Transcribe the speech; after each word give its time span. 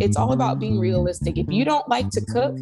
It's 0.00 0.16
all 0.16 0.32
about 0.32 0.58
being 0.58 0.78
realistic. 0.78 1.38
If 1.38 1.46
you 1.48 1.64
don't 1.64 1.88
like 1.88 2.10
to 2.10 2.20
cook 2.20 2.56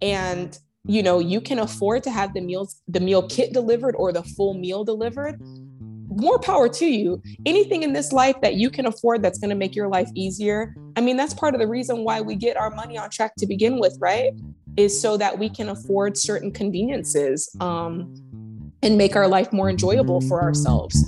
and 0.00 0.58
you 0.84 1.02
know 1.02 1.18
you 1.18 1.40
can 1.40 1.58
afford 1.60 2.02
to 2.02 2.10
have 2.10 2.34
the 2.34 2.40
meals 2.40 2.80
the 2.88 2.98
meal 2.98 3.26
kit 3.28 3.52
delivered 3.52 3.94
or 3.96 4.12
the 4.12 4.22
full 4.22 4.54
meal 4.54 4.84
delivered 4.84 5.40
more 6.08 6.38
power 6.38 6.68
to 6.68 6.86
you. 6.86 7.22
Anything 7.46 7.82
in 7.82 7.92
this 7.92 8.12
life 8.12 8.40
that 8.42 8.56
you 8.56 8.70
can 8.70 8.86
afford 8.86 9.22
that's 9.22 9.38
going 9.38 9.50
to 9.50 9.56
make 9.56 9.74
your 9.74 9.88
life 9.88 10.10
easier 10.14 10.74
i 10.96 11.00
mean 11.00 11.16
that's 11.16 11.34
part 11.34 11.54
of 11.54 11.60
the 11.60 11.66
reason 11.66 12.04
why 12.04 12.20
we 12.20 12.34
get 12.34 12.56
our 12.56 12.70
money 12.70 12.98
on 12.98 13.08
track 13.10 13.32
to 13.38 13.46
begin 13.46 13.78
with 13.78 13.96
right? 14.00 14.32
Is 14.76 14.98
so 14.98 15.16
that 15.18 15.38
we 15.38 15.50
can 15.50 15.68
afford 15.68 16.16
certain 16.16 16.50
conveniences 16.50 17.54
um, 17.60 18.72
and 18.82 18.96
make 18.96 19.16
our 19.16 19.28
life 19.28 19.52
more 19.52 19.68
enjoyable 19.68 20.20
for 20.22 20.42
ourselves 20.42 21.04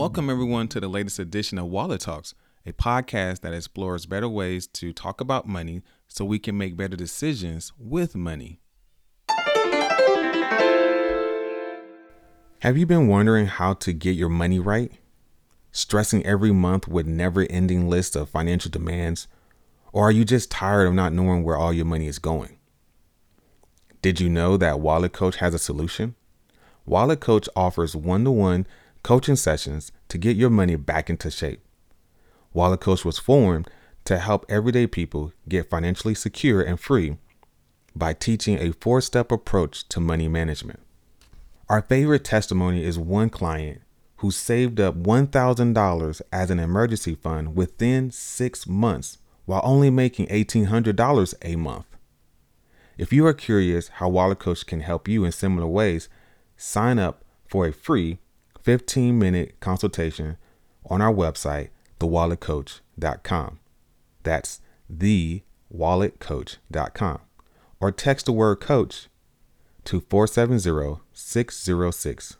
welcome 0.00 0.30
everyone 0.30 0.66
to 0.66 0.80
the 0.80 0.88
latest 0.88 1.18
edition 1.18 1.58
of 1.58 1.66
wallet 1.66 2.00
talks 2.00 2.34
a 2.64 2.72
podcast 2.72 3.40
that 3.40 3.52
explores 3.52 4.06
better 4.06 4.30
ways 4.30 4.66
to 4.66 4.94
talk 4.94 5.20
about 5.20 5.46
money 5.46 5.82
so 6.08 6.24
we 6.24 6.38
can 6.38 6.56
make 6.56 6.74
better 6.74 6.96
decisions 6.96 7.74
with 7.78 8.16
money. 8.16 8.60
Have 12.60 12.78
you 12.78 12.86
been 12.86 13.08
wondering 13.08 13.44
how 13.44 13.74
to 13.74 13.92
get 13.92 14.12
your 14.12 14.30
money 14.30 14.58
right? 14.58 14.90
Stressing 15.70 16.24
every 16.24 16.50
month 16.50 16.88
with 16.88 17.06
never 17.06 17.42
ending 17.50 17.90
lists 17.90 18.16
of 18.16 18.30
financial 18.30 18.70
demands? 18.70 19.28
Or 19.92 20.08
are 20.08 20.12
you 20.12 20.24
just 20.24 20.50
tired 20.50 20.88
of 20.88 20.94
not 20.94 21.12
knowing 21.12 21.44
where 21.44 21.58
all 21.58 21.74
your 21.74 21.84
money 21.84 22.06
is 22.06 22.18
going? 22.18 22.58
Did 24.00 24.18
you 24.18 24.30
know 24.30 24.56
that 24.56 24.80
Wallet 24.80 25.12
Coach 25.12 25.36
has 25.36 25.52
a 25.52 25.58
solution? 25.58 26.14
Wallet 26.86 27.20
Coach 27.20 27.50
offers 27.54 27.94
one 27.94 28.24
to 28.24 28.30
one 28.30 28.66
coaching 29.02 29.36
sessions 29.36 29.92
to 30.08 30.18
get 30.18 30.36
your 30.36 30.50
money 30.50 30.76
back 30.76 31.08
into 31.10 31.30
shape. 31.30 31.60
Wallet 32.52 32.80
Coach 32.80 33.04
was 33.04 33.18
formed 33.18 33.68
to 34.04 34.18
help 34.18 34.44
everyday 34.48 34.86
people 34.86 35.32
get 35.48 35.70
financially 35.70 36.14
secure 36.14 36.62
and 36.62 36.80
free 36.80 37.16
by 37.94 38.12
teaching 38.12 38.58
a 38.58 38.72
four 38.72 39.00
step 39.00 39.30
approach 39.30 39.88
to 39.88 40.00
money 40.00 40.28
management. 40.28 40.80
Our 41.68 41.82
favorite 41.82 42.24
testimony 42.24 42.84
is 42.84 42.98
one 42.98 43.30
client 43.30 43.82
who 44.16 44.30
saved 44.30 44.80
up 44.80 44.96
$1,000 44.96 46.22
as 46.32 46.50
an 46.50 46.58
emergency 46.58 47.14
fund 47.14 47.56
within 47.56 48.10
six 48.10 48.66
months 48.66 49.18
while 49.46 49.62
only 49.64 49.90
making 49.90 50.26
$1,800 50.26 51.34
a 51.42 51.56
month. 51.56 51.86
If 52.98 53.12
you 53.12 53.24
are 53.26 53.32
curious 53.32 53.88
how 53.88 54.10
Wallet 54.10 54.38
Coach 54.38 54.66
can 54.66 54.80
help 54.80 55.08
you 55.08 55.24
in 55.24 55.32
similar 55.32 55.66
ways, 55.66 56.08
sign 56.56 56.98
up 56.98 57.24
for 57.46 57.66
a 57.66 57.72
free 57.72 58.18
15 58.62 59.18
minute 59.18 59.58
consultation 59.60 60.36
on 60.86 61.00
our 61.00 61.12
website 61.12 61.70
thewalletcoach.com. 61.98 63.58
That's 64.22 64.60
thewalletcoach.com. 64.92 67.20
Or 67.80 67.92
text 67.92 68.26
the 68.26 68.32
word 68.32 68.60
coach 68.60 69.08
to 69.84 70.00
470 70.00 71.00
606 71.12 72.36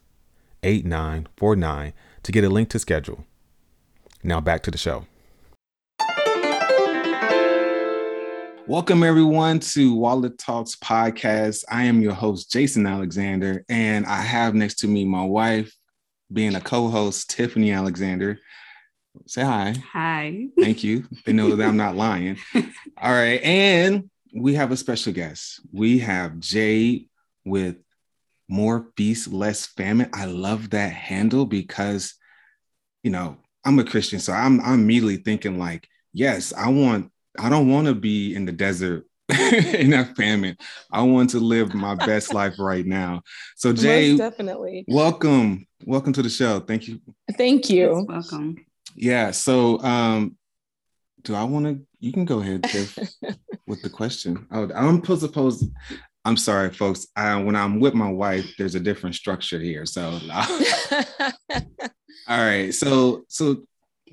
8949 0.63 1.93
to 2.23 2.33
get 2.33 2.45
a 2.45 2.51
link 2.51 2.69
to 2.71 2.79
schedule. 2.79 3.25
Now 4.23 4.41
back 4.41 4.63
to 4.65 4.71
the 4.71 4.77
show. 4.77 5.07
Welcome, 8.67 9.03
everyone, 9.03 9.61
to 9.61 9.95
Wallet 9.95 10.37
Talks 10.39 10.77
podcast. 10.77 11.65
I 11.69 11.85
am 11.85 12.03
your 12.03 12.13
host, 12.13 12.53
Jason 12.53 12.87
Alexander, 12.87 13.65
and 13.69 14.07
I 14.07 14.21
have 14.21 14.55
next 14.55 14.75
to 14.81 14.87
me 14.87 15.05
my 15.05 15.25
wife, 15.25 15.75
being 16.33 16.55
a 16.55 16.61
co 16.61 16.89
host, 16.89 17.31
Tiffany 17.31 17.73
Alexander. 17.73 18.39
Say 19.27 19.43
hi. 19.43 19.75
Hi. 19.93 20.47
Thank 20.59 20.85
you. 20.85 21.05
They 21.27 21.33
know 21.33 21.57
that 21.57 21.67
I'm 21.67 21.77
not 21.77 21.97
lying. 22.09 22.39
All 22.55 23.13
right. 23.13 23.43
And 23.43 24.11
we 24.35 24.55
have 24.55 24.71
a 24.71 24.77
special 24.77 25.13
guest. 25.13 25.61
We 25.73 25.99
have 26.01 26.39
Jade 26.39 27.09
with 27.45 27.77
More 28.49 28.89
Feast, 28.97 29.33
Less 29.33 29.67
Famine. 29.67 30.11
I 30.13 30.27
love 30.27 30.71
that 30.71 30.93
handle 30.93 31.45
because, 31.45 32.15
you 33.03 33.11
know, 33.11 33.39
I'm 33.65 33.79
a 33.79 33.85
Christian. 33.85 34.21
So 34.21 34.33
I'm, 34.33 34.61
I'm 34.61 34.81
immediately 34.81 35.17
thinking, 35.17 35.59
like, 35.59 35.89
yes, 36.13 36.53
I 36.53 36.69
want, 36.69 37.11
I 37.39 37.49
don't 37.49 37.69
want 37.69 37.89
to 37.89 37.95
be 37.95 38.35
in 38.35 38.45
the 38.45 38.53
desert 38.53 39.07
in 39.75 39.91
that 39.91 40.17
famine. 40.17 40.57
I 40.91 41.03
want 41.03 41.31
to 41.31 41.41
live 41.41 41.75
my 41.75 41.95
best 41.95 42.35
life 42.35 42.55
right 42.59 42.87
now. 42.87 43.23
So 43.57 43.73
Jay, 43.73 44.17
definitely 44.17 44.85
welcome, 44.89 45.67
welcome 45.85 46.13
to 46.15 46.23
the 46.23 46.31
show. 46.31 46.61
Thank 46.61 46.89
you. 46.89 47.01
Thank 47.37 47.71
you. 47.71 47.97
Yes, 47.97 48.05
welcome. 48.09 48.65
Yeah. 48.95 49.31
So, 49.31 49.81
um, 49.81 50.37
do 51.23 51.35
I 51.35 51.45
want 51.45 51.67
to? 51.67 51.87
You 51.99 52.13
can 52.13 52.25
go 52.25 52.41
ahead, 52.41 52.65
Tiff, 52.65 52.99
with 53.67 53.83
the 53.83 53.91
question. 53.91 54.47
Oh, 54.51 54.71
I'm 54.75 55.05
supposed. 55.05 55.71
I'm 56.25 56.37
sorry, 56.37 56.71
folks. 56.71 57.07
I, 57.17 57.41
when 57.43 57.57
I'm 57.57 57.81
with 57.81 57.95
my 57.95 58.11
wife, 58.11 58.55
there's 58.59 58.75
a 58.75 58.81
different 58.81 59.17
structure 59.17 59.59
here. 59.59 59.87
So, 59.87 60.19
all 60.91 61.59
right. 62.29 62.73
So, 62.75 63.25
so 63.29 63.65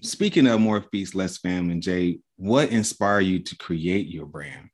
speaking 0.02 0.48
of 0.48 0.62
more 0.62 0.82
feast, 0.92 1.16
less 1.16 1.38
famine, 1.38 1.82
Jay, 1.82 2.20
what 2.38 2.70
inspired 2.70 3.22
you 3.22 3.40
to 3.40 3.58
create 3.58 4.08
your 4.08 4.26
brand? 4.26 4.70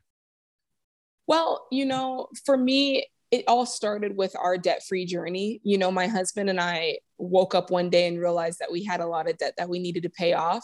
Well, 1.28 1.66
you 1.72 1.86
know, 1.86 2.28
for 2.46 2.58
me, 2.58 3.08
it 3.32 3.46
all 3.48 3.66
started 3.66 4.16
with 4.16 4.36
our 4.40 4.58
debt 4.58 4.84
free 4.88 5.06
journey. 5.06 5.60
You 5.64 5.78
know, 5.78 5.92
my 5.92 6.08
husband 6.08 6.50
and 6.50 6.60
I 6.60 7.00
woke 7.18 7.56
up 7.56 7.72
one 7.72 7.90
day 7.90 8.08
and 8.08 8.20
realized 8.20 8.60
that 8.60 8.72
we 8.72 8.84
had 8.84 9.00
a 9.00 9.08
lot 9.08 9.28
of 9.30 9.38
debt 9.38 9.56
that 9.58 9.70
we 9.70 9.80
needed 9.80 10.04
to 10.04 10.10
pay 10.10 10.34
off. 10.34 10.64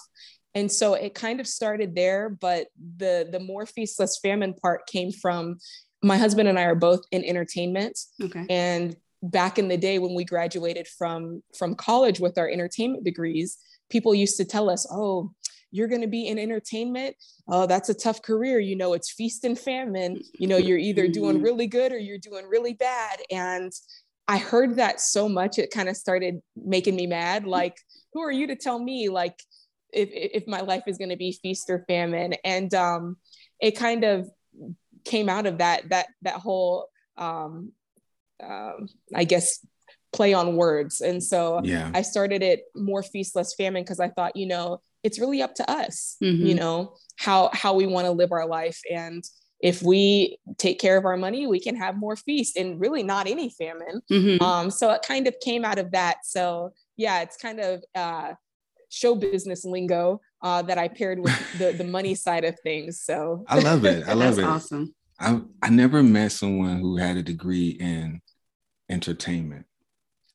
And 0.53 0.71
so 0.71 0.93
it 0.93 1.13
kind 1.15 1.39
of 1.39 1.47
started 1.47 1.95
there, 1.95 2.29
but 2.29 2.67
the 2.97 3.27
the 3.31 3.39
more 3.39 3.65
feast 3.65 3.99
less 3.99 4.19
famine 4.19 4.53
part 4.53 4.87
came 4.87 5.11
from 5.11 5.57
my 6.03 6.17
husband 6.17 6.47
and 6.47 6.59
I 6.59 6.63
are 6.63 6.75
both 6.75 7.01
in 7.11 7.23
entertainment. 7.23 7.99
Okay. 8.21 8.45
And 8.49 8.95
back 9.21 9.59
in 9.59 9.67
the 9.67 9.77
day 9.77 9.99
when 9.99 10.15
we 10.15 10.23
graduated 10.23 10.87
from 10.87 11.43
from 11.57 11.75
college 11.75 12.19
with 12.19 12.37
our 12.37 12.49
entertainment 12.49 13.03
degrees, 13.03 13.57
people 13.89 14.15
used 14.15 14.37
to 14.37 14.45
tell 14.45 14.69
us, 14.69 14.87
"Oh, 14.91 15.31
you're 15.71 15.87
going 15.87 16.01
to 16.01 16.07
be 16.07 16.27
in 16.27 16.39
entertainment 16.39 17.15
oh 17.47 17.65
that's 17.65 17.89
a 17.89 17.93
tough 17.93 18.21
career 18.21 18.59
you 18.59 18.75
know 18.75 18.93
it's 18.93 19.11
feast 19.11 19.43
and 19.43 19.57
famine 19.57 20.19
you 20.33 20.47
know 20.47 20.57
you're 20.57 20.77
either 20.77 21.07
doing 21.07 21.35
mm-hmm. 21.35 21.45
really 21.45 21.67
good 21.67 21.91
or 21.91 21.97
you're 21.97 22.17
doing 22.17 22.45
really 22.47 22.73
bad 22.73 23.19
and 23.31 23.71
i 24.27 24.37
heard 24.37 24.75
that 24.75 24.99
so 24.99 25.29
much 25.29 25.57
it 25.57 25.71
kind 25.71 25.89
of 25.89 25.95
started 25.95 26.39
making 26.55 26.95
me 26.95 27.07
mad 27.07 27.45
like 27.45 27.77
who 28.13 28.21
are 28.21 28.31
you 28.31 28.47
to 28.47 28.55
tell 28.55 28.79
me 28.79 29.09
like 29.09 29.39
if 29.91 30.09
if 30.11 30.47
my 30.47 30.61
life 30.61 30.83
is 30.87 30.97
going 30.97 31.09
to 31.09 31.17
be 31.17 31.37
feast 31.41 31.69
or 31.69 31.83
famine 31.87 32.33
and 32.43 32.73
um 32.73 33.17
it 33.59 33.71
kind 33.71 34.03
of 34.03 34.29
came 35.05 35.29
out 35.29 35.45
of 35.45 35.59
that 35.59 35.87
that 35.89 36.07
that 36.21 36.35
whole 36.35 36.87
um, 37.17 37.71
um 38.43 38.87
i 39.15 39.23
guess 39.23 39.65
play 40.11 40.33
on 40.33 40.55
words 40.55 41.01
and 41.01 41.21
so 41.23 41.61
yeah. 41.63 41.91
i 41.93 42.01
started 42.01 42.41
it 42.41 42.63
more 42.75 43.03
feast 43.03 43.35
less 43.35 43.53
famine 43.53 43.83
because 43.83 43.99
i 43.99 44.09
thought 44.09 44.35
you 44.35 44.47
know 44.47 44.81
it's 45.03 45.19
really 45.19 45.41
up 45.41 45.55
to 45.55 45.69
us 45.69 46.17
mm-hmm. 46.21 46.45
you 46.45 46.55
know 46.55 46.93
how 47.19 47.49
how 47.53 47.73
we 47.73 47.85
want 47.85 48.05
to 48.05 48.11
live 48.11 48.31
our 48.31 48.47
life. 48.47 48.79
And 48.89 49.23
if 49.61 49.83
we 49.83 50.37
take 50.57 50.79
care 50.79 50.97
of 50.97 51.03
our 51.03 51.17
money 51.17 51.45
we 51.47 51.59
can 51.59 51.75
have 51.75 51.97
more 51.97 52.15
feast 52.15 52.55
and 52.55 52.79
really 52.79 53.03
not 53.03 53.27
any 53.27 53.49
famine. 53.49 54.01
Mm-hmm. 54.11 54.43
um 54.43 54.71
so 54.71 54.91
it 54.91 55.01
kind 55.05 55.27
of 55.27 55.35
came 55.41 55.65
out 55.65 55.77
of 55.77 55.91
that. 55.91 56.25
So 56.25 56.71
yeah 56.97 57.21
it's 57.21 57.37
kind 57.37 57.59
of 57.59 57.83
uh 57.93 58.33
show 58.91 59.13
business 59.13 59.63
lingo 59.65 60.19
uh 60.41 60.63
that 60.63 60.79
i 60.79 60.87
paired 60.87 61.19
with 61.19 61.59
the 61.59 61.73
the 61.73 61.83
money 61.97 62.15
side 62.15 62.45
of 62.45 62.57
things. 62.61 63.01
So 63.01 63.43
i 63.47 63.59
love 63.59 63.85
it. 63.85 64.07
I 64.07 64.13
love 64.23 64.37
That's 64.37 64.39
it. 64.39 64.45
awesome. 64.45 64.95
I, 65.19 65.41
I 65.61 65.69
never 65.69 66.01
met 66.01 66.31
someone 66.31 66.79
who 66.79 66.95
had 66.95 67.17
a 67.17 67.23
degree 67.23 67.71
in 67.71 68.21
entertainment. 68.89 69.65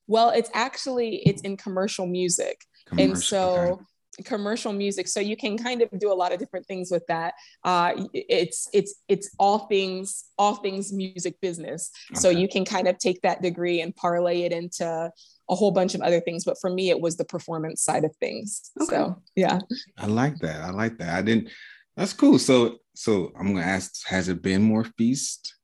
Well 0.06 0.30
it's 0.30 0.50
actually 0.52 1.22
it's 1.24 1.40
in 1.40 1.56
commercial 1.56 2.06
music. 2.06 2.60
Commercial, 2.86 3.10
and 3.10 3.18
so 3.18 3.48
okay 3.48 3.84
commercial 4.24 4.72
music 4.72 5.08
so 5.08 5.20
you 5.20 5.36
can 5.36 5.56
kind 5.58 5.82
of 5.82 5.88
do 5.98 6.12
a 6.12 6.14
lot 6.14 6.32
of 6.32 6.38
different 6.38 6.66
things 6.66 6.90
with 6.90 7.06
that. 7.06 7.34
Uh, 7.64 8.06
it's 8.12 8.68
it's 8.72 8.96
it's 9.08 9.34
all 9.38 9.66
things 9.66 10.24
all 10.38 10.56
things 10.56 10.92
music 10.92 11.40
business. 11.40 11.90
Okay. 12.12 12.20
so 12.20 12.30
you 12.30 12.48
can 12.48 12.64
kind 12.64 12.88
of 12.88 12.98
take 12.98 13.20
that 13.22 13.42
degree 13.42 13.80
and 13.80 13.94
parlay 13.96 14.42
it 14.42 14.52
into 14.52 15.10
a 15.50 15.54
whole 15.54 15.70
bunch 15.70 15.94
of 15.94 16.00
other 16.00 16.20
things 16.20 16.44
but 16.44 16.58
for 16.58 16.70
me 16.70 16.88
it 16.90 16.98
was 16.98 17.16
the 17.16 17.24
performance 17.24 17.82
side 17.82 18.04
of 18.04 18.14
things. 18.16 18.70
Okay. 18.80 18.94
so 18.96 19.22
yeah. 19.34 19.58
I 19.98 20.06
like 20.06 20.38
that 20.38 20.62
i 20.62 20.70
like 20.70 20.98
that. 20.98 21.14
I 21.14 21.22
didn't 21.22 21.50
that's 21.96 22.12
cool. 22.12 22.38
So 22.38 22.78
so 22.94 23.32
i'm 23.38 23.54
gonna 23.54 23.66
ask 23.66 24.06
has 24.06 24.28
it 24.28 24.42
been 24.42 24.62
more 24.62 24.84
feast 24.84 25.56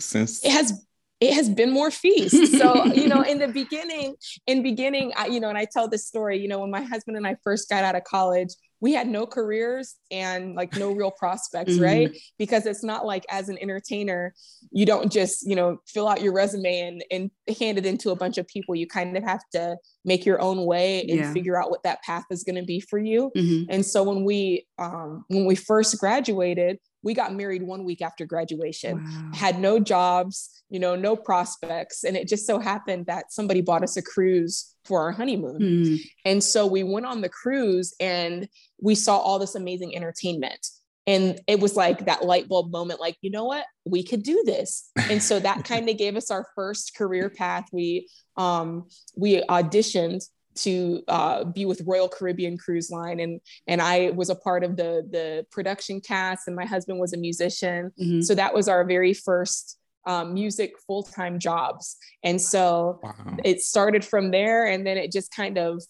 since 0.00 0.44
it 0.44 0.50
has 0.50 0.84
it 1.22 1.32
has 1.34 1.48
been 1.48 1.70
more 1.70 1.90
feast. 1.92 2.58
So, 2.58 2.84
you 2.86 3.06
know, 3.06 3.22
in 3.22 3.38
the 3.38 3.46
beginning, 3.62 4.16
in 4.48 4.62
beginning, 4.62 5.12
I, 5.16 5.26
you 5.26 5.38
know, 5.38 5.48
and 5.48 5.56
I 5.56 5.66
tell 5.70 5.86
this 5.88 6.04
story, 6.06 6.36
you 6.42 6.48
know, 6.48 6.58
when 6.60 6.70
my 6.70 6.82
husband 6.82 7.16
and 7.16 7.26
I 7.26 7.36
first 7.44 7.68
got 7.68 7.84
out 7.84 7.94
of 7.94 8.02
college, 8.02 8.48
we 8.80 8.92
had 8.92 9.06
no 9.06 9.24
careers 9.26 9.94
and 10.10 10.56
like 10.56 10.74
no 10.76 10.90
real 10.90 11.12
prospects, 11.12 11.74
Mhm. 11.74 11.82
right? 11.82 12.10
Because 12.38 12.66
it's 12.66 12.82
not 12.82 13.06
like 13.06 13.24
as 13.30 13.48
an 13.48 13.56
entertainer, 13.62 14.34
you 14.72 14.84
don't 14.84 15.12
just, 15.12 15.46
you 15.48 15.54
know, 15.54 15.78
fill 15.86 16.08
out 16.08 16.20
your 16.22 16.32
resume 16.32 16.80
and, 16.80 17.04
and 17.12 17.30
hand 17.60 17.78
it 17.78 17.86
into 17.86 18.10
a 18.10 18.16
bunch 18.16 18.38
of 18.38 18.48
people. 18.48 18.74
You 18.74 18.88
kind 18.88 19.16
of 19.16 19.22
have 19.22 19.42
to 19.52 19.76
make 20.04 20.26
your 20.26 20.40
own 20.40 20.64
way 20.66 21.02
and 21.02 21.10
Yeah. 21.20 21.32
figure 21.32 21.56
out 21.56 21.70
what 21.70 21.84
that 21.84 22.02
path 22.02 22.24
is 22.32 22.42
going 22.42 22.56
to 22.56 22.64
be 22.64 22.80
for 22.80 22.98
you. 22.98 23.30
Mhm. 23.36 23.66
And 23.68 23.86
so 23.86 24.02
when 24.02 24.24
we 24.24 24.66
um, 24.78 25.24
when 25.28 25.44
we 25.46 25.54
first 25.54 25.96
graduated, 26.00 26.78
we 27.02 27.14
got 27.14 27.34
married 27.34 27.62
one 27.62 27.84
week 27.84 28.02
after 28.02 28.26
graduation. 28.26 29.02
Wow. 29.04 29.30
Had 29.34 29.58
no 29.58 29.78
jobs, 29.78 30.62
you 30.70 30.78
know, 30.78 30.96
no 30.96 31.16
prospects, 31.16 32.04
and 32.04 32.16
it 32.16 32.28
just 32.28 32.46
so 32.46 32.58
happened 32.58 33.06
that 33.06 33.32
somebody 33.32 33.60
bought 33.60 33.82
us 33.82 33.96
a 33.96 34.02
cruise 34.02 34.74
for 34.84 35.00
our 35.00 35.12
honeymoon. 35.12 35.60
Mm. 35.60 35.98
And 36.24 36.42
so 36.42 36.66
we 36.66 36.82
went 36.82 37.06
on 37.06 37.20
the 37.20 37.28
cruise 37.28 37.94
and 38.00 38.48
we 38.80 38.94
saw 38.94 39.16
all 39.18 39.38
this 39.38 39.54
amazing 39.54 39.94
entertainment. 39.94 40.66
And 41.06 41.40
it 41.48 41.58
was 41.58 41.76
like 41.76 42.06
that 42.06 42.24
light 42.24 42.48
bulb 42.48 42.70
moment, 42.70 43.00
like, 43.00 43.16
you 43.22 43.30
know 43.30 43.44
what, 43.44 43.64
we 43.84 44.04
could 44.04 44.22
do 44.22 44.42
this. 44.46 44.90
And 45.10 45.22
so 45.22 45.40
that 45.40 45.64
kind 45.64 45.88
of 45.88 45.98
gave 45.98 46.16
us 46.16 46.30
our 46.30 46.46
first 46.54 46.96
career 46.96 47.28
path. 47.30 47.68
We 47.72 48.08
um 48.36 48.88
we 49.16 49.42
auditioned 49.42 50.24
to 50.56 51.02
uh, 51.08 51.44
be 51.44 51.64
with 51.64 51.82
Royal 51.86 52.08
Caribbean 52.08 52.58
Cruise 52.58 52.90
Line, 52.90 53.20
and 53.20 53.40
and 53.66 53.80
I 53.80 54.10
was 54.10 54.30
a 54.30 54.34
part 54.34 54.64
of 54.64 54.76
the 54.76 55.06
the 55.10 55.46
production 55.50 56.00
cast, 56.00 56.46
and 56.46 56.56
my 56.56 56.64
husband 56.64 56.98
was 56.98 57.12
a 57.12 57.16
musician. 57.16 57.90
Mhm. 58.00 58.24
So 58.24 58.34
that 58.34 58.54
was 58.54 58.68
our 58.68 58.84
very 58.84 59.14
first 59.14 59.78
um, 60.04 60.34
music 60.34 60.74
full 60.86 61.02
time 61.02 61.38
jobs, 61.38 61.96
and 62.22 62.40
so 62.40 63.00
Wow. 63.02 63.36
it 63.44 63.60
started 63.62 64.04
from 64.04 64.30
there 64.30 64.66
and 64.66 64.86
then 64.86 64.96
it 64.98 65.12
just 65.12 65.34
kind 65.34 65.58
of 65.58 65.82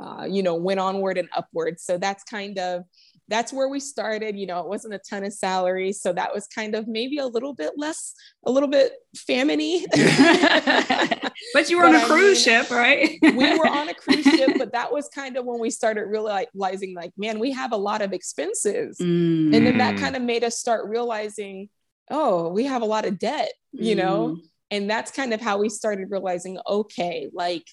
uh, 0.00 0.24
you 0.28 0.42
know 0.42 0.54
went 0.54 0.78
onward 0.80 1.18
and 1.18 1.28
upward 1.36 1.80
so 1.80 1.98
that's 1.98 2.22
kind 2.24 2.58
of 2.58 2.84
that's 3.28 3.52
where 3.52 3.68
we 3.68 3.78
started 3.80 4.36
you 4.36 4.46
know 4.46 4.60
it 4.60 4.66
wasn't 4.68 4.92
a 4.94 4.98
ton 4.98 5.22
of 5.24 5.32
salary 5.32 5.92
so 5.92 6.12
that 6.12 6.32
was 6.34 6.46
kind 6.46 6.74
of 6.74 6.88
maybe 6.88 7.18
a 7.18 7.26
little 7.26 7.54
bit 7.54 7.72
less 7.76 8.14
a 8.46 8.50
little 8.50 8.68
bit 8.68 8.92
famine 9.16 9.84
but 11.54 11.68
you 11.70 11.78
were 11.78 11.84
on 11.86 11.92
But 11.92 12.02
a 12.02 12.04
I 12.04 12.06
cruise 12.06 12.46
mean, 12.46 12.62
ship, 12.62 12.70
right? 12.70 13.18
we 13.22 13.58
were 13.58 13.66
on 13.66 13.88
a 13.88 13.94
cruise 13.94 14.24
ship 14.24 14.50
but 14.58 14.72
that 14.72 14.92
was 14.92 15.08
kind 15.08 15.36
of 15.36 15.44
when 15.44 15.60
we 15.60 15.70
started 15.70 16.02
realizing 16.06 16.94
like 16.94 17.12
man 17.16 17.38
we 17.38 17.52
have 17.52 17.72
a 17.72 17.76
lot 17.76 18.02
of 18.02 18.12
expenses 18.12 18.98
Mm. 18.98 19.54
and 19.54 19.66
then 19.66 19.78
that 19.78 19.98
kind 19.98 20.16
of 20.16 20.22
made 20.22 20.44
us 20.44 20.58
start 20.58 20.88
realizing 20.88 21.68
oh 22.10 22.48
we 22.48 22.64
have 22.64 22.82
a 22.82 22.86
lot 22.86 23.04
of 23.06 23.18
debt 23.18 23.52
you 23.72 23.94
know 23.94 24.36
Mm. 24.38 24.40
and 24.70 24.90
that's 24.90 25.10
kind 25.10 25.32
of 25.34 25.40
how 25.40 25.58
we 25.58 25.68
started 25.68 26.10
realizing 26.10 26.58
okay 26.66 27.28
like 27.32 27.64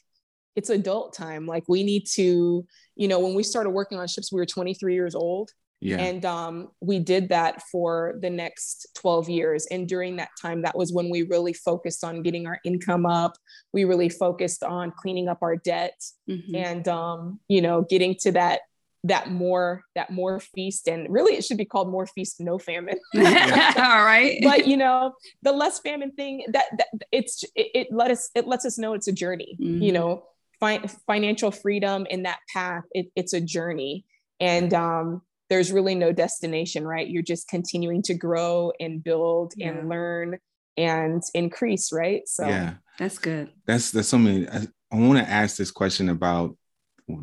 it's 0.56 0.70
adult 0.70 1.14
time 1.14 1.46
like 1.46 1.64
we 1.68 1.84
need 1.84 2.06
to 2.14 2.66
you 2.96 3.08
know 3.08 3.20
when 3.20 3.34
we 3.36 3.44
started 3.44 3.72
working 3.72 3.98
on 4.00 4.08
ships 4.08 4.32
we 4.32 4.40
were 4.40 4.46
23 4.46 4.94
years 4.94 5.16
old 5.16 5.52
Yeah. 5.82 5.98
and 6.00 6.24
um, 6.26 6.70
we 6.82 7.00
did 7.00 7.30
that 7.30 7.62
for 7.72 8.18
the 8.22 8.30
next 8.30 8.88
12 8.96 9.30
years 9.30 9.68
and 9.70 9.88
during 9.88 10.16
that 10.18 10.30
time 10.42 10.62
that 10.64 10.78
was 10.78 10.94
when 10.94 11.10
we 11.10 11.24
really 11.24 11.54
focused 11.54 12.04
on 12.04 12.22
getting 12.24 12.48
our 12.48 12.60
income 12.64 13.06
up 13.06 13.34
we 13.74 13.84
really 13.84 14.10
focused 14.10 14.64
on 14.64 14.92
cleaning 15.02 15.28
up 15.28 15.40
our 15.42 15.58
debt 15.58 16.00
Mhm. 16.30 16.56
and 16.56 16.88
um, 16.88 17.40
you 17.50 17.62
know 17.62 17.82
getting 17.90 18.16
to 18.22 18.32
that 18.32 18.62
that 19.04 19.30
more 19.30 19.84
that 19.94 20.10
more 20.10 20.40
feast 20.40 20.88
and 20.88 21.08
really 21.12 21.36
it 21.38 21.44
should 21.46 21.58
be 21.58 21.66
called 21.66 21.92
more 21.92 22.08
feast 22.08 22.40
no 22.40 22.58
famine 22.58 22.98
All 23.16 24.04
right. 24.04 24.40
but 24.44 24.66
you 24.68 24.78
know 24.78 25.14
the 25.44 25.52
less 25.52 25.78
famine 25.80 26.12
thing 26.14 26.44
that, 26.54 26.66
that 26.78 26.88
it's 27.12 27.44
it, 27.56 27.68
it 27.76 27.88
let 27.92 28.10
us 28.10 28.32
it 28.34 28.48
lets 28.48 28.66
us 28.66 28.80
know 28.80 28.94
it's 28.96 29.08
a 29.08 29.12
journey 29.12 29.58
Mhm. 29.62 29.82
you 29.86 29.92
know 29.92 30.24
fi- 30.60 30.84
financial 31.08 31.52
freedom 31.52 32.06
in 32.10 32.24
that 32.24 32.40
path 32.54 32.84
it, 32.92 33.08
it's 33.16 33.34
a 33.34 33.42
journey 33.42 34.06
and 34.40 34.74
um 34.74 35.22
there's 35.50 35.72
really 35.72 35.96
no 35.96 36.12
destination 36.12 36.86
right 36.86 37.10
you're 37.10 37.22
just 37.24 37.48
continuing 37.48 38.02
to 38.02 38.14
grow 38.14 38.72
and 38.80 39.04
build 39.04 39.54
Yeah. 39.56 39.70
and 39.70 39.90
learn 39.90 40.40
and 40.78 41.22
increase 41.34 41.92
right 41.94 42.28
so 42.28 42.48
yeah. 42.48 42.74
That's 42.98 43.18
good. 43.18 43.50
That's 43.68 43.92
that's 43.92 44.08
something 44.08 44.48
I, 44.50 44.68
I 44.90 44.96
want 44.96 45.20
to 45.20 45.30
ask 45.30 45.58
this 45.58 45.70
question 45.72 46.08
about. 46.10 46.56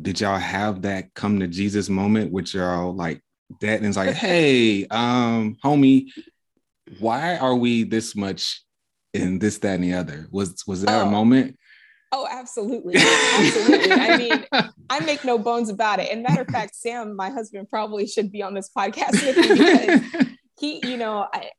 Did 0.03 0.21
y'all 0.21 0.37
have 0.37 0.83
that 0.83 1.13
come 1.15 1.39
to 1.39 1.47
Jesus 1.47 1.89
moment 1.89 2.31
with 2.31 2.53
y'all 2.53 2.93
like 2.95 3.21
that 3.59 3.77
and 3.79 3.87
it's 3.87 3.97
like, 3.97 4.13
hey, 4.27 4.85
um, 4.87 5.57
homie, 5.65 6.09
why 6.99 7.37
are 7.37 7.55
we 7.55 7.83
this 7.83 8.15
much 8.15 8.63
in 9.15 9.39
this, 9.39 9.57
that, 9.59 9.75
and 9.75 9.83
the 9.83 9.93
other? 9.93 10.27
Was 10.31 10.63
was 10.67 10.83
that 10.83 11.01
a 11.01 11.05
Oh. 11.05 11.09
moment? 11.09 11.57
Oh 12.13 12.25
absolutely 12.31 12.95
absolutely 12.95 13.91
i 13.91 14.17
mean 14.17 14.45
I 14.89 14.99
make 14.99 15.25
no 15.25 15.39
bones 15.39 15.69
about 15.69 15.99
it. 15.99 16.11
And 16.11 16.21
matter 16.21 16.41
of 16.41 16.47
fact, 16.49 16.75
Sam, 16.75 17.15
my 17.15 17.31
husband, 17.31 17.67
probably 17.67 18.05
should 18.05 18.31
be 18.31 18.43
on 18.43 18.53
this 18.53 18.69
podcast 18.77 19.13
with 19.25 19.37
me 19.37 19.47
because 19.47 20.27
he, 20.59 20.85
you 20.87 20.97
know, 20.97 21.25
I, 21.33 21.49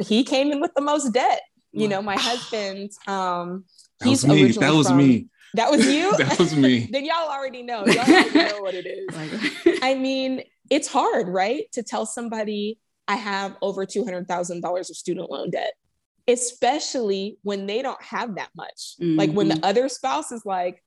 he 0.00 0.24
came 0.24 0.50
in 0.50 0.60
with 0.60 0.72
the 0.74 0.82
most 0.82 1.12
debt. 1.12 1.42
You 1.70 1.86
know, 1.86 2.02
my 2.02 2.16
husband, 2.18 2.90
um, 3.06 3.64
That 4.00 4.08
was 4.08 4.22
he's 4.22 4.26
me. 4.26 4.42
originally 4.42 4.66
That 4.66 4.76
was 4.76 4.88
from- 4.88 4.96
me. 4.96 5.28
That 5.54 5.70
was 5.70 5.86
you. 5.86 6.16
That 6.18 6.38
was 6.38 6.56
me. 6.56 6.88
then 6.92 7.04
y'all 7.04 7.28
already 7.30 7.62
know. 7.62 7.86
Y'all 7.86 7.98
already 8.00 8.34
know 8.34 8.60
what 8.62 8.74
it 8.74 8.86
is. 8.86 9.78
I 9.82 9.94
mean, 9.94 10.42
it's 10.70 10.88
hard, 10.88 11.28
right, 11.28 11.66
to 11.74 11.82
tell 11.84 12.04
somebody 12.04 12.78
I 13.06 13.14
have 13.16 13.54
over 13.62 13.86
two 13.86 14.02
hundred 14.04 14.26
thousand 14.26 14.62
dollars 14.62 14.90
of 14.90 14.96
student 14.96 15.30
loan 15.30 15.50
debt, 15.50 15.74
especially 16.28 17.38
when 17.42 17.66
they 17.66 17.82
don't 17.82 18.02
have 18.02 18.36
that 18.36 18.50
much. 18.56 18.94
Like 19.00 19.32
when 19.32 19.48
the 19.48 19.54
mm-hmm. 19.54 19.64
other 19.64 19.88
spouse 19.88 20.32
is 20.32 20.44
like, 20.44 20.82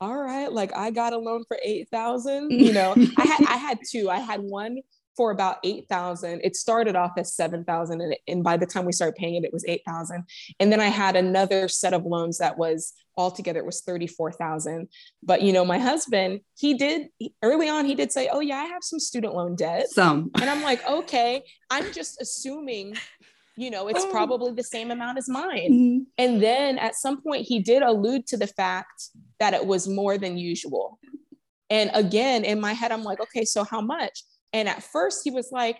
"All 0.00 0.16
right, 0.16 0.52
like 0.52 0.74
I 0.76 0.90
got 0.90 1.12
a 1.12 1.18
loan 1.18 1.44
for 1.48 1.58
eight 1.64 1.88
thousand. 1.90 2.50
You 2.52 2.72
know, 2.72 2.94
I 3.16 3.24
had 3.24 3.46
I 3.46 3.56
had 3.56 3.78
two. 3.88 4.10
I 4.10 4.18
had 4.18 4.40
one 4.40 4.78
for 5.18 5.32
about 5.32 5.58
eight 5.64 5.88
thousand. 5.88 6.40
It 6.44 6.54
started 6.54 6.94
off 6.94 7.12
as 7.18 7.34
seven 7.34 7.64
thousand, 7.64 8.00
and, 8.00 8.16
and 8.28 8.44
by 8.44 8.56
the 8.56 8.66
time 8.66 8.84
we 8.84 8.92
started 8.92 9.16
paying 9.16 9.34
it, 9.34 9.44
it 9.44 9.52
was 9.52 9.64
eight 9.66 9.82
thousand. 9.86 10.24
And 10.60 10.70
then 10.72 10.80
I 10.80 10.86
had 10.86 11.16
another 11.16 11.68
set 11.68 11.92
of 11.92 12.06
loans 12.06 12.38
that 12.38 12.56
was 12.56 12.94
altogether 13.16 13.58
it 13.58 13.66
was 13.66 13.82
thirty 13.82 14.06
four 14.06 14.30
thousand. 14.30 14.88
But 15.22 15.42
you 15.42 15.52
know, 15.52 15.64
my 15.64 15.78
husband, 15.78 16.40
he 16.56 16.74
did 16.74 17.08
early 17.42 17.68
on, 17.68 17.84
he 17.84 17.96
did 17.96 18.12
say, 18.12 18.28
"Oh 18.32 18.40
yeah, 18.40 18.58
I 18.58 18.66
have 18.66 18.84
some 18.84 19.00
student 19.00 19.34
loan 19.34 19.56
debt," 19.56 19.90
some. 19.90 20.30
and 20.40 20.48
I'm 20.48 20.62
like, 20.62 20.88
"Okay, 20.88 21.42
I'm 21.68 21.92
just 21.92 22.22
assuming." 22.22 22.96
You 23.58 23.70
know, 23.70 23.88
it's 23.88 24.04
Oh. 24.04 24.10
probably 24.10 24.52
the 24.52 24.62
same 24.62 24.90
amount 24.92 25.18
as 25.18 25.28
mine. 25.28 25.72
Mhm. 25.72 26.06
And 26.16 26.40
then 26.40 26.78
at 26.78 26.94
some 26.94 27.20
point, 27.20 27.44
he 27.46 27.58
did 27.58 27.82
allude 27.82 28.26
to 28.28 28.36
the 28.36 28.46
fact 28.46 29.08
that 29.40 29.52
it 29.52 29.66
was 29.66 29.88
more 29.88 30.16
than 30.16 30.38
usual. 30.38 30.98
And 31.68 31.90
again, 31.92 32.44
in 32.44 32.60
my 32.60 32.72
head, 32.72 32.92
I'm 32.92 33.02
like, 33.02 33.20
okay, 33.20 33.44
so 33.44 33.64
how 33.64 33.80
much? 33.80 34.22
And 34.52 34.68
at 34.68 34.82
first, 34.82 35.22
he 35.24 35.30
was 35.30 35.50
like, 35.50 35.76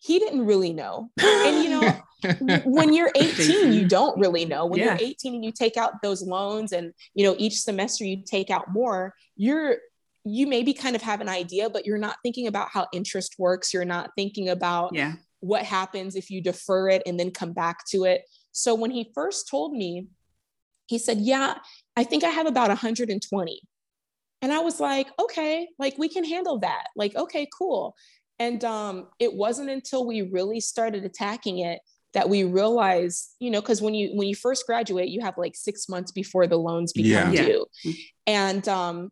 he 0.00 0.18
didn't 0.18 0.44
really 0.44 0.72
know. 0.72 1.10
And 1.22 1.62
you 1.62 1.70
know, 1.70 2.02
when 2.64 2.92
you're 2.92 3.12
18, 3.14 3.72
you 3.74 3.86
don't 3.86 4.18
really 4.18 4.44
know. 4.44 4.66
When 4.66 4.80
Yeah. 4.80 4.86
you're 4.98 5.08
18 5.08 5.34
and 5.36 5.44
you 5.44 5.52
take 5.52 5.76
out 5.76 6.02
those 6.02 6.22
loans, 6.22 6.72
and 6.72 6.92
you 7.14 7.24
know, 7.24 7.34
each 7.38 7.60
semester 7.60 8.04
you 8.04 8.22
take 8.26 8.50
out 8.50 8.72
more, 8.72 9.14
you're 9.36 9.76
you 10.24 10.46
maybe 10.46 10.74
kind 10.74 10.94
of 10.94 11.00
have 11.02 11.22
an 11.22 11.28
idea, 11.30 11.70
but 11.70 11.86
you're 11.86 11.96
not 11.96 12.16
thinking 12.22 12.46
about 12.46 12.68
how 12.70 12.86
interest 12.92 13.36
works. 13.38 13.72
You're 13.72 13.86
not 13.86 14.10
thinking 14.16 14.48
about 14.50 14.94
Yeah. 14.94 15.14
What 15.40 15.64
happens 15.64 16.16
if 16.16 16.30
you 16.30 16.42
defer 16.42 16.88
it 16.88 17.02
and 17.06 17.18
then 17.18 17.30
come 17.30 17.52
back 17.52 17.84
to 17.88 18.04
it. 18.04 18.22
So 18.52 18.74
when 18.74 18.90
he 18.90 19.10
first 19.14 19.48
told 19.48 19.72
me, 19.72 20.06
he 20.86 20.98
said, 20.98 21.18
Yeah, 21.18 21.54
I 21.96 22.04
think 22.04 22.24
I 22.24 22.30
have 22.30 22.46
about 22.46 22.68
120. 22.68 23.60
And 24.42 24.52
I 24.52 24.58
was 24.60 24.80
like, 24.80 25.08
Okay, 25.18 25.68
like 25.78 25.96
we 25.98 26.08
can 26.08 26.24
handle 26.24 26.58
that. 26.60 26.86
Like, 26.96 27.14
okay, 27.14 27.48
cool. 27.56 27.94
And 28.38 28.64
um, 28.64 29.08
it 29.18 29.34
wasn't 29.34 29.70
until 29.70 30.06
we 30.06 30.22
really 30.22 30.60
started 30.60 31.04
attacking 31.04 31.58
it 31.58 31.80
that 32.12 32.28
we 32.28 32.42
realized, 32.42 33.36
you 33.38 33.50
know, 33.50 33.60
because 33.60 33.80
when 33.80 33.94
you 33.94 34.10
when 34.16 34.26
you 34.26 34.34
first 34.34 34.66
graduate, 34.66 35.08
you 35.08 35.20
have 35.20 35.34
like 35.38 35.54
six 35.56 35.88
months 35.88 36.10
before 36.10 36.46
the 36.46 36.56
loans 36.56 36.92
become 36.92 37.32
Yeah. 37.32 37.44
due. 37.44 37.66
And 38.26 38.66
um, 38.68 39.10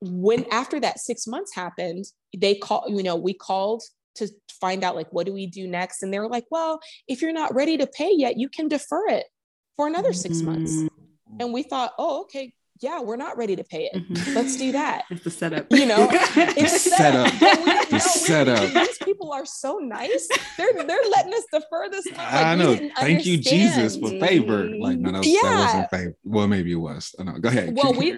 when 0.00 0.46
after 0.50 0.80
that 0.80 1.00
six 1.00 1.26
months 1.26 1.54
happened, 1.54 2.06
they 2.36 2.54
call, 2.54 2.86
you 2.88 3.02
know, 3.02 3.16
we 3.16 3.34
called 3.34 3.82
to 4.20 4.28
find 4.60 4.84
out 4.84 4.96
like 4.96 5.08
what 5.10 5.26
do 5.26 5.32
we 5.32 5.46
do 5.46 5.66
next? 5.66 6.02
And 6.02 6.12
they 6.12 6.18
were 6.18 6.28
like 6.28 6.46
well 6.50 6.80
if 7.08 7.20
you're 7.22 7.32
not 7.32 7.54
ready 7.54 7.76
to 7.78 7.86
pay 7.86 8.12
yet 8.14 8.38
you 8.38 8.48
can 8.48 8.68
defer 8.68 9.08
it 9.08 9.26
for 9.76 9.86
another 9.86 10.12
six 10.12 10.40
months. 10.42 10.72
Mm, 10.72 10.88
and 11.40 11.52
we 11.52 11.62
thought 11.62 11.92
oh 11.98 12.22
okay 12.22 12.52
yeah 12.80 13.00
we're 13.00 13.16
not 13.16 13.36
ready 13.36 13.54
to 13.56 13.64
pay 13.64 13.90
it 13.92 14.08
mhm. 14.08 14.34
let's 14.34 14.56
do 14.56 14.72
that 14.72 15.04
It's 15.10 15.24
the 15.24 15.30
setup. 15.30 15.66
You 15.70 15.86
know, 15.86 16.08
it's 16.12 16.74
a 16.74 16.78
Setup. 16.78 17.28
setup. 17.28 17.58
We 17.64 17.86
The 17.86 17.92
know, 17.92 17.98
setup. 17.98 18.74
These 18.86 18.98
people 18.98 19.32
are 19.32 19.44
so 19.44 19.78
nice. 19.78 20.28
They're 20.56 20.72
they're 20.72 21.06
letting 21.10 21.34
us 21.34 21.44
defer 21.52 21.88
this. 21.90 22.04
time. 22.06 22.16
Like, 22.16 22.44
I 22.46 22.54
know. 22.54 22.74
didn't 22.74 22.92
Thank 22.96 23.26
you, 23.26 23.36
Jesus, 23.38 23.96
for 23.96 24.10
favor. 24.20 24.64
Like, 24.78 24.98
no, 24.98 25.10
that, 25.12 25.18
was, 25.18 25.26
that 25.26 25.40
Yeah. 25.42 25.64
wasn't 25.64 25.90
favor. 25.90 26.16
Well, 26.24 26.46
maybe 26.48 26.72
it 26.72 26.76
was. 26.76 27.14
I 27.18 27.24
know. 27.24 27.32
Go 27.38 27.48
ahead. 27.48 27.74
Well, 27.76 27.92
we 27.94 28.12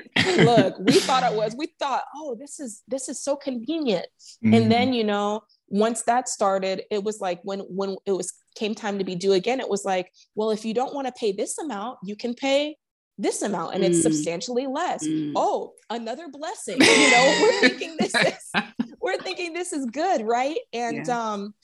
look. 0.44 0.74
We 0.80 0.92
thought 1.00 1.22
it 1.30 1.34
was. 1.36 1.54
We 1.56 1.68
thought, 1.78 2.02
oh, 2.16 2.36
this 2.38 2.60
is 2.60 2.82
this 2.88 3.08
is 3.08 3.22
so 3.22 3.36
convenient. 3.36 4.06
Mhm. 4.44 4.56
And 4.56 4.70
then 4.72 4.92
you 4.92 5.04
know, 5.04 5.42
once 5.68 6.02
that 6.02 6.28
started, 6.28 6.82
it 6.90 7.02
was 7.02 7.20
like 7.20 7.40
when 7.42 7.60
when 7.60 7.96
it 8.06 8.12
was 8.12 8.32
came 8.54 8.74
time 8.74 8.98
to 8.98 9.04
be 9.04 9.14
due 9.14 9.32
again, 9.32 9.60
it 9.60 9.68
was 9.68 9.84
like, 9.84 10.10
well, 10.34 10.50
if 10.50 10.64
you 10.64 10.74
don't 10.74 10.94
want 10.94 11.06
to 11.06 11.12
pay 11.18 11.32
this 11.32 11.56
amount, 11.58 11.98
you 12.04 12.14
can 12.16 12.34
pay 12.34 12.76
this 13.18 13.42
amount, 13.42 13.74
and 13.74 13.84
it's 13.84 13.98
Mm. 13.98 14.02
substantially 14.02 14.66
less. 14.66 15.06
Mm. 15.06 15.32
Oh, 15.36 15.74
another 15.90 16.28
blessing. 16.28 16.78
You 16.80 17.10
know, 17.10 17.38
we're 17.42 17.60
thinking 17.68 17.96
this 17.98 18.14
is 18.14 18.52
we're 19.00 19.18
thinking 19.18 19.52
this 19.52 19.72
is 19.72 19.86
good, 19.86 20.22
right? 20.22 20.58
And 20.72 21.06
Yeah. 21.06 21.32
um, 21.32 21.54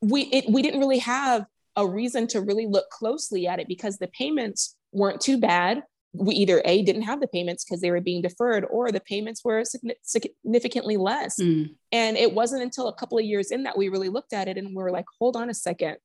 we 0.00 0.22
it, 0.24 0.48
we 0.50 0.62
didn't 0.62 0.80
really 0.80 0.98
have 0.98 1.46
a 1.76 1.86
reason 1.86 2.26
to 2.28 2.40
really 2.40 2.66
look 2.66 2.88
closely 2.90 3.46
at 3.46 3.58
it 3.60 3.68
because 3.68 3.98
the 3.98 4.08
payments 4.08 4.76
weren't 4.92 5.20
too 5.20 5.38
bad. 5.38 5.82
We 6.14 6.34
either 6.34 6.60
a 6.66 6.82
didn't 6.82 7.02
have 7.02 7.20
the 7.20 7.26
payments 7.28 7.64
because 7.64 7.80
they 7.80 7.90
were 7.90 8.00
being 8.02 8.20
deferred, 8.20 8.66
or 8.70 8.92
the 8.92 9.00
payments 9.00 9.42
were 9.42 9.64
significantly 10.02 10.98
less. 10.98 11.40
Mm. 11.40 11.74
And 11.90 12.16
it 12.18 12.34
wasn't 12.34 12.62
until 12.62 12.88
a 12.88 12.94
couple 12.94 13.16
of 13.18 13.24
years 13.24 13.50
in 13.50 13.62
that 13.62 13.78
we 13.78 13.88
really 13.88 14.10
looked 14.10 14.34
at 14.34 14.48
it 14.48 14.58
and 14.58 14.68
we 14.68 14.82
were 14.82 14.90
like, 14.90 15.06
hold 15.18 15.36
on 15.36 15.48
a 15.48 15.54
second. 15.54 15.96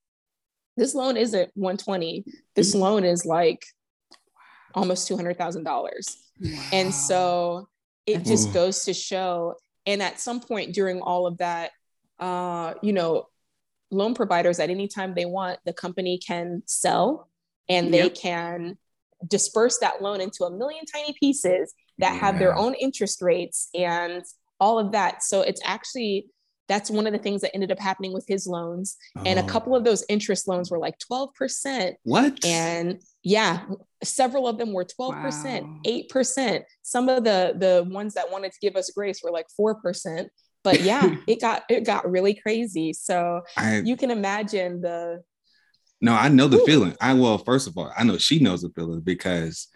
This 0.77 0.95
loan 0.95 1.17
isn't 1.17 1.51
120. 1.55 2.23
This 2.55 2.73
loan 2.73 3.03
is 3.03 3.25
like 3.25 3.65
almost 4.77 5.09
$200,000. 5.09 6.17
Wow. 6.39 6.49
And 6.71 6.93
so 6.93 7.67
it 8.05 8.13
That's- 8.19 8.27
just 8.29 8.49
Ooh. 8.49 8.53
goes 8.53 8.83
to 8.85 8.93
show. 8.93 9.55
And 9.85 10.01
at 10.01 10.19
some 10.19 10.39
point 10.39 10.73
during 10.73 11.01
all 11.01 11.25
of 11.27 11.37
that, 11.39 11.71
uh, 12.19 12.75
you 12.81 12.93
know, 12.93 13.27
loan 13.89 14.13
providers 14.13 14.59
at 14.59 14.69
any 14.69 14.87
time 14.87 15.13
they 15.15 15.25
want, 15.25 15.59
the 15.65 15.73
company 15.73 16.17
can 16.17 16.61
sell 16.65 17.29
and 17.69 17.93
they 17.93 18.03
Yep. 18.03 18.15
can 18.15 18.77
disperse 19.27 19.79
that 19.79 20.01
loan 20.01 20.21
into 20.21 20.43
a 20.43 20.51
million 20.51 20.85
tiny 20.85 21.13
pieces 21.13 21.73
that 21.97 22.15
have 22.19 22.37
their 22.37 22.55
own 22.55 22.75
interest 22.75 23.21
rates 23.21 23.69
and 23.73 24.23
all 24.59 24.77
of 24.77 24.91
that. 24.91 25.23
So 25.23 25.41
it's 25.41 25.61
actually 25.63 26.27
that's 26.67 26.89
one 26.89 27.07
of 27.07 27.13
the 27.13 27.19
things 27.19 27.41
that 27.41 27.53
ended 27.53 27.71
up 27.71 27.79
happening 27.79 28.13
with 28.13 28.25
his 28.27 28.45
loans. 28.47 28.97
And 29.25 29.39
a 29.39 29.43
Oh, 29.43 29.45
couple 29.47 29.75
of 29.75 29.83
those 29.83 30.03
interest 30.09 30.47
loans 30.47 30.69
were 30.69 30.79
like 30.79 30.95
12%. 31.11 31.93
what? 32.03 32.45
And 32.45 33.01
yeah, 33.23 33.65
several 34.03 34.47
of 34.47 34.57
them 34.57 34.73
were 34.73 34.85
12%, 34.85 35.61
Wow. 35.61 35.67
8%. 35.85 36.61
Some 36.83 37.09
of 37.09 37.23
the 37.23 37.55
the 37.57 37.85
ones 37.89 38.13
that 38.15 38.31
wanted 38.31 38.51
to 38.51 38.59
give 38.61 38.75
us 38.75 38.91
grace 38.91 39.21
were 39.23 39.31
like 39.31 39.47
4%. 39.59 40.27
But 40.63 40.81
yeah, 40.81 41.15
it 41.27 41.39
got 41.41 41.63
it 41.69 41.85
got 41.85 42.09
really 42.09 42.33
crazy. 42.33 42.93
So 42.93 43.41
I 43.55 43.77
you 43.77 43.95
can 43.95 44.11
imagine 44.11 44.81
the 44.81 45.23
no, 45.99 46.13
I 46.13 46.29
know 46.29 46.47
the 46.47 46.57
Ooh. 46.57 46.65
feeling. 46.65 46.95
I 47.01 47.13
well, 47.13 47.37
first 47.39 47.67
of 47.67 47.77
all, 47.77 47.91
I 47.97 48.03
know 48.03 48.17
she 48.17 48.39
knows 48.39 48.61
the 48.61 48.69
feeling 48.69 49.01
because 49.01 49.67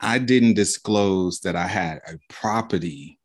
I 0.00 0.18
didn't 0.18 0.54
disclose 0.54 1.40
that 1.40 1.56
I 1.56 1.66
had 1.66 2.00
a 2.06 2.18
property 2.28 3.17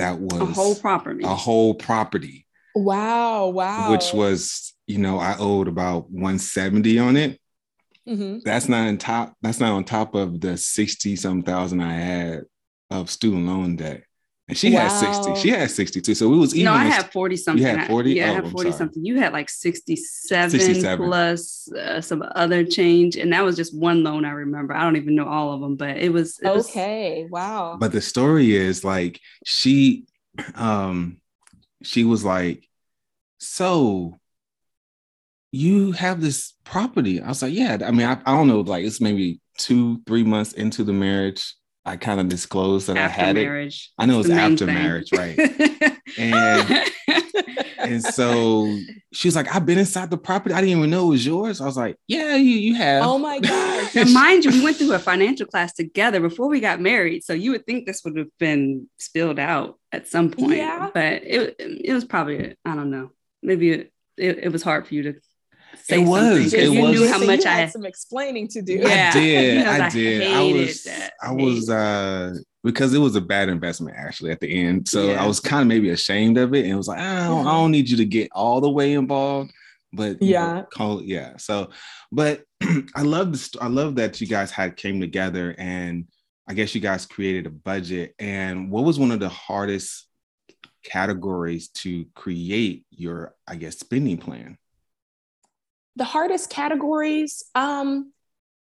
that 0.00 0.18
was 0.18 0.40
a 0.40 0.46
whole 0.46 0.74
property. 0.74 1.24
a 1.24 1.34
whole 1.34 1.74
property, 1.74 2.46
wow, 2.74 3.48
wow. 3.48 3.90
which 3.90 4.12
was 4.12 4.74
you 4.86 4.98
know 4.98 5.18
I 5.18 5.36
owed 5.38 5.68
about 5.68 6.10
170 6.10 6.98
on 6.98 7.16
it. 7.16 7.40
Mhm. 8.08 8.42
That's 8.42 8.68
not 8.68 8.88
on 8.88 8.98
top. 8.98 9.34
That's 9.42 9.60
not 9.60 9.72
on 9.72 9.84
top 9.84 10.14
of 10.14 10.40
the 10.40 10.56
60 10.56 11.16
some 11.16 11.42
thousand 11.42 11.80
I 11.80 11.92
had 11.92 12.44
of 12.90 13.10
student 13.10 13.46
loan 13.46 13.76
debt. 13.76 14.02
And 14.50 14.58
she 14.58 14.72
had 14.72 14.88
60. 14.88 15.36
She 15.36 15.48
had 15.50 15.70
62. 15.70 16.14
So 16.14 16.32
it 16.32 16.36
was 16.36 16.54
even 16.54 16.64
no, 16.66 16.72
I 16.72 16.84
had 16.84 17.10
40 17.12 17.36
something. 17.36 17.62
You 17.62 17.68
had 17.76 17.86
40? 17.88 18.12
Yeah, 18.12 18.32
Oh, 18.32 18.36
I'm 18.44 18.50
40 18.50 18.72
something. 18.72 19.04
You 19.04 19.18
had 19.18 19.32
like 19.32 19.48
67, 19.48 20.50
67. 20.50 21.06
plus 21.06 21.70
uh, 21.72 22.00
some 22.00 22.22
other 22.34 22.64
change. 22.64 23.16
And 23.16 23.32
that 23.32 23.44
was 23.44 23.54
just 23.56 23.72
one 23.78 24.02
loan 24.02 24.24
I 24.24 24.32
remember. 24.32 24.74
I 24.74 24.82
don't 24.82 24.96
even 24.96 25.14
know 25.14 25.28
all 25.28 25.52
of 25.52 25.60
them, 25.60 25.76
but 25.76 25.96
it 25.98 26.12
was, 26.12 26.38
it 26.42 26.48
was 26.48 26.68
Okay, 26.68 27.26
wow. 27.30 27.76
but 27.78 27.92
the 27.92 28.00
story 28.00 28.54
is 28.54 28.84
like 28.84 29.20
she 29.46 30.04
um 30.54 31.18
she 31.82 32.04
was 32.04 32.24
like 32.24 32.68
so 33.38 34.18
you 35.50 35.92
have 35.92 36.20
this 36.20 36.54
property 36.64 37.20
i 37.20 37.28
was 37.28 37.42
like 37.42 37.52
yeah 37.52 37.76
i 37.84 37.90
mean 37.90 38.06
i, 38.06 38.12
I 38.24 38.36
don't 38.36 38.46
know 38.46 38.60
like 38.60 38.84
it's 38.84 39.00
maybe 39.00 39.40
two 39.58 40.00
three 40.06 40.22
months 40.22 40.52
into 40.52 40.84
the 40.84 40.92
marriage 40.92 41.54
i 41.90 41.96
kind 41.96 42.20
of 42.20 42.28
disclosed 42.28 42.86
that 42.86 42.96
after 42.96 43.20
i 43.20 43.24
had 43.26 43.36
it 43.36 43.42
marriage. 43.42 43.90
I 43.98 44.06
know 44.06 44.20
It's 44.20 44.28
main 44.28 44.38
after 44.38 44.66
thing. 44.66 44.74
marriage, 44.74 45.10
right? 45.12 45.38
and 46.18 46.90
and 47.78 48.02
so 48.04 48.76
she 49.12 49.28
was 49.28 49.34
like 49.36 49.54
i've 49.54 49.64
been 49.66 49.78
inside 49.78 50.10
the 50.10 50.18
property 50.18 50.54
i 50.54 50.60
didn't 50.60 50.76
even 50.78 50.90
know 50.90 51.06
it 51.06 51.10
was 51.10 51.26
yours 51.26 51.60
i 51.60 51.64
was 51.64 51.76
like 51.78 51.96
yeah 52.08 52.36
you 52.36 52.56
you 52.66 52.74
have 52.74 53.02
oh 53.04 53.18
my 53.18 53.38
gosh. 53.40 53.70
And 53.96 54.12
mind 54.14 54.44
you, 54.44 54.52
we 54.52 54.62
went 54.62 54.76
through 54.76 54.92
a 54.92 54.98
financial 55.00 55.46
class 55.46 55.72
together 55.72 56.20
before 56.20 56.48
we 56.48 56.60
got 56.60 56.80
married. 56.80 57.24
So 57.24 57.32
you 57.32 57.50
would 57.50 57.66
think 57.66 57.86
this 57.86 58.02
would 58.04 58.16
have 58.16 58.28
been 58.38 58.86
spilled 58.98 59.40
out 59.40 59.80
at 59.90 60.06
some 60.06 60.30
point. 60.30 60.58
Yeah. 60.58 60.90
But 60.94 61.24
it, 61.24 61.56
it 61.58 61.92
was 61.92 62.04
probably, 62.04 62.54
I 62.64 62.76
don't 62.76 62.90
know, 62.90 63.10
maybe 63.42 63.72
it, 63.72 63.92
it, 64.16 64.38
it 64.44 64.52
was 64.52 64.62
hard 64.62 64.86
for 64.86 64.94
you 64.94 65.02
to 65.04 65.14
say 65.84 66.02
It 66.02 66.06
was, 66.06 66.20
something 66.22 66.42
'cause 66.44 66.52
it 66.54 66.72
you 66.72 66.80
was. 66.82 67.00
knew 67.00 67.08
how 67.08 67.18
So 67.20 67.26
much 67.26 67.44
you 67.44 67.50
I 67.50 67.54
had 67.54 67.60
had. 67.60 67.72
some 67.72 67.84
explaining 67.86 68.48
to 68.48 68.62
do. 68.62 68.74
Yeah. 68.74 69.10
I 69.14 69.18
did. 69.18 69.58
Because 69.64 69.80
I 69.80 69.86
I 69.86 69.88
did. 69.90 70.22
I 70.32 70.42
was. 70.52 70.82
that. 70.84 71.12
I 71.22 71.32
was. 71.32 71.70
uh 71.70 72.34
because 72.62 72.92
it 72.92 72.98
was 72.98 73.16
a 73.16 73.22
bad 73.22 73.48
investment 73.48 73.96
actually 73.98 74.30
at 74.30 74.38
the 74.40 74.46
end. 74.52 74.86
So 74.86 75.06
Yeah. 75.06 75.24
I 75.24 75.26
was 75.26 75.40
kind 75.40 75.62
of 75.62 75.66
maybe 75.68 75.88
ashamed 75.90 76.36
of 76.36 76.52
it, 76.54 76.64
and 76.64 76.72
it 76.72 76.76
was 76.76 76.88
like, 76.88 76.98
I 76.98 77.26
don't, 77.26 77.46
I 77.46 77.52
don't 77.52 77.70
need 77.70 77.88
you 77.88 77.96
to 77.98 78.04
get 78.04 78.28
all 78.32 78.60
the 78.60 78.68
way 78.68 78.92
involved, 78.92 79.50
but 79.94 80.20
you 80.22 80.34
know, 80.34 80.40
Yeah. 80.56 80.62
call 80.70 81.02
yeah. 81.02 81.38
So, 81.38 81.70
but 82.12 82.44
I 82.94 83.00
love 83.02 83.32
this. 83.32 83.50
I 83.58 83.68
love 83.68 83.94
that 83.94 84.20
you 84.20 84.26
guys 84.26 84.50
had 84.50 84.76
came 84.76 85.00
together, 85.00 85.54
and 85.56 86.04
I 86.46 86.52
guess 86.52 86.74
you 86.74 86.82
guys 86.82 87.06
created 87.06 87.46
a 87.46 87.50
budget. 87.50 88.14
And 88.18 88.70
what 88.70 88.84
was 88.84 88.98
one 88.98 89.10
of 89.12 89.20
the 89.20 89.30
hardest 89.30 90.06
categories 90.84 91.68
to 91.68 92.04
create 92.14 92.84
your, 92.90 93.34
I 93.46 93.56
guess, 93.56 93.78
spending 93.78 94.18
plan? 94.18 94.58
The 95.96 96.04
hardest 96.04 96.50
categories 96.50 97.44
um 97.54 98.12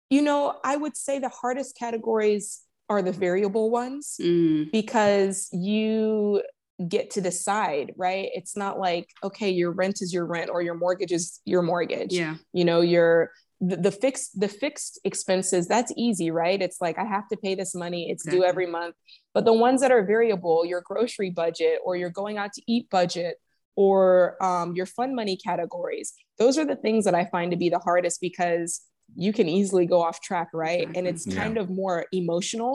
you 0.10 0.22
know 0.22 0.56
i 0.64 0.76
would 0.76 0.98
say 0.98 1.20
the 1.20 1.30
hardest 1.30 1.78
categories 1.78 2.62
are 2.90 3.02
the 3.02 3.12
variable 3.12 3.70
ones 3.70 4.16
Mm, 4.20 4.72
because 4.72 5.48
you 5.52 6.42
get 6.88 7.12
to 7.12 7.22
decide 7.22 7.94
right? 7.98 8.30
It's 8.34 8.56
not 8.56 8.80
like 8.80 9.10
okay 9.24 9.50
your 9.50 9.72
rent 9.72 10.02
is 10.02 10.14
your 10.14 10.26
rent 10.26 10.50
or 10.50 10.62
your 10.62 10.76
mortgage 10.76 11.12
is 11.12 11.42
your 11.46 11.62
mortgage. 11.62 12.14
Yeah. 12.14 12.36
you 12.54 12.64
know 12.66 12.80
your 12.82 13.32
the, 13.62 13.76
the 13.76 13.92
fixed 13.92 14.40
the 14.40 14.48
fixed 14.48 14.98
expenses 15.04 15.68
that's 15.68 15.92
easy 15.98 16.32
right? 16.32 16.62
It's 16.62 16.80
like 16.80 16.98
i 16.98 17.04
have 17.04 17.28
to 17.30 17.38
pay 17.38 17.54
this 17.56 17.76
money. 17.76 18.10
It's 18.10 18.24
due 18.26 18.44
every 18.46 18.66
month. 18.66 18.96
But 19.34 19.44
the 19.46 19.54
ones 19.54 19.82
that 19.82 19.92
are 19.92 20.04
variable 20.06 20.66
your 20.66 20.82
grocery 20.82 21.30
budget 21.30 21.80
or 21.86 21.96
your 21.98 22.10
going 22.10 22.38
out 22.38 22.54
to 22.54 22.62
eat 22.66 22.90
budget 22.90 23.36
or 23.84 24.36
um, 24.50 24.68
your 24.76 24.86
fund 24.86 25.12
money 25.22 25.38
categories 25.50 26.08
those 26.42 26.56
are 26.60 26.66
the 26.72 26.76
things 26.86 27.02
that 27.06 27.16
i 27.22 27.24
find 27.36 27.52
to 27.52 27.58
be 27.64 27.70
the 27.70 27.80
hardest 27.88 28.18
because 28.30 28.82
you 29.16 29.32
can 29.38 29.48
easily 29.60 29.86
go 29.94 30.00
off 30.08 30.18
track 30.30 30.50
right 30.54 30.88
and 30.98 31.08
Exactly. 31.08 31.10
it's 31.14 31.26
Yeah. 31.28 31.44
kind 31.44 31.58
of 31.62 31.66
more 31.82 31.98
emotional 32.22 32.74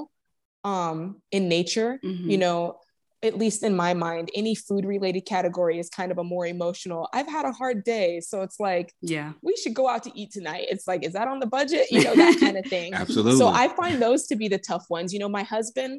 um, 0.73 0.97
in 1.37 1.43
nature 1.57 2.01
Mhm. 2.03 2.31
you 2.33 2.39
know 2.45 2.59
at 3.29 3.39
least 3.39 3.63
in 3.69 3.75
my 3.85 3.93
mind 4.07 4.31
any 4.35 4.55
food 4.55 4.85
related 4.95 5.23
category 5.35 5.79
is 5.83 5.89
kind 5.89 6.11
of 6.13 6.19
a 6.19 6.25
more 6.35 6.47
emotional 6.47 7.01
i've 7.17 7.31
had 7.37 7.45
a 7.47 7.53
hard 7.61 7.79
day 7.95 8.21
so 8.21 8.43
it's 8.47 8.59
like 8.69 8.89
yeah. 9.15 9.33
we 9.43 9.55
should 9.61 9.75
go 9.81 9.87
out 9.93 10.03
to 10.07 10.13
eat 10.21 10.31
tonight. 10.39 10.67
It's 10.73 10.87
like, 10.91 11.03
is 11.09 11.13
that 11.19 11.27
on 11.33 11.39
the 11.45 11.47
budget? 11.59 11.85
You 11.95 12.01
know, 12.05 12.15
that 12.23 12.35
kind 12.45 12.57
of 12.61 12.67
thing. 12.77 12.91
Absolutely. 13.03 13.39
So 13.43 13.47
I 13.49 13.67
find 13.81 14.01
those 14.07 14.27
to 14.31 14.37
be 14.43 14.49
the 14.55 14.59
tough 14.71 14.85
ones. 14.97 15.09
You 15.15 15.21
know, 15.23 15.29
my 15.41 15.43
husband, 15.57 15.93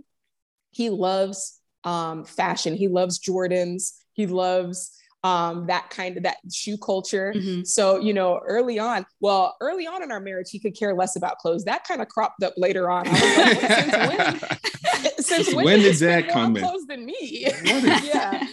he 0.80 0.90
loves 1.08 1.60
um, 1.86 2.26
fashion. 2.26 2.76
He 2.76 2.88
loves 2.88 3.20
Jordans. 3.20 3.94
He 4.14 4.28
loves 4.28 4.92
um, 5.24 5.66
that 5.68 5.90
kind 5.90 6.18
of 6.18 6.24
that 6.24 6.38
shoe 6.54 6.78
culture. 6.78 7.34
Mhm. 7.36 7.66
So, 7.66 8.00
you 8.00 8.14
know, 8.14 8.40
early 8.46 8.78
on, 8.78 9.06
well, 9.22 9.56
early 9.60 9.88
on 9.88 10.04
in 10.04 10.12
our 10.12 10.20
marriage, 10.20 10.50
he 10.52 10.60
could 10.60 10.78
care 10.78 10.94
less 10.94 11.16
about 11.16 11.38
clothes. 11.40 11.64
That 11.66 11.84
kind 11.88 12.00
of 12.02 12.08
cropped 12.10 12.44
up 12.44 12.54
later 12.58 12.92
on. 12.92 13.06
Like, 13.06 13.22
"Well, 13.22 13.60
since 13.60 13.92
when? 14.08 14.40
Since 15.18 15.56
when, 15.56 15.66
When 15.66 15.80
did 15.80 15.94
you 16.00 16.08
that 16.08 16.26
more 16.26 16.34
come 16.34 16.44
on 16.52 16.58
in? 16.58 16.64
clothes 16.64 16.86
than 16.88 17.06
me? 17.06 17.46
What 17.46 17.84
is- 17.84 18.06
yeah. 18.08 18.46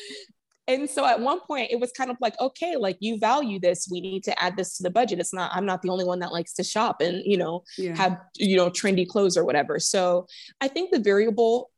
And 0.68 0.88
so 0.88 1.04
at 1.04 1.20
one 1.20 1.40
point 1.40 1.70
it 1.72 1.80
was 1.80 1.90
kind 1.92 2.10
of 2.10 2.16
like, 2.20 2.40
okay, 2.40 2.76
like 2.76 2.96
you 3.00 3.18
value 3.18 3.58
this. 3.60 3.88
We 3.90 4.00
need 4.00 4.22
to 4.24 4.42
add 4.42 4.56
this 4.56 4.76
to 4.76 4.84
the 4.84 4.90
budget. 4.90 5.18
It's 5.18 5.34
not, 5.34 5.50
I'm 5.52 5.66
not 5.66 5.82
the 5.82 5.90
only 5.90 6.04
one 6.04 6.20
that 6.20 6.32
likes 6.32 6.54
to 6.54 6.62
shop 6.64 7.00
and, 7.02 7.20
you 7.26 7.36
know, 7.36 7.64
Yeah. 7.76 7.96
have, 7.96 8.18
you 8.36 8.56
know, 8.56 8.70
trendy 8.70 9.06
clothes 9.06 9.36
or 9.36 9.44
whatever. 9.44 9.78
So 9.80 10.26
I 10.60 10.68
think 10.68 10.90
the 10.92 11.00
variable 11.00 11.70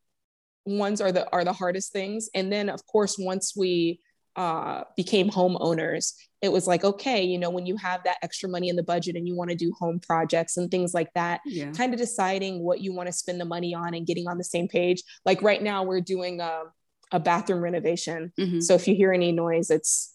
ones 0.65 1.01
are 1.01 1.11
the 1.11 1.29
are 1.31 1.43
the 1.43 1.53
hardest 1.53 1.91
things. 1.91 2.29
And 2.33 2.51
then 2.51 2.69
of 2.69 2.85
course, 2.85 3.17
once 3.17 3.53
we 3.55 3.99
uh, 4.35 4.83
became 4.97 5.29
homeowners, 5.29 6.13
it 6.41 6.51
was 6.51 6.67
like, 6.67 6.83
okay, 6.83 7.23
you 7.23 7.39
know, 7.39 7.49
when 7.49 7.65
you 7.65 7.77
have 7.77 8.03
that 8.03 8.17
extra 8.21 8.49
money 8.49 8.69
in 8.69 8.75
the 8.75 8.83
budget 8.83 9.15
and 9.15 9.27
you 9.27 9.35
want 9.35 9.49
to 9.49 9.55
do 9.55 9.71
home 9.79 9.99
projects 9.99 10.57
and 10.57 10.69
things 10.69 10.93
like 10.93 11.11
that, 11.15 11.39
yeah. 11.45 11.71
kind 11.71 11.93
of 11.93 11.99
deciding 11.99 12.61
what 12.61 12.81
you 12.81 12.93
want 12.93 13.07
to 13.07 13.13
spend 13.13 13.39
the 13.39 13.45
money 13.45 13.73
on 13.73 13.93
and 13.93 14.05
getting 14.05 14.27
on 14.27 14.37
the 14.37 14.43
same 14.43 14.67
page. 14.67 15.03
Like 15.23 15.41
right 15.41 15.61
now, 15.63 15.83
we're 15.83 16.01
doing 16.01 16.41
a, 16.41 16.63
a 17.11 17.19
bathroom 17.19 17.61
renovation. 17.61 18.33
Mhm. 18.37 18.61
So 18.61 18.73
if 18.73 18.87
you 18.87 18.95
hear 18.95 19.13
any 19.13 19.31
noise, 19.31 19.69
it's 19.69 20.14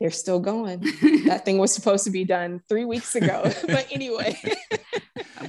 they're 0.00 0.10
still 0.10 0.40
going. 0.40 0.84
That 1.26 1.44
thing 1.44 1.58
was 1.58 1.72
supposed 1.74 2.04
to 2.04 2.10
be 2.10 2.24
done 2.24 2.60
three 2.68 2.84
weeks 2.84 3.14
ago. 3.14 3.42
but 3.66 3.86
anyway, 3.90 4.38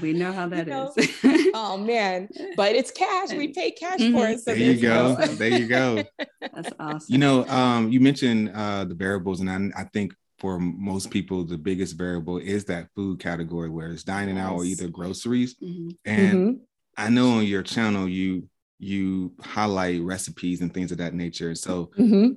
we 0.02 0.14
know 0.14 0.32
how 0.32 0.48
that 0.50 0.68
know, 0.68 0.94
is. 0.96 1.10
oh 1.54 1.78
man, 1.78 2.30
but 2.56 2.76
it's 2.76 2.92
cash. 2.92 3.32
We 3.34 3.50
pay 3.50 3.72
cash 3.72 4.00
for 4.00 4.06
Mhm. 4.06 4.34
it. 4.34 4.40
So 4.40 4.52
there 4.54 4.58
you 4.72 4.82
go. 4.82 5.16
no- 5.16 5.26
There 5.26 5.50
you 5.60 5.68
go. 5.68 6.04
That's 6.42 6.70
awesome. 6.80 7.06
You 7.10 7.18
know, 7.18 7.46
um, 7.48 7.92
you 7.92 8.00
mentioned 8.00 8.52
uh, 8.54 8.86
the 8.86 8.96
variables, 8.96 9.42
and 9.42 9.50
I, 9.50 9.82
I 9.82 9.84
think 9.94 10.14
for 10.40 10.60
most 10.60 11.12
people, 11.12 11.44
the 11.46 11.58
biggest 11.58 11.98
variable 11.98 12.38
is 12.38 12.66
that 12.66 12.88
food 12.96 13.20
category, 13.20 13.70
where 13.70 13.90
it's 13.92 14.04
dining 14.04 14.38
out 14.38 14.54
or 14.56 14.66
either 14.66 14.88
groceries. 14.88 15.56
Mhm. 15.62 15.98
And 16.06 16.38
Mhm. 16.38 16.60
I 16.98 17.10
know 17.10 17.32
on 17.40 17.46
your 17.46 17.64
channel, 17.64 18.08
you 18.08 18.48
you 18.78 19.32
highlight 19.42 20.02
recipes 20.02 20.60
and 20.62 20.74
things 20.74 20.92
of 20.92 20.98
that 20.98 21.14
nature. 21.14 21.56
So 21.56 21.92
mm-hmm. 21.98 22.34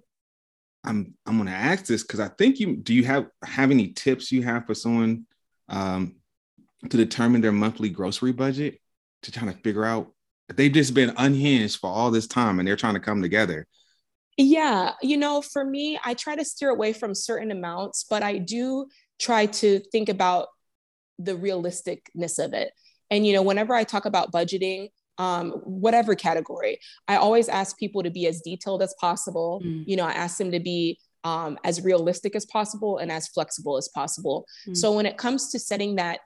I'm 0.85 1.15
I'm 1.27 1.39
gonna 1.39 1.51
ask 1.51 1.87
this 1.87 2.03
because 2.03 2.21
I 2.21 2.29
think 2.29 2.61
you 2.61 2.77
do 2.77 2.95
you 2.95 3.05
have 3.05 3.27
have 3.45 3.71
any 3.71 3.89
tips 3.93 4.33
you 4.33 4.43
have 4.43 4.67
for 4.67 4.75
someone 4.75 5.27
um, 5.69 6.17
to 6.89 6.97
determine 6.97 7.41
their 7.41 7.53
monthly 7.53 7.89
grocery 7.89 8.33
budget 8.33 8.81
to 9.23 9.33
try 9.33 9.51
to 9.51 9.59
figure 9.59 9.85
out 9.85 10.13
they've 10.55 10.73
just 10.73 10.95
been 10.95 11.13
unhinged 11.17 11.79
for 11.81 11.91
all 11.91 12.11
this 12.11 12.27
time 12.27 12.59
and 12.59 12.67
they're 12.67 12.77
trying 12.77 12.95
to 12.95 13.01
come 13.01 13.21
together. 13.21 13.67
Yeah, 14.37 14.93
you 15.03 15.17
know, 15.17 15.43
for 15.43 15.65
me, 15.65 15.99
I 16.05 16.15
try 16.15 16.37
to 16.37 16.45
steer 16.45 16.71
away 16.71 16.93
from 16.93 17.15
certain 17.15 17.51
amounts, 17.51 18.05
but 18.09 18.23
I 18.23 18.39
do 18.39 18.87
try 19.19 19.47
to 19.47 19.81
think 19.91 20.09
about 20.09 20.47
the 21.19 21.33
realisticness 21.33 22.43
of 22.43 22.53
it. 22.53 22.71
And 23.11 23.27
you 23.27 23.33
know, 23.33 23.43
whenever 23.43 23.75
I 23.75 23.85
talk 23.85 24.05
about 24.05 24.33
budgeting, 24.33 24.91
um, 25.19 25.51
whatever 25.65 26.15
category. 26.15 26.79
I 27.09 27.17
always 27.17 27.49
ask 27.49 27.77
people 27.79 28.03
to 28.03 28.11
be 28.11 28.27
as 28.27 28.41
detailed 28.41 28.83
as 28.83 28.95
possible. 29.01 29.61
Mm. 29.65 29.85
You 29.87 29.97
know, 29.97 30.05
I 30.05 30.13
ask 30.13 30.39
them 30.39 30.53
to 30.53 30.61
be 30.61 30.99
um, 31.25 31.59
as 31.65 31.83
realistic 31.83 32.37
as 32.37 32.47
possible 32.47 32.99
and 32.99 33.11
as 33.11 33.29
flexible 33.29 33.77
as 33.77 33.89
possible. 33.89 34.47
Mm. 34.69 34.77
So 34.77 34.93
when 34.93 35.07
it 35.07 35.17
comes 35.17 35.51
to 35.51 35.59
setting 35.59 35.97
that 35.97 36.21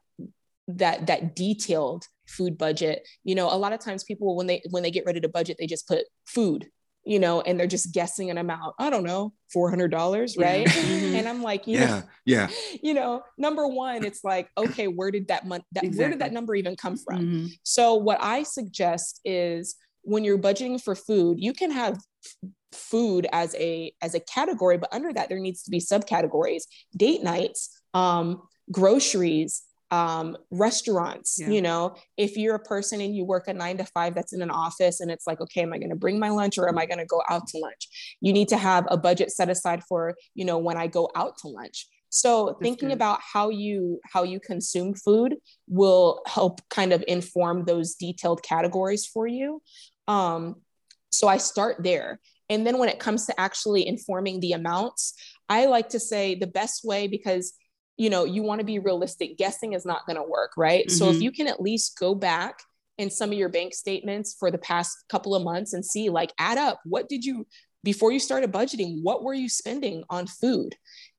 that 0.68 1.06
that 1.06 1.34
detailed 1.34 2.06
food 2.28 2.56
budget, 2.56 3.06
you 3.24 3.34
know, 3.34 3.52
a 3.52 3.56
lot 3.56 3.72
of 3.72 3.80
times 3.80 4.04
people 4.04 4.36
when 4.36 4.46
they 4.46 4.62
when 4.70 4.82
they 4.82 4.90
get 4.90 5.06
ready 5.06 5.20
to 5.20 5.28
budget, 5.28 5.56
they 5.58 5.66
just 5.66 5.88
put 5.88 6.04
food 6.26 6.68
you 7.04 7.18
know, 7.18 7.40
and 7.40 7.58
they're 7.58 7.66
just 7.66 7.92
guessing 7.92 8.30
an 8.30 8.38
amount. 8.38 8.74
I 8.78 8.90
don't 8.90 9.04
know, 9.04 9.32
four 9.52 9.70
hundred 9.70 9.90
dollars, 9.90 10.36
right? 10.36 10.66
Mm-hmm. 10.66 11.16
And 11.16 11.28
I'm 11.28 11.42
like, 11.42 11.66
you 11.66 11.78
yeah, 11.78 11.86
know, 11.86 12.02
yeah. 12.24 12.48
You 12.82 12.94
know, 12.94 13.22
number 13.38 13.66
one, 13.66 14.04
it's 14.04 14.24
like, 14.24 14.48
okay, 14.56 14.88
where 14.88 15.10
did 15.10 15.28
that 15.28 15.46
money? 15.46 15.64
That, 15.72 15.84
exactly. 15.84 16.02
Where 16.02 16.10
did 16.10 16.20
that 16.20 16.32
number 16.32 16.54
even 16.54 16.76
come 16.76 16.96
from? 16.96 17.20
Mm-hmm. 17.20 17.46
So 17.62 17.94
what 17.94 18.18
I 18.20 18.42
suggest 18.42 19.20
is 19.24 19.76
when 20.02 20.24
you're 20.24 20.38
budgeting 20.38 20.82
for 20.82 20.94
food, 20.94 21.38
you 21.40 21.52
can 21.52 21.70
have 21.70 21.98
food 22.72 23.26
as 23.32 23.54
a 23.56 23.92
as 24.00 24.14
a 24.14 24.20
category, 24.20 24.78
but 24.78 24.92
under 24.92 25.12
that 25.12 25.28
there 25.28 25.40
needs 25.40 25.62
to 25.64 25.70
be 25.70 25.78
subcategories: 25.78 26.62
date 26.96 27.22
nights, 27.22 27.80
um, 27.94 28.42
groceries, 28.70 29.62
um, 29.92 30.36
restaurants 30.50 31.38
yeah. 31.38 31.50
you 31.50 31.62
know? 31.62 31.94
If 32.16 32.36
you're 32.36 32.56
a 32.56 32.60
person 32.60 33.00
and 33.00 33.14
you 33.14 33.24
work 33.24 33.46
a 33.46 33.54
nine 33.54 33.76
to 33.76 33.84
five 33.84 34.14
that's 34.14 34.32
in 34.32 34.42
an 34.42 34.50
office 34.50 35.00
and 35.00 35.10
it's 35.10 35.26
like 35.26 35.40
okay 35.42 35.60
am 35.60 35.72
i 35.72 35.78
going 35.78 35.90
to 35.90 35.96
bring 35.96 36.18
my 36.18 36.30
lunch 36.30 36.58
or 36.58 36.68
am 36.68 36.78
i 36.78 36.86
going 36.86 36.98
to 36.98 37.06
go 37.06 37.22
out 37.28 37.46
to 37.48 37.58
lunch? 37.58 38.16
You 38.20 38.32
need 38.32 38.48
to 38.48 38.56
have 38.56 38.86
a 38.88 38.96
budget 38.96 39.30
set 39.30 39.50
aside 39.50 39.84
for 39.84 40.16
you 40.34 40.44
know 40.44 40.58
when 40.58 40.76
i 40.76 40.86
go 40.86 41.10
out 41.14 41.38
to 41.38 41.48
lunch. 41.48 41.86
So 42.08 42.46
that's 42.46 42.58
thinking 42.62 42.88
good. 42.88 42.96
about 42.96 43.20
how 43.20 43.50
you 43.50 44.00
how 44.04 44.22
you 44.22 44.40
consume 44.40 44.94
food 44.94 45.36
will 45.68 46.22
help 46.26 46.60
kind 46.70 46.92
of 46.92 47.04
inform 47.06 47.64
those 47.64 47.94
detailed 47.94 48.42
categories 48.42 49.06
for 49.06 49.26
you. 49.26 49.62
Um, 50.08 50.56
so 51.10 51.28
i 51.28 51.36
start 51.36 51.76
there. 51.82 52.18
And 52.48 52.66
then 52.66 52.76
when 52.76 52.90
it 52.90 52.98
comes 52.98 53.24
to 53.26 53.40
actually 53.40 53.86
informing 53.86 54.40
the 54.40 54.52
amounts 54.52 55.14
i 55.48 55.66
like 55.66 55.90
to 55.90 56.00
say 56.00 56.34
the 56.34 56.46
best 56.46 56.84
way 56.84 57.06
because 57.06 57.52
you 57.96 58.10
know, 58.10 58.24
you 58.24 58.42
want 58.42 58.60
to 58.60 58.64
be 58.64 58.78
realistic. 58.78 59.36
Guessing 59.36 59.74
is 59.74 59.84
not 59.84 60.06
going 60.06 60.16
to 60.16 60.22
work, 60.22 60.52
right? 60.56 60.86
Mm-hmm. 60.86 60.96
So 60.96 61.06
if 61.06 61.14
mm-hmm. 61.14 61.22
you 61.22 61.32
can 61.32 61.48
at 61.48 61.60
least 61.60 61.98
go 61.98 62.14
back 62.14 62.60
in 62.98 63.10
some 63.10 63.30
of 63.30 63.38
your 63.38 63.48
bank 63.48 63.74
statements 63.74 64.36
for 64.38 64.50
the 64.50 64.58
past 64.58 64.96
couple 65.08 65.34
of 65.34 65.42
months 65.42 65.72
and 65.72 65.84
see, 65.84 66.08
like, 66.10 66.32
add 66.38 66.58
up 66.58 66.80
what 66.84 67.08
did 67.08 67.24
you, 67.24 67.46
before 67.84 68.12
you 68.12 68.18
started 68.18 68.52
budgeting, 68.52 69.02
what 69.02 69.22
were 69.22 69.34
you 69.34 69.48
spending 69.48 70.04
on 70.10 70.26
food? 70.26 70.74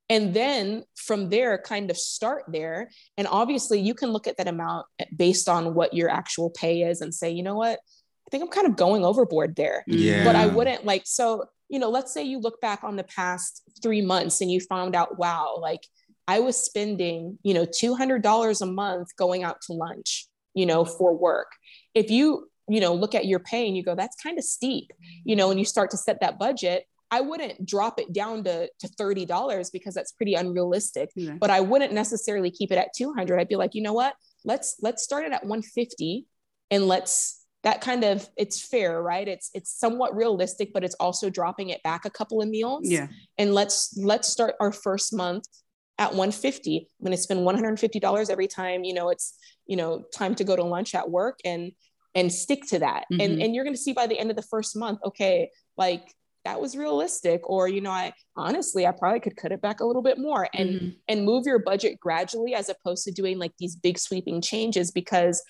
And 0.09 0.33
then 0.33 0.83
from 0.95 1.29
there, 1.29 1.57
kind 1.57 1.89
of 1.89 1.97
start 1.97 2.43
there. 2.47 2.89
And 3.17 3.27
obviously, 3.27 3.79
you 3.79 3.93
can 3.93 4.09
look 4.09 4.27
at 4.27 4.37
that 4.37 4.47
amount 4.47 4.85
based 5.15 5.49
on 5.49 5.73
what 5.73 5.93
your 5.93 6.09
actual 6.09 6.49
pay 6.49 6.81
is 6.81 7.01
and 7.01 7.13
say, 7.13 7.31
you 7.31 7.41
know 7.41 7.55
what? 7.55 7.79
I 7.79 8.29
think 8.29 8.43
I'm 8.43 8.49
kind 8.49 8.67
of 8.67 8.75
going 8.75 9.05
overboard 9.05 9.55
there. 9.55 9.83
Yeah. 9.87 10.23
But 10.23 10.35
I 10.35 10.47
wouldn't 10.47 10.85
like, 10.85 11.03
so, 11.05 11.45
you 11.69 11.79
know, 11.79 11.89
let's 11.89 12.13
say 12.13 12.23
you 12.23 12.39
look 12.39 12.61
back 12.61 12.83
on 12.83 12.95
the 12.95 13.03
past 13.05 13.63
three 13.81 14.01
months 14.01 14.41
and 14.41 14.51
you 14.51 14.59
found 14.59 14.95
out, 14.95 15.17
wow, 15.17 15.57
like 15.59 15.81
I 16.27 16.39
was 16.39 16.57
spending, 16.57 17.37
you 17.43 17.53
know, 17.53 17.65
$200 17.65 18.61
a 18.61 18.65
month 18.65 19.15
going 19.17 19.43
out 19.43 19.61
to 19.67 19.73
lunch, 19.73 20.27
you 20.53 20.65
know, 20.65 20.85
for 20.85 21.15
work. 21.15 21.51
If 21.93 22.09
you, 22.09 22.49
you 22.69 22.79
know, 22.79 22.93
look 22.93 23.13
at 23.13 23.25
your 23.25 23.39
pay 23.39 23.67
and 23.67 23.75
you 23.75 23.83
go, 23.83 23.95
that's 23.95 24.15
kind 24.21 24.37
of 24.37 24.43
steep, 24.43 24.91
you 25.25 25.35
know, 25.35 25.51
and 25.51 25.59
you 25.59 25.65
start 25.65 25.91
to 25.91 25.97
set 25.97 26.21
that 26.21 26.39
budget, 26.39 26.85
I 27.11 27.21
wouldn't 27.21 27.65
drop 27.65 27.99
it 27.99 28.11
down 28.13 28.43
to, 28.45 28.69
to 28.79 28.87
$30 28.87 29.71
because 29.71 29.93
that's 29.93 30.13
pretty 30.13 30.33
unrealistic, 30.33 31.11
yeah. 31.15 31.35
but 31.39 31.49
I 31.49 31.59
wouldn't 31.59 31.93
necessarily 31.93 32.49
keep 32.49 32.71
it 32.71 32.77
at 32.77 32.93
200. 32.95 33.39
I'd 33.39 33.47
be 33.47 33.55
like, 33.55 33.75
you 33.75 33.83
know 33.83 33.93
what, 33.93 34.15
let's, 34.45 34.77
let's 34.81 35.03
start 35.03 35.25
it 35.25 35.33
at 35.33 35.43
150 35.43 36.25
and 36.71 36.87
let's, 36.87 37.41
that 37.63 37.79
kind 37.79 38.03
of 38.03 38.27
it's 38.35 38.61
fair 38.61 39.01
right 39.01 39.25
it's 39.25 39.49
it's 39.53 39.71
somewhat 39.71 40.13
realistic 40.13 40.73
but 40.73 40.83
it's 40.83 40.95
also 40.95 41.29
dropping 41.29 41.69
it 41.69 41.81
back 41.81 42.03
a 42.03 42.09
couple 42.09 42.41
of 42.41 42.49
meals 42.49 42.81
yeah 42.83 43.07
and 43.37 43.53
let's 43.53 43.97
let's 43.97 44.27
start 44.27 44.55
our 44.59 44.73
first 44.73 45.13
month 45.13 45.45
at 45.99 46.09
150 46.09 46.87
i'm 46.99 47.05
going 47.05 47.15
to 47.15 47.21
spend 47.21 47.39
$150 47.41 48.29
every 48.29 48.47
time 48.47 48.83
you 48.83 48.93
know 48.93 49.09
it's 49.09 49.37
you 49.65 49.75
know 49.75 50.03
time 50.13 50.35
to 50.35 50.43
go 50.43 50.55
to 50.55 50.63
lunch 50.63 50.95
at 50.95 51.09
work 51.09 51.39
and 51.45 51.71
and 52.15 52.31
stick 52.31 52.65
to 52.67 52.79
that 52.79 53.05
mm-hmm. 53.11 53.21
and 53.21 53.41
and 53.41 53.55
you're 53.55 53.63
going 53.63 53.75
to 53.75 53.81
see 53.81 53.93
by 53.93 54.07
the 54.07 54.17
end 54.17 54.29
of 54.29 54.35
the 54.35 54.41
first 54.43 54.75
month 54.75 54.99
okay 55.05 55.49
like 55.77 56.13
that 56.45 56.59
was 56.59 56.75
realistic 56.75 57.41
or 57.49 57.67
you 57.67 57.81
know 57.81 57.91
i 57.91 58.11
honestly 58.35 58.85
i 58.85 58.91
probably 58.91 59.19
could 59.19 59.35
cut 59.35 59.51
it 59.51 59.61
back 59.61 59.79
a 59.79 59.85
little 59.85 60.01
bit 60.01 60.17
more 60.17 60.47
and 60.53 60.69
mm-hmm. 60.69 60.89
and 61.07 61.25
move 61.25 61.45
your 61.45 61.59
budget 61.59 61.99
gradually 61.99 62.53
as 62.53 62.69
opposed 62.69 63.03
to 63.03 63.11
doing 63.11 63.37
like 63.37 63.53
these 63.59 63.75
big 63.75 63.97
sweeping 63.97 64.41
changes 64.41 64.91
because 64.91 65.41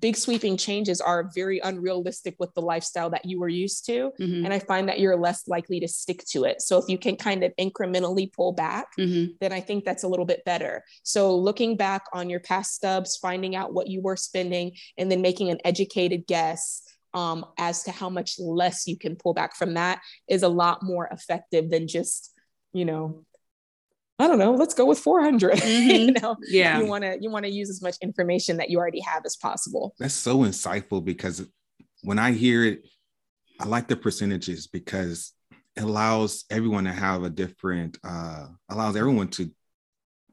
big 0.00 0.16
sweeping 0.16 0.56
changes 0.56 1.00
are 1.00 1.30
very 1.34 1.60
unrealistic 1.60 2.36
with 2.38 2.52
the 2.54 2.60
lifestyle 2.60 3.08
that 3.08 3.24
you 3.24 3.40
were 3.40 3.48
used 3.48 3.86
to 3.86 4.10
mm-hmm. 4.20 4.44
and 4.44 4.52
i 4.52 4.58
find 4.58 4.88
that 4.88 5.00
you're 5.00 5.16
less 5.16 5.48
likely 5.48 5.80
to 5.80 5.88
stick 5.88 6.22
to 6.26 6.44
it 6.44 6.60
so 6.60 6.76
if 6.76 6.88
you 6.88 6.98
can 6.98 7.16
kind 7.16 7.42
of 7.42 7.52
incrementally 7.58 8.30
pull 8.32 8.52
back 8.52 8.88
mm-hmm. 8.98 9.32
then 9.40 9.52
i 9.52 9.60
think 9.60 9.84
that's 9.84 10.02
a 10.02 10.08
little 10.08 10.26
bit 10.26 10.44
better 10.44 10.84
so 11.02 11.34
looking 11.34 11.76
back 11.76 12.04
on 12.12 12.28
your 12.28 12.40
past 12.40 12.74
stubs 12.74 13.16
finding 13.16 13.56
out 13.56 13.72
what 13.72 13.88
you 13.88 14.02
were 14.02 14.16
spending 14.16 14.72
and 14.98 15.10
then 15.10 15.22
making 15.22 15.48
an 15.48 15.58
educated 15.64 16.26
guess 16.26 16.82
um, 17.14 17.46
as 17.56 17.84
to 17.84 17.90
how 17.90 18.10
much 18.10 18.38
less 18.38 18.86
you 18.86 18.96
can 18.98 19.16
pull 19.16 19.32
back 19.32 19.56
from 19.56 19.74
that 19.74 20.00
is 20.28 20.42
a 20.42 20.48
lot 20.48 20.82
more 20.82 21.08
effective 21.10 21.70
than 21.70 21.88
just 21.88 22.34
you 22.74 22.84
know 22.84 23.24
I 24.18 24.26
don't 24.26 24.38
know, 24.38 24.52
let's 24.52 24.74
go 24.74 24.84
with 24.84 24.98
400. 24.98 25.58
Mm-hmm. 25.68 25.90
you 25.90 26.12
know, 26.12 26.36
yeah. 26.48 26.78
You 26.78 26.86
want 26.86 27.04
to 27.04 27.18
you 27.20 27.30
want 27.30 27.44
to 27.44 27.50
use 27.50 27.70
as 27.70 27.82
much 27.82 27.96
information 28.00 28.56
that 28.56 28.70
you 28.70 28.78
already 28.78 29.00
have 29.00 29.24
as 29.24 29.36
possible. 29.36 29.94
That's 29.98 30.14
so 30.14 30.38
insightful 30.38 31.04
because 31.04 31.46
when 32.02 32.18
I 32.18 32.32
hear 32.32 32.64
it, 32.64 32.86
I 33.60 33.66
like 33.66 33.88
the 33.88 33.96
percentages 33.96 34.66
because 34.66 35.32
it 35.76 35.82
allows 35.82 36.44
everyone 36.50 36.84
to 36.84 36.92
have 36.92 37.22
a 37.22 37.30
different 37.30 37.98
uh 38.02 38.46
allows 38.68 38.96
everyone 38.96 39.28
to 39.28 39.50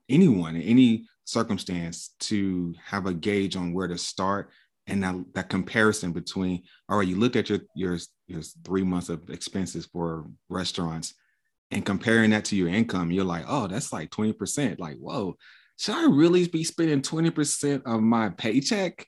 anyone 0.10 0.56
in 0.56 0.62
any 0.64 1.06
circumstance 1.26 2.14
to 2.20 2.74
have 2.84 3.06
a 3.08 3.14
gauge 3.14 3.56
on 3.56 3.74
where 3.74 3.88
to 3.88 3.98
start 3.98 4.50
and 4.88 5.04
that, 5.04 5.16
that 5.34 5.50
comparison 5.50 6.12
between 6.12 6.64
all 6.88 6.98
right 7.00 7.08
you 7.08 7.16
looked 7.16 7.36
at 7.36 7.50
your 7.50 7.60
your 7.76 7.98
your 8.28 8.42
three 8.64 8.84
months 8.84 9.10
of 9.10 9.30
expenses 9.30 9.86
for 9.88 10.26
restaurants 10.50 11.16
and 11.72 11.86
comparing 11.86 12.32
that 12.32 12.46
to 12.46 12.56
your 12.56 12.68
income, 12.68 13.12
you're 13.12 13.26
like, 13.26 13.46
oh, 13.48 13.68
that's 13.68 13.92
like 13.92 14.10
20%. 14.12 14.80
Like, 14.80 14.98
whoa, 14.98 15.38
should 15.78 15.96
I 15.96 16.06
really 16.06 16.48
be 16.48 16.64
spending 16.64 17.02
20% 17.02 17.84
of 17.86 18.02
my 18.02 18.30
paycheck? 18.30 19.08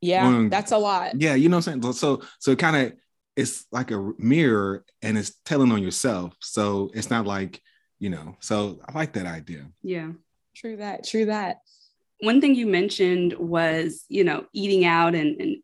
Yeah, 0.00 0.26
on, 0.26 0.48
that's 0.48 0.72
a 0.72 0.78
lot. 0.78 1.20
Yeah, 1.20 1.34
you 1.34 1.48
know 1.48 1.58
what 1.58 1.68
I'm 1.68 1.80
saying? 1.80 1.92
So 1.92 2.22
so 2.40 2.56
kind 2.56 2.76
of 2.76 2.92
it's 3.36 3.66
like 3.72 3.90
a 3.90 4.12
mirror 4.18 4.84
and 5.00 5.16
it's 5.16 5.32
telling 5.44 5.72
on 5.72 5.82
yourself. 5.82 6.34
So 6.40 6.90
it's 6.92 7.08
not 7.08 7.26
like, 7.26 7.60
you 7.98 8.10
know, 8.10 8.36
so 8.40 8.80
I 8.86 8.92
like 8.92 9.14
that 9.14 9.26
idea. 9.26 9.66
Yeah. 9.82 10.12
True 10.54 10.76
that. 10.76 11.04
True 11.04 11.26
that. 11.26 11.58
One 12.20 12.40
thing 12.40 12.54
you 12.54 12.66
mentioned 12.66 13.34
was, 13.38 14.04
you 14.08 14.24
know, 14.24 14.44
eating 14.52 14.84
out 14.84 15.14
and, 15.14 15.40
and 15.40 15.56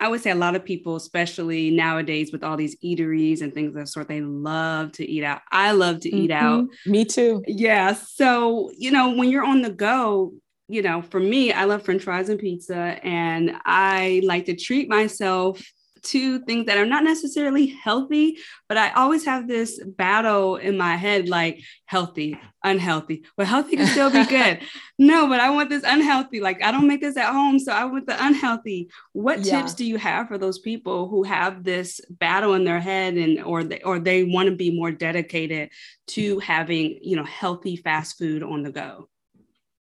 I 0.00 0.08
would 0.08 0.22
say 0.22 0.30
a 0.30 0.34
lot 0.34 0.56
of 0.56 0.64
people, 0.64 0.96
especially 0.96 1.70
nowadays 1.70 2.32
with 2.32 2.42
all 2.42 2.56
these 2.56 2.76
eateries 2.82 3.42
and 3.42 3.52
things 3.52 3.68
of 3.68 3.74
that 3.74 3.88
sort, 3.88 4.08
they 4.08 4.22
love 4.22 4.92
to 4.92 5.08
eat 5.08 5.22
out. 5.22 5.42
I 5.52 5.72
love 5.72 6.00
to 6.00 6.08
mm-hmm. 6.08 6.18
eat 6.18 6.30
out. 6.30 6.64
Me 6.86 7.04
too. 7.04 7.42
Yeah. 7.46 7.92
So, 7.92 8.70
you 8.76 8.90
know, 8.90 9.10
when 9.10 9.28
you're 9.28 9.44
on 9.44 9.62
the 9.62 9.70
go, 9.70 10.32
you 10.68 10.82
know, 10.82 11.02
for 11.02 11.20
me, 11.20 11.52
I 11.52 11.64
love 11.64 11.82
french 11.82 12.04
fries 12.04 12.28
and 12.28 12.38
pizza, 12.38 12.74
and 13.02 13.56
I 13.64 14.22
like 14.24 14.46
to 14.46 14.56
treat 14.56 14.88
myself 14.88 15.60
to 16.02 16.40
things 16.40 16.66
that 16.66 16.78
are 16.78 16.86
not 16.86 17.04
necessarily 17.04 17.66
healthy, 17.66 18.38
but 18.68 18.76
I 18.76 18.90
always 18.90 19.24
have 19.24 19.48
this 19.48 19.82
battle 19.84 20.56
in 20.56 20.76
my 20.76 20.96
head 20.96 21.28
like 21.28 21.62
healthy, 21.86 22.38
unhealthy. 22.64 23.24
Well, 23.36 23.46
healthy 23.46 23.76
can 23.76 23.86
still 23.86 24.10
be 24.10 24.24
good. 24.24 24.60
no, 24.98 25.28
but 25.28 25.40
I 25.40 25.50
want 25.50 25.70
this 25.70 25.84
unhealthy. 25.84 26.40
Like 26.40 26.62
I 26.62 26.70
don't 26.70 26.86
make 26.86 27.00
this 27.00 27.16
at 27.16 27.32
home, 27.32 27.58
so 27.58 27.72
I 27.72 27.84
want 27.84 28.06
the 28.06 28.24
unhealthy. 28.24 28.90
What 29.12 29.44
yeah. 29.44 29.60
tips 29.60 29.74
do 29.74 29.84
you 29.84 29.96
have 29.96 30.28
for 30.28 30.38
those 30.38 30.58
people 30.58 31.08
who 31.08 31.22
have 31.22 31.64
this 31.64 32.00
battle 32.08 32.54
in 32.54 32.64
their 32.64 32.80
head 32.80 33.14
and 33.14 33.42
or 33.42 33.64
they 33.64 33.80
or 33.80 33.98
they 33.98 34.24
want 34.24 34.48
to 34.48 34.56
be 34.56 34.76
more 34.76 34.92
dedicated 34.92 35.70
to 36.08 36.38
having, 36.40 36.98
you 37.02 37.16
know, 37.16 37.24
healthy 37.24 37.76
fast 37.76 38.18
food 38.18 38.42
on 38.42 38.62
the 38.62 38.72
go? 38.72 39.08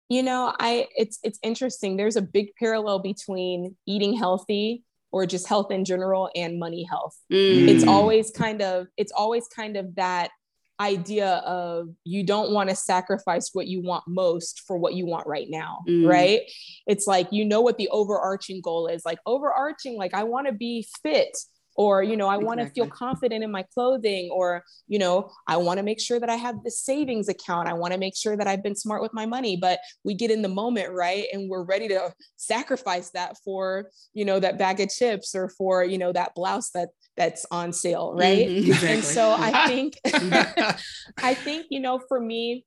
You 0.08 0.22
know, 0.22 0.54
I 0.58 0.86
it's 0.96 1.18
it's 1.24 1.38
interesting. 1.42 1.96
There's 1.96 2.16
a 2.16 2.22
big 2.22 2.54
parallel 2.58 3.00
between 3.00 3.76
eating 3.86 4.16
healthy 4.16 4.84
or 5.12 5.26
just 5.26 5.46
health 5.48 5.70
in 5.70 5.84
general 5.84 6.30
and 6.34 6.58
money 6.58 6.84
health. 6.90 7.16
Mm. 7.32 7.68
It's 7.68 7.84
always 7.86 8.30
kind 8.30 8.60
of 8.62 8.86
it's 8.96 9.12
always 9.12 9.46
kind 9.48 9.76
of 9.76 9.94
that 9.96 10.30
idea 10.78 11.36
of 11.46 11.88
you 12.04 12.22
don't 12.22 12.52
want 12.52 12.68
to 12.68 12.76
sacrifice 12.76 13.50
what 13.54 13.66
you 13.66 13.80
want 13.80 14.04
most 14.06 14.60
for 14.66 14.76
what 14.76 14.92
you 14.92 15.06
want 15.06 15.26
right 15.26 15.46
now 15.48 15.78
Mm. 15.88 16.06
right 16.06 16.40
it's 16.86 17.06
like 17.06 17.28
you 17.32 17.46
know 17.46 17.62
what 17.62 17.78
the 17.78 17.88
overarching 17.88 18.60
goal 18.60 18.86
is 18.86 19.02
like 19.06 19.18
overarching 19.24 19.96
like 19.96 20.12
i 20.12 20.22
want 20.24 20.46
to 20.48 20.52
be 20.52 20.86
fit 21.02 21.34
or 21.76 22.02
you 22.02 22.16
know 22.16 22.28
i 22.28 22.36
want 22.36 22.60
to 22.60 22.66
feel 22.66 22.86
confident 22.86 23.44
in 23.44 23.50
my 23.50 23.62
clothing 23.74 24.30
or 24.32 24.64
you 24.88 24.98
know 24.98 25.30
i 25.46 25.56
want 25.56 25.78
to 25.78 25.82
make 25.82 26.00
sure 26.00 26.18
that 26.18 26.30
i 26.30 26.34
have 26.36 26.56
the 26.64 26.70
savings 26.70 27.28
account. 27.28 27.68
I 27.68 27.74
want 27.74 27.92
to 27.92 27.98
make 27.98 28.16
sure 28.16 28.36
that 28.36 28.46
i've 28.46 28.62
been 28.62 28.76
smart 28.76 29.02
with 29.02 29.12
my 29.12 29.26
money 29.26 29.56
but 29.56 29.78
we 30.04 30.14
get 30.14 30.30
in 30.30 30.42
the 30.42 30.48
moment 30.48 30.92
right? 30.92 31.26
And 31.32 31.48
we're 31.50 31.64
ready 31.64 31.88
to 31.88 32.12
sacrifice 32.36 33.10
that 33.10 33.36
for 33.44 33.90
you 34.14 34.24
know 34.24 34.40
that 34.40 34.58
bag 34.58 34.80
of 34.80 34.88
chips 34.90 35.34
or 35.34 35.48
for 35.48 35.84
you 35.84 35.98
know 35.98 36.12
that 36.12 36.34
blouse 36.34 36.70
that 36.70 36.88
that's 37.16 37.46
on 37.50 37.72
sale 37.72 38.12
right? 38.14 38.48
Mhm, 38.48 38.66
exactly. 38.66 38.88
and 38.94 39.04
so 39.04 39.32
i 39.32 39.52
think 39.66 39.98
I 41.22 41.34
think, 41.34 41.66
you 41.70 41.80
know, 41.80 41.98
for 42.08 42.20
me, 42.20 42.64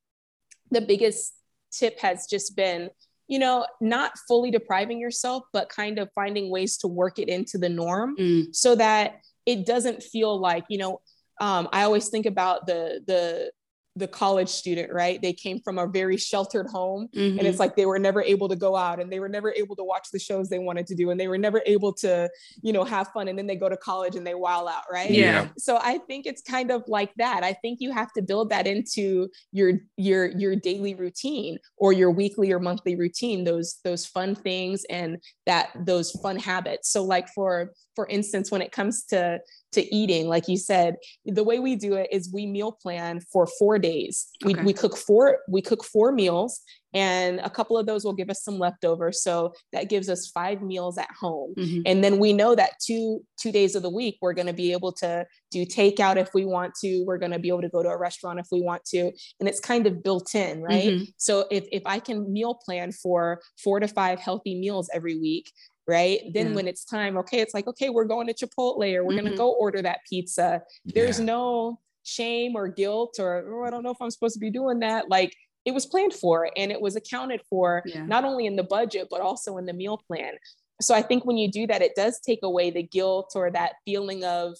the 0.71 0.81
biggest 0.81 1.33
tip 1.71 1.99
has 1.99 2.25
just 2.29 2.55
been, 2.55 2.89
you 3.29 3.39
know, 3.39 3.65
not 3.79 4.11
fully 4.27 4.51
depriving 4.51 4.99
yourself, 4.99 5.43
but 5.53 5.69
kind 5.69 5.99
of 5.99 6.09
finding 6.15 6.49
ways 6.49 6.77
to 6.77 6.87
work 6.87 7.19
it 7.19 7.29
into 7.29 7.57
the 7.57 7.69
norm 7.69 8.15
Mm. 8.17 8.53
so 8.53 8.75
that 8.75 9.21
it 9.45 9.65
doesn't 9.65 10.03
feel 10.03 10.37
like, 10.37 10.65
you 10.69 10.79
know, 10.79 10.99
um, 11.39 11.69
I 11.71 11.83
always 11.83 12.09
think 12.09 12.25
about 12.25 12.67
the 12.67 13.01
the 13.07 13.51
the 13.99 14.07
college 14.07 14.49
student, 14.49 14.91
right? 14.91 15.21
They 15.21 15.33
came 15.33 15.59
from 15.59 15.77
a 15.77 15.85
very 15.87 16.17
sheltered 16.17 16.67
home 16.67 17.07
Mhm. 17.15 17.37
and 17.37 17.41
it's 17.47 17.59
like 17.59 17.75
they 17.75 17.85
were 17.85 17.99
never 17.99 18.21
able 18.21 18.47
to 18.49 18.55
go 18.55 18.75
out 18.75 18.99
and 18.99 19.11
they 19.11 19.19
were 19.19 19.29
never 19.29 19.53
able 19.53 19.75
to 19.75 19.83
watch 19.83 20.07
the 20.11 20.19
shows 20.19 20.49
they 20.49 20.59
wanted 20.59 20.87
to 20.87 20.95
do 20.95 21.09
and 21.11 21.19
they 21.19 21.27
were 21.27 21.37
never 21.37 21.61
able 21.65 21.93
to 21.93 22.29
you 22.61 22.73
know 22.73 22.83
have 22.83 23.07
fun 23.09 23.27
and 23.27 23.37
then 23.37 23.45
they 23.47 23.55
go 23.55 23.69
to 23.69 23.77
college 23.77 24.15
and 24.15 24.25
they 24.25 24.33
wow 24.35 24.65
out 24.67 24.83
right 24.91 25.11
Yeah. 25.11 25.49
so 25.57 25.77
i 25.81 25.97
think 26.07 26.25
it's 26.25 26.41
kind 26.41 26.71
of 26.71 26.83
like 26.87 27.11
that 27.17 27.43
i 27.43 27.53
think 27.53 27.79
you 27.81 27.91
have 27.91 28.11
to 28.13 28.21
build 28.21 28.49
that 28.49 28.65
into 28.67 29.29
your 29.51 29.73
your 29.97 30.27
your 30.37 30.55
daily 30.55 30.95
routine 30.95 31.57
or 31.77 31.91
your 31.93 32.11
weekly 32.11 32.51
or 32.51 32.59
monthly 32.59 32.95
routine 32.95 33.43
those 33.43 33.79
those 33.83 34.05
fun 34.05 34.35
things 34.35 34.85
and 34.89 35.17
that 35.45 35.69
those 35.85 36.11
fun 36.23 36.37
habits 36.37 36.89
so 36.89 37.03
like 37.03 37.27
for 37.29 37.71
for 37.95 38.07
instance 38.07 38.49
when 38.51 38.61
it 38.61 38.71
comes 38.71 39.03
to 39.05 39.39
to 39.71 39.95
eating 39.95 40.27
like 40.27 40.47
you 40.47 40.57
said 40.57 40.95
the 41.25 41.43
way 41.43 41.59
we 41.59 41.75
do 41.75 41.93
it 41.93 42.07
is 42.11 42.31
we 42.33 42.45
meal 42.45 42.71
plan 42.71 43.19
for 43.31 43.45
four 43.45 43.77
days 43.77 44.27
we, 44.43 44.53
Okay. 44.53 44.63
we 44.63 44.73
cook 44.73 44.97
four 44.97 45.39
we 45.47 45.61
cook 45.61 45.83
four 45.83 46.11
meals 46.11 46.61
and 46.95 47.39
a 47.41 47.49
couple 47.51 47.77
of 47.77 47.85
those 47.85 48.03
will 48.03 48.13
give 48.15 48.31
us 48.31 48.43
some 48.43 48.57
leftovers 48.57 49.21
so 49.21 49.53
that 49.71 49.89
gives 49.89 50.09
us 50.09 50.27
five 50.33 50.63
meals 50.63 50.97
at 50.97 51.09
home 51.19 51.53
Mhm. 51.55 51.83
and 51.85 52.03
then 52.03 52.17
we 52.17 52.33
know 52.33 52.55
that 52.55 52.71
two 52.83 53.23
two 53.39 53.51
days 53.51 53.75
of 53.75 53.83
the 53.83 53.89
week 53.91 54.17
we're 54.21 54.33
going 54.33 54.47
to 54.47 54.53
be 54.53 54.71
able 54.71 54.91
to 54.93 55.23
do 55.51 55.65
takeout 55.65 56.17
if 56.17 56.33
we 56.33 56.45
want 56.45 56.73
to 56.81 57.03
we're 57.05 57.19
going 57.19 57.31
to 57.31 57.39
be 57.39 57.49
able 57.49 57.61
to 57.61 57.69
go 57.69 57.83
to 57.83 57.89
a 57.89 57.97
restaurant 57.97 58.39
if 58.39 58.47
we 58.51 58.61
want 58.61 58.83
to 58.85 59.11
and 59.39 59.47
it's 59.47 59.59
kind 59.59 59.85
of 59.85 60.01
built 60.01 60.33
in 60.33 60.61
right 60.63 60.89
Mhm. 60.93 61.13
so 61.17 61.45
if, 61.51 61.65
if 61.71 61.83
i 61.85 61.99
can 61.99 62.31
meal 62.33 62.55
plan 62.55 62.91
for 62.91 63.39
four 63.63 63.79
to 63.79 63.87
five 63.87 64.19
healthy 64.19 64.59
meals 64.59 64.89
every 64.91 65.17
week 65.19 65.51
right 65.89 66.19
then 66.35 66.47
Yeah. 66.49 66.55
when 66.57 66.67
it's 66.71 66.83
time 66.85 67.13
okay 67.17 67.39
it's 67.43 67.53
like 67.57 67.67
okay 67.67 67.89
we're 67.89 68.05
going 68.15 68.27
to 68.27 68.33
chipotle 68.33 68.87
or 68.95 69.03
we're 69.05 69.13
going 69.19 69.25
Mhm. 69.25 69.31
to 69.31 69.43
go 69.45 69.49
order 69.63 69.81
that 69.81 69.99
pizza 70.09 70.61
there's 70.85 71.19
Yeah. 71.19 71.25
no 71.35 71.79
shame 72.03 72.51
or 72.55 72.67
guilt 72.81 73.13
or 73.19 73.31
oh, 73.51 73.63
i 73.67 73.69
don't 73.71 73.83
know 73.83 73.91
if 73.97 74.01
i'm 74.01 74.11
supposed 74.11 74.35
to 74.35 74.39
be 74.47 74.51
doing 74.59 74.79
that 74.87 75.09
like 75.09 75.31
it 75.65 75.73
was 75.77 75.85
planned 75.85 76.13
for 76.13 76.49
and 76.55 76.71
it 76.71 76.81
was 76.85 76.95
accounted 76.95 77.41
for 77.49 77.83
Yeah. 77.85 78.05
not 78.05 78.23
only 78.29 78.45
in 78.45 78.55
the 78.55 78.63
budget 78.77 79.07
but 79.13 79.21
also 79.21 79.57
in 79.57 79.65
the 79.65 79.73
meal 79.81 79.97
plan 80.07 80.33
so 80.81 80.91
i 80.95 81.01
think 81.01 81.25
when 81.25 81.37
you 81.37 81.49
do 81.59 81.63
that 81.67 81.81
it 81.81 81.93
does 81.95 82.19
take 82.29 82.39
away 82.43 82.71
the 82.71 82.83
guilt 82.83 83.29
or 83.35 83.45
that 83.51 83.71
feeling 83.85 84.23
of 84.23 84.55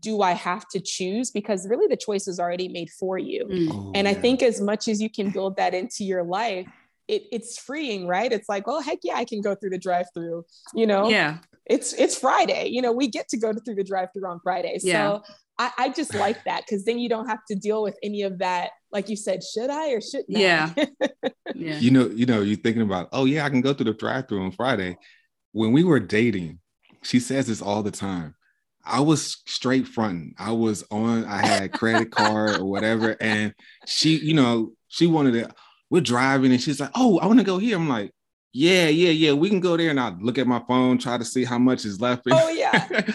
do 0.00 0.22
i 0.22 0.32
have 0.32 0.64
to 0.74 0.80
choose 0.80 1.30
because 1.30 1.68
really 1.68 1.86
the 1.86 1.96
choice 1.96 2.26
is 2.32 2.38
already 2.40 2.68
made 2.78 2.90
for 3.00 3.16
you 3.30 3.42
Mm. 3.46 3.68
Oh, 3.72 3.92
and 3.94 4.04
i 4.08 4.12
yeah. 4.12 4.20
think 4.24 4.42
as 4.42 4.60
much 4.60 4.88
as 4.92 5.00
you 5.04 5.10
can 5.18 5.30
build 5.30 5.56
that 5.56 5.72
into 5.74 6.02
your 6.04 6.24
life 6.24 6.66
it, 7.08 7.22
it's 7.32 7.58
freeing 7.58 8.06
right 8.06 8.32
it's 8.32 8.48
like 8.48 8.66
well 8.66 8.80
heck 8.80 8.98
yeah 9.02 9.14
i 9.16 9.24
can 9.24 9.40
go 9.40 9.54
through 9.54 9.70
the 9.70 9.78
drive 9.78 10.06
through 10.14 10.44
you 10.74 10.86
know 10.86 11.08
Yeah. 11.08 11.38
it's 11.66 11.92
it's 11.94 12.16
friday 12.18 12.68
you 12.68 12.80
know 12.82 12.92
we 12.92 13.08
get 13.08 13.28
to 13.28 13.36
go 13.36 13.52
through 13.52 13.74
the 13.74 13.84
drive 13.84 14.08
through 14.14 14.28
on 14.28 14.40
friday 14.40 14.78
so 14.78 14.88
Yeah. 14.88 15.18
I, 15.56 15.70
I 15.78 15.88
just 15.90 16.14
like 16.14 16.42
that 16.44 16.64
because 16.66 16.84
then 16.84 16.98
you 16.98 17.08
don't 17.08 17.28
have 17.28 17.44
to 17.48 17.54
deal 17.54 17.82
with 17.82 17.96
any 18.02 18.22
of 18.22 18.38
that 18.38 18.70
like 18.90 19.08
you 19.08 19.16
said 19.16 19.42
should 19.44 19.70
i 19.70 19.90
or 19.92 20.00
should 20.00 20.24
not 20.28 20.40
Yeah. 20.40 20.72
Yeah. 21.54 21.78
you 21.78 21.92
know, 21.92 22.06
you 22.06 22.26
know, 22.26 22.40
you're 22.40 22.56
thinking 22.56 22.82
about, 22.82 23.08
oh 23.12 23.26
yeah, 23.26 23.44
I 23.44 23.48
can 23.50 23.60
go 23.60 23.72
through 23.72 23.84
the 23.84 23.92
drive-through 23.94 24.42
on 24.42 24.50
Friday. 24.50 24.96
When 25.52 25.70
we 25.70 25.84
were 25.84 26.00
dating, 26.00 26.58
she 27.04 27.20
says 27.20 27.46
this 27.46 27.62
all 27.62 27.84
the 27.84 27.92
time. 27.92 28.34
I 28.84 28.98
was 29.00 29.40
straight 29.46 29.86
fronting. 29.86 30.34
I 30.36 30.50
was 30.50 30.82
on, 30.90 31.24
I 31.26 31.46
had 31.46 31.72
credit 31.72 32.10
card 32.10 32.58
or 32.58 32.64
whatever. 32.64 33.16
And 33.20 33.54
she, 33.86 34.16
you 34.16 34.34
know, 34.34 34.72
she 34.88 35.06
wanted 35.06 35.32
to, 35.34 35.54
we're 35.90 36.00
driving 36.00 36.52
and 36.52 36.60
she's 36.60 36.80
like, 36.80 36.90
Oh, 36.94 37.18
I 37.18 37.26
want 37.26 37.38
to 37.38 37.44
go 37.44 37.58
here. 37.58 37.76
I'm 37.76 37.88
like, 37.88 38.10
Yeah, 38.52 38.88
yeah, 38.88 39.10
yeah. 39.10 39.32
We 39.32 39.48
can 39.48 39.60
go 39.60 39.76
there. 39.76 39.90
And 39.90 40.00
I 40.00 40.10
look 40.20 40.38
at 40.38 40.46
my 40.46 40.62
phone, 40.68 40.98
try 40.98 41.18
to 41.18 41.24
see 41.24 41.44
how 41.44 41.58
much 41.58 41.84
is 41.84 42.00
left. 42.00 42.22
oh 42.30 42.48
yeah 42.50 42.88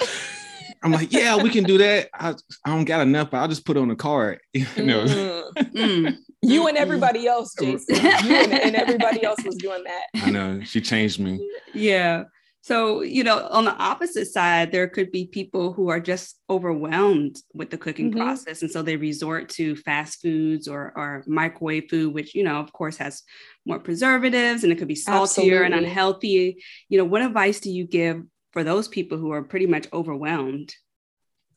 I'm 0.81 0.93
like, 0.93 1.11
yeah, 1.11 1.35
we 1.35 1.49
can 1.49 1.65
do 1.65 1.77
that. 1.79 2.07
I, 2.13 2.29
I 2.63 2.69
don't 2.73 2.85
got 2.85 3.01
enough, 3.01 3.31
but 3.31 3.39
I'll 3.39 3.49
just 3.49 3.65
put 3.65 3.75
on 3.75 3.89
the 3.89 3.95
card. 3.97 4.39
You 4.53 4.65
know. 4.77 5.03
Mhm. 5.05 5.43
Mm. 5.75 6.17
you 6.41 6.67
and 6.67 6.77
everybody 6.77 7.27
else 7.27 7.53
jason 7.59 7.95
you 7.95 8.01
and, 8.35 8.53
and 8.53 8.75
everybody 8.75 9.23
else 9.25 9.43
was 9.43 9.55
doing 9.55 9.83
that 9.83 10.03
I 10.23 10.29
know 10.29 10.61
she 10.63 10.79
changed 10.79 11.19
me. 11.19 11.45
Yeah. 11.73 12.23
So, 12.61 13.01
you 13.01 13.23
know, 13.23 13.47
on 13.49 13.63
the 13.63 13.75
opposite 13.75 14.27
side, 14.27 14.71
there 14.71 14.87
could 14.87 15.11
be 15.11 15.25
people 15.27 15.71
who 15.71 15.87
are 15.87 15.99
just 15.99 16.37
overwhelmed 16.49 17.37
with 17.53 17.69
the 17.69 17.77
cooking 17.77 18.11
Mhm. 18.11 18.17
process. 18.17 18.61
And 18.61 18.69
so 18.69 18.81
they 18.81 18.97
resort 18.97 19.49
to 19.51 19.75
fast 19.77 20.21
foods 20.21 20.67
or, 20.67 20.91
or 20.95 21.23
microwave 21.25 21.89
food, 21.89 22.13
which, 22.13 22.35
you 22.35 22.43
know, 22.43 22.57
of 22.57 22.73
course 22.73 22.97
has 22.97 23.23
more 23.65 23.79
preservatives 23.79 24.63
and 24.63 24.73
it 24.73 24.77
could 24.77 24.89
be 24.89 24.95
saltier 24.95 25.63
and 25.63 25.73
unhealthy. 25.73 26.61
You 26.89 26.97
know, 26.97 27.05
what 27.05 27.21
advice 27.21 27.61
do 27.61 27.71
you 27.71 27.87
give 27.87 28.23
for 28.51 28.63
those 28.63 28.87
people 28.89 29.17
who 29.17 29.31
are 29.31 29.43
pretty 29.43 29.67
much 29.67 29.87
overwhelmed? 29.93 30.73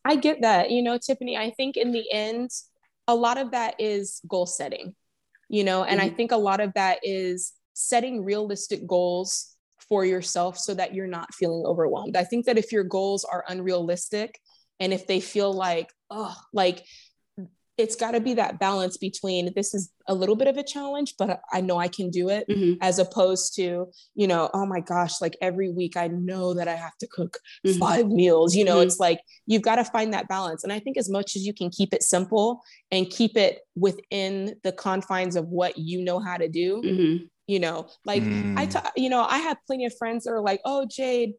I 0.05 0.15
get 0.15 0.41
that. 0.41 0.71
You 0.71 0.83
know, 0.83 0.97
Tiffany, 0.97 1.37
I 1.37 1.51
think 1.51 1.75
in 1.75 1.91
the 1.91 2.09
end, 2.11 2.49
a 3.07 3.15
lot 3.15 3.37
of 3.37 3.51
that 3.51 3.75
is 3.79 4.21
goal 4.27 4.45
setting, 4.45 4.95
you 5.49 5.65
know, 5.65 5.83
and 5.83 5.99
I 5.99 6.09
think 6.09 6.31
a 6.31 6.37
lot 6.37 6.61
of 6.61 6.73
that 6.75 6.99
is 7.03 7.51
setting 7.73 8.23
realistic 8.23 8.87
goals 8.87 9.52
for 9.89 10.05
yourself 10.05 10.57
so 10.57 10.73
that 10.73 10.93
you're 10.93 11.07
not 11.07 11.33
feeling 11.33 11.65
overwhelmed. 11.65 12.15
I 12.15 12.23
think 12.23 12.45
that 12.45 12.57
if 12.57 12.71
your 12.71 12.83
goals 12.83 13.23
are 13.25 13.43
unrealistic 13.47 14.39
and 14.79 14.93
if 14.93 15.07
they 15.07 15.19
feel 15.19 15.53
like, 15.53 15.89
oh, 16.09 16.35
like 16.53 16.83
it's 17.75 17.95
got 17.95 18.11
to 18.11 18.19
be 18.19 18.35
that 18.35 18.59
balance 18.59 18.97
between 18.97 19.51
this 19.55 19.73
is 19.73 19.91
a 20.07 20.13
little 20.13 20.35
bit 20.35 20.47
of 20.47 20.57
a 20.57 20.63
challenge, 20.63 21.15
but 21.17 21.41
I 21.51 21.59
know 21.59 21.79
I 21.79 21.87
can 21.87 22.11
do 22.11 22.29
it 22.29 22.45
Mhm. 22.47 22.77
as 22.81 22.99
opposed 22.99 23.55
to, 23.55 23.87
you 24.13 24.27
know, 24.27 24.47
oh 24.53 24.67
my 24.67 24.79
gosh, 24.79 25.19
like 25.19 25.35
every 25.41 25.71
week 25.71 25.97
I 25.97 26.07
know 26.07 26.53
that 26.53 26.67
I 26.67 26.75
have 26.75 26.95
to 26.99 27.07
cook 27.07 27.39
Mhm. 27.65 27.79
five 27.79 28.07
meals. 28.09 28.55
You 28.55 28.63
know, 28.63 28.77
Mhm. 28.77 28.83
it's 28.83 28.99
like 28.99 29.21
you've 29.47 29.63
got 29.63 29.77
to 29.77 29.85
find 29.85 30.13
that 30.13 30.27
balance. 30.27 30.63
And 30.63 30.71
I 30.71 30.77
think 30.79 30.97
as 30.97 31.09
much 31.09 31.35
as 31.35 31.47
you 31.47 31.53
can 31.53 31.71
keep 31.71 31.95
it 31.95 32.03
simple 32.03 32.61
and 32.91 33.09
keep 33.09 33.35
it 33.37 33.61
within 33.75 34.59
the 34.63 34.71
confines 34.71 35.35
of 35.35 35.47
what 35.47 35.75
you 35.75 36.03
know 36.03 36.19
how 36.19 36.37
to 36.37 36.47
do, 36.47 36.79
Mhm. 36.83 37.29
You 37.47 37.59
know, 37.59 37.87
like 38.05 38.21
I, 38.23 38.25
Mm. 38.25 38.69
ta- 38.69 38.91
you 38.95 39.09
know, 39.09 39.21
I 39.23 39.37
have 39.39 39.57
plenty 39.67 39.85
of 39.85 39.95
friends 39.97 40.23
that 40.23 40.31
are 40.31 40.41
like, 40.41 40.61
oh, 40.65 40.85
Jade, 40.89 41.33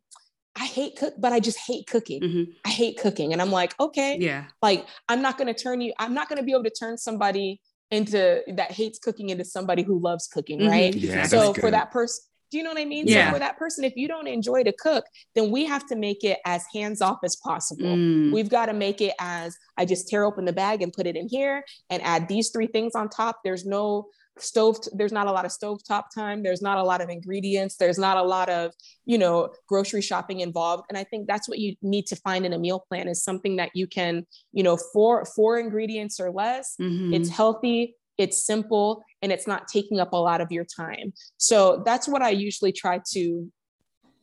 I 0.56 0.66
hate 0.66 0.96
cook, 0.96 1.14
but 1.18 1.32
I 1.32 1.40
just 1.40 1.58
hate 1.66 1.86
cooking. 1.86 2.20
Mhm. 2.22 2.46
I 2.64 2.68
hate 2.68 2.98
cooking. 2.98 3.32
And 3.32 3.42
I'm 3.42 3.50
like, 3.50 3.74
okay, 3.80 4.16
Yeah. 4.20 4.44
like 4.62 4.86
i'm 5.08 5.20
not 5.22 5.36
going 5.38 5.52
to 5.52 5.54
turn 5.54 5.80
you 5.80 5.92
i'm 5.98 6.14
not 6.14 6.28
going 6.28 6.38
to 6.38 6.44
be 6.44 6.52
able 6.52 6.64
to 6.64 6.70
turn 6.70 6.96
somebody 6.96 7.60
into 7.90 8.42
that 8.54 8.70
hates 8.72 8.98
cooking 8.98 9.30
into 9.30 9.44
somebody 9.44 9.82
who 9.82 9.98
loves 9.98 10.26
cooking 10.28 10.60
Mhm. 10.60 10.70
right 10.70 10.94
Yeah, 10.94 11.26
so 11.26 11.52
for 11.54 11.70
that 11.70 11.90
person 11.90 12.22
do 12.50 12.58
you 12.58 12.62
know 12.64 12.70
what 12.70 12.78
i 12.78 12.84
mean 12.84 13.06
Yeah. 13.06 13.28
so 13.28 13.34
for 13.34 13.38
that 13.40 13.56
person 13.58 13.84
if 13.84 13.94
you 13.96 14.06
don't 14.08 14.26
enjoy 14.28 14.62
to 14.64 14.72
cook 14.72 15.04
then 15.34 15.50
we 15.50 15.64
have 15.66 15.84
to 15.88 15.96
make 15.96 16.22
it 16.24 16.38
as 16.46 16.64
hands 16.72 17.00
off 17.02 17.18
as 17.24 17.36
possible 17.36 17.84
Mm. 17.84 18.32
we've 18.32 18.48
got 18.48 18.66
to 18.66 18.72
make 18.72 19.00
it 19.00 19.14
as 19.20 19.56
i 19.76 19.84
just 19.84 20.08
tear 20.08 20.24
open 20.24 20.44
the 20.44 20.52
bag 20.52 20.80
and 20.82 20.92
put 20.92 21.06
it 21.06 21.16
in 21.16 21.28
here 21.28 21.64
and 21.90 22.00
add 22.02 22.26
these 22.28 22.50
three 22.50 22.66
things 22.68 22.94
on 22.94 23.08
top 23.08 23.40
there's 23.44 23.66
no 23.66 24.06
stove 24.38 24.78
there's 24.92 25.12
not 25.12 25.26
a 25.26 25.32
lot 25.32 25.44
of 25.44 25.50
stovetop 25.52 26.04
time. 26.14 26.42
There's 26.42 26.62
not 26.62 26.78
a 26.78 26.82
lot 26.82 27.00
of 27.00 27.08
ingredients. 27.08 27.76
There's 27.76 27.98
not 27.98 28.16
a 28.16 28.22
lot 28.22 28.48
of 28.48 28.72
you 29.04 29.18
know 29.18 29.50
grocery 29.68 30.02
shopping 30.02 30.40
involved. 30.40 30.84
And 30.88 30.98
i 30.98 31.04
think 31.04 31.26
that's 31.28 31.48
what 31.48 31.58
you 31.58 31.76
need 31.82 32.06
to 32.06 32.16
find 32.16 32.44
in 32.44 32.52
a 32.52 32.58
meal 32.58 32.80
plan 32.88 33.06
is 33.08 33.22
something 33.22 33.56
that 33.56 33.70
you 33.74 33.86
can 33.86 34.26
you 34.52 34.62
know 34.62 34.76
four 34.92 35.24
four 35.36 35.58
ingredients 35.58 36.18
or 36.20 36.30
less 36.30 36.74
Mhm. 36.80 37.14
it's 37.14 37.28
healthy 37.28 37.94
it's 38.16 38.46
simple 38.46 39.02
and 39.22 39.32
it's 39.32 39.46
not 39.46 39.66
taking 39.66 39.98
up 39.98 40.12
a 40.12 40.16
lot 40.16 40.40
of 40.40 40.52
your 40.52 40.64
time. 40.64 41.12
So 41.36 41.82
that's 41.84 42.06
what 42.08 42.22
i 42.22 42.30
usually 42.30 42.72
try 42.72 43.00
to 43.12 43.50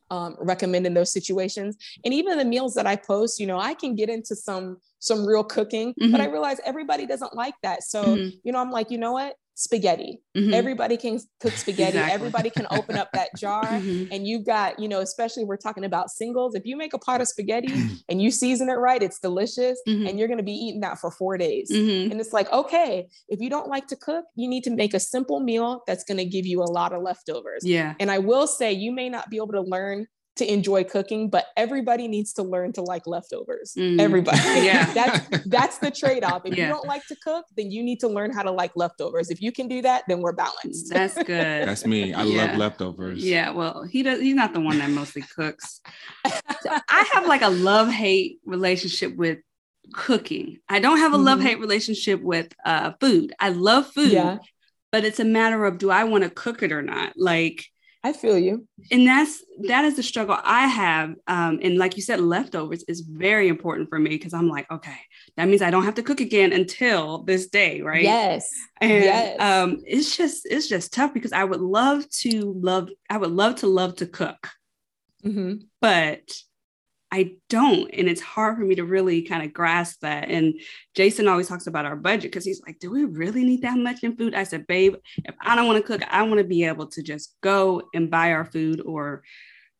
um, 0.10 0.36
recommend 0.41 0.86
in 0.86 0.93
those 0.93 1.13
situations. 1.13 1.78
And 2.04 2.13
even 2.13 2.38
the 2.38 2.43
meals 2.45 2.74
that 2.76 2.86
i 2.86 2.95
post 2.97 3.39
you 3.39 3.47
know 3.47 3.60
i 3.60 3.74
can 3.74 3.95
get 3.95 4.10
into 4.10 4.36
some 4.36 4.78
some 5.00 5.26
real 5.26 5.43
cooking 5.43 5.93
but 6.12 6.19
i 6.21 6.26
realize 6.26 6.60
everybody 6.65 7.06
doesn't 7.06 7.34
like 7.34 7.56
that. 7.63 7.84
So 7.84 8.17
Mhm. 8.17 8.34
you 8.43 8.52
know 8.52 8.60
i'm 8.60 8.71
like 8.71 8.91
you 8.91 8.97
know 8.97 9.13
what 9.13 9.36
spaghetti. 9.62 10.19
Mm-hmm. 10.36 10.56
Everybody 10.56 10.97
can 10.97 11.19
cook 11.39 11.54
spaghetti. 11.54 11.97
Exactly. 11.97 12.13
Everybody 12.13 12.50
can 12.50 12.65
open 12.71 12.97
up 12.97 13.12
that 13.13 13.30
jar. 13.38 13.63
Mm-hmm. 13.63 14.12
And 14.12 14.28
you've 14.28 14.43
got, 14.43 14.80
you 14.80 14.88
know, 14.88 15.02
especially 15.02 15.43
we're 15.43 15.58
talking 15.58 15.86
about 15.86 16.10
singles. 16.10 16.56
If 16.56 16.65
you 16.65 16.76
make 16.76 16.93
a 16.95 16.97
pot 16.97 17.21
of 17.21 17.28
spaghetti 17.28 17.71
and 18.10 18.21
you 18.21 18.32
season 18.32 18.69
it 18.69 18.74
right, 18.74 19.02
it's 19.04 19.19
delicious. 19.19 19.80
Mm-hmm. 19.88 20.08
And 20.08 20.17
you're 20.17 20.28
going 20.28 20.39
to 20.39 20.43
be 20.43 20.54
eating 20.54 20.82
that 20.82 20.97
for 20.97 21.12
four 21.12 21.38
days. 21.38 21.69
Mm-hmm. 21.71 22.12
And 22.12 22.19
it's 22.19 22.34
like, 22.34 22.52
okay, 22.52 23.08
if 23.30 23.39
you 23.39 23.50
don't 23.52 23.67
like 23.67 23.86
to 23.88 23.95
cook, 23.95 24.26
you 24.36 24.50
need 24.50 24.63
to 24.63 24.71
make 24.71 24.95
a 24.95 25.00
simple 25.00 25.39
meal 25.39 25.84
that's 25.86 26.04
going 26.04 26.17
to 26.17 26.26
give 26.26 26.47
you 26.47 26.63
a 26.63 26.65
lot 26.71 26.91
of 26.91 27.04
leftovers. 27.04 27.62
Yeah. 27.63 27.93
And 28.00 28.10
I 28.10 28.17
will 28.17 28.47
say, 28.47 28.71
you 28.71 28.91
may 28.91 29.10
not 29.10 29.30
be 29.30 29.38
able 29.38 29.52
to 29.52 29.62
learn 29.62 30.08
to 30.41 30.51
enjoy 30.51 30.84
cooking, 30.84 31.30
but 31.30 31.45
everybody 31.56 32.08
needs 32.08 32.34
to 32.34 32.41
learn 32.41 32.73
to 32.73 32.82
like 32.82 33.06
leftovers. 33.06 33.73
Mm. 33.77 33.99
Everybody. 33.99 34.39
Yeah. 34.62 34.91
that's 34.93 35.47
that's 35.47 35.77
the 35.77 35.91
trade-off. 35.91 36.43
If 36.45 36.56
yeah. 36.56 36.65
you 36.65 36.69
don't 36.73 36.86
like 36.86 37.06
to 37.08 37.15
cook, 37.15 37.45
then 37.56 37.71
you 37.71 37.84
need 37.84 37.99
to 38.01 38.08
learn 38.08 38.32
how 38.32 38.43
to 38.43 38.51
like 38.51 38.71
leftovers. 38.75 39.30
If 39.30 39.41
you 39.41 39.51
can 39.51 39.67
do 39.67 39.82
that, 39.84 40.04
then 40.08 40.21
we're 40.21 40.34
balanced. 40.34 40.91
That's 40.91 41.15
good. 41.23 41.67
that's 41.67 41.86
me. 41.86 42.13
I 42.13 42.23
yeah. 42.23 42.45
love 42.45 42.58
leftovers. 42.58 43.23
Yeah. 43.23 43.51
Well, 43.51 43.84
he 43.84 44.04
does 44.04 44.19
he's 44.19 44.36
not 44.36 44.54
the 44.54 44.60
one 44.60 44.80
that 44.80 44.89
mostly 44.89 45.23
cooks. 45.36 45.82
so 46.25 46.69
I 46.89 47.10
have 47.13 47.27
like 47.27 47.41
a 47.41 47.49
love-hate 47.49 48.39
relationship 48.45 49.15
with 49.15 49.39
cooking. 49.93 50.58
I 50.69 50.80
don't 50.80 50.97
have 50.97 51.13
a 51.13 51.15
mm-hmm. 51.15 51.25
love-hate 51.25 51.60
relationship 51.60 52.21
with 52.21 52.54
uh 52.65 52.93
food. 52.99 53.34
I 53.39 53.49
love 53.49 53.88
food. 53.88 54.12
Yeah. 54.12 54.38
But 54.91 55.06
it's 55.06 55.19
a 55.19 55.25
matter 55.25 55.65
of 55.65 55.77
do 55.77 55.89
I 55.89 56.04
want 56.04 56.23
to 56.23 56.30
cook 56.30 56.63
it 56.63 56.71
or 56.71 56.82
not? 56.82 57.13
Like 57.15 57.65
I 58.03 58.13
feel 58.13 58.37
you. 58.37 58.67
And 58.91 59.05
that's 59.05 59.43
that 59.67 59.85
is 59.85 59.95
the 59.95 60.03
struggle 60.03 60.37
I 60.43 60.67
have. 60.67 61.13
Um, 61.27 61.59
and 61.61 61.77
like 61.77 61.95
you 61.95 62.01
said, 62.01 62.19
leftovers 62.19 62.83
is 62.87 63.01
very 63.01 63.47
important 63.47 63.89
for 63.89 63.99
me 63.99 64.09
because 64.09 64.33
I'm 64.33 64.49
like, 64.49 64.69
okay, 64.71 64.97
that 65.37 65.47
means 65.47 65.61
I 65.61 65.69
don't 65.69 65.85
have 65.85 65.93
to 65.95 66.03
cook 66.03 66.19
again 66.19 66.51
until 66.51 67.23
this 67.23 67.47
day, 67.47 67.81
right? 67.81 68.01
Yes. 68.01 68.49
And 68.79 69.03
yes. 69.03 69.39
um, 69.39 69.81
it's 69.85 70.17
just 70.17 70.47
it's 70.49 70.67
just 70.67 70.93
tough 70.93 71.13
because 71.13 71.31
I 71.31 71.43
would 71.43 71.61
love 71.61 72.09
to 72.21 72.53
love 72.59 72.89
I 73.09 73.17
would 73.17 73.31
love 73.31 73.57
to 73.57 73.67
love 73.67 73.97
to 73.97 74.07
cook, 74.07 74.49
mm-hmm. 75.23 75.65
but 75.79 76.21
I 77.12 77.34
don't. 77.50 77.89
And 77.93 78.08
it's 78.08 78.21
hard 78.21 78.58
for 78.58 78.63
me 78.63 78.76
to 78.76 78.86
really 78.86 79.21
kind 79.24 79.43
of 79.43 79.52
grasp 79.52 80.00
that. 80.02 80.30
And 80.30 80.54
Jason 80.95 81.28
always 81.28 81.50
talks 81.50 81.67
about 81.67 81.86
our 81.86 81.97
budget 81.97 82.32
because 82.32 82.45
he's 82.45 82.62
like, 82.65 82.80
do 82.80 82.89
we 82.89 83.04
really 83.04 83.43
need 83.43 83.63
that 83.63 83.78
much 83.78 84.04
in 84.04 84.15
food? 84.15 84.34
I 84.34 84.45
said, 84.45 84.65
babe, 84.65 84.95
if 85.26 85.36
I 85.41 85.56
don't 85.56 85.67
want 85.67 85.78
to 85.78 85.84
cook, 85.84 86.02
I 86.10 86.24
want 86.24 86.38
to 86.38 86.45
be 86.45 86.63
able 86.63 86.88
to 86.88 87.04
just 87.04 87.36
go 87.41 87.84
and 87.93 88.10
buy 88.10 88.32
our 88.32 88.45
food 88.45 88.82
or 88.86 89.24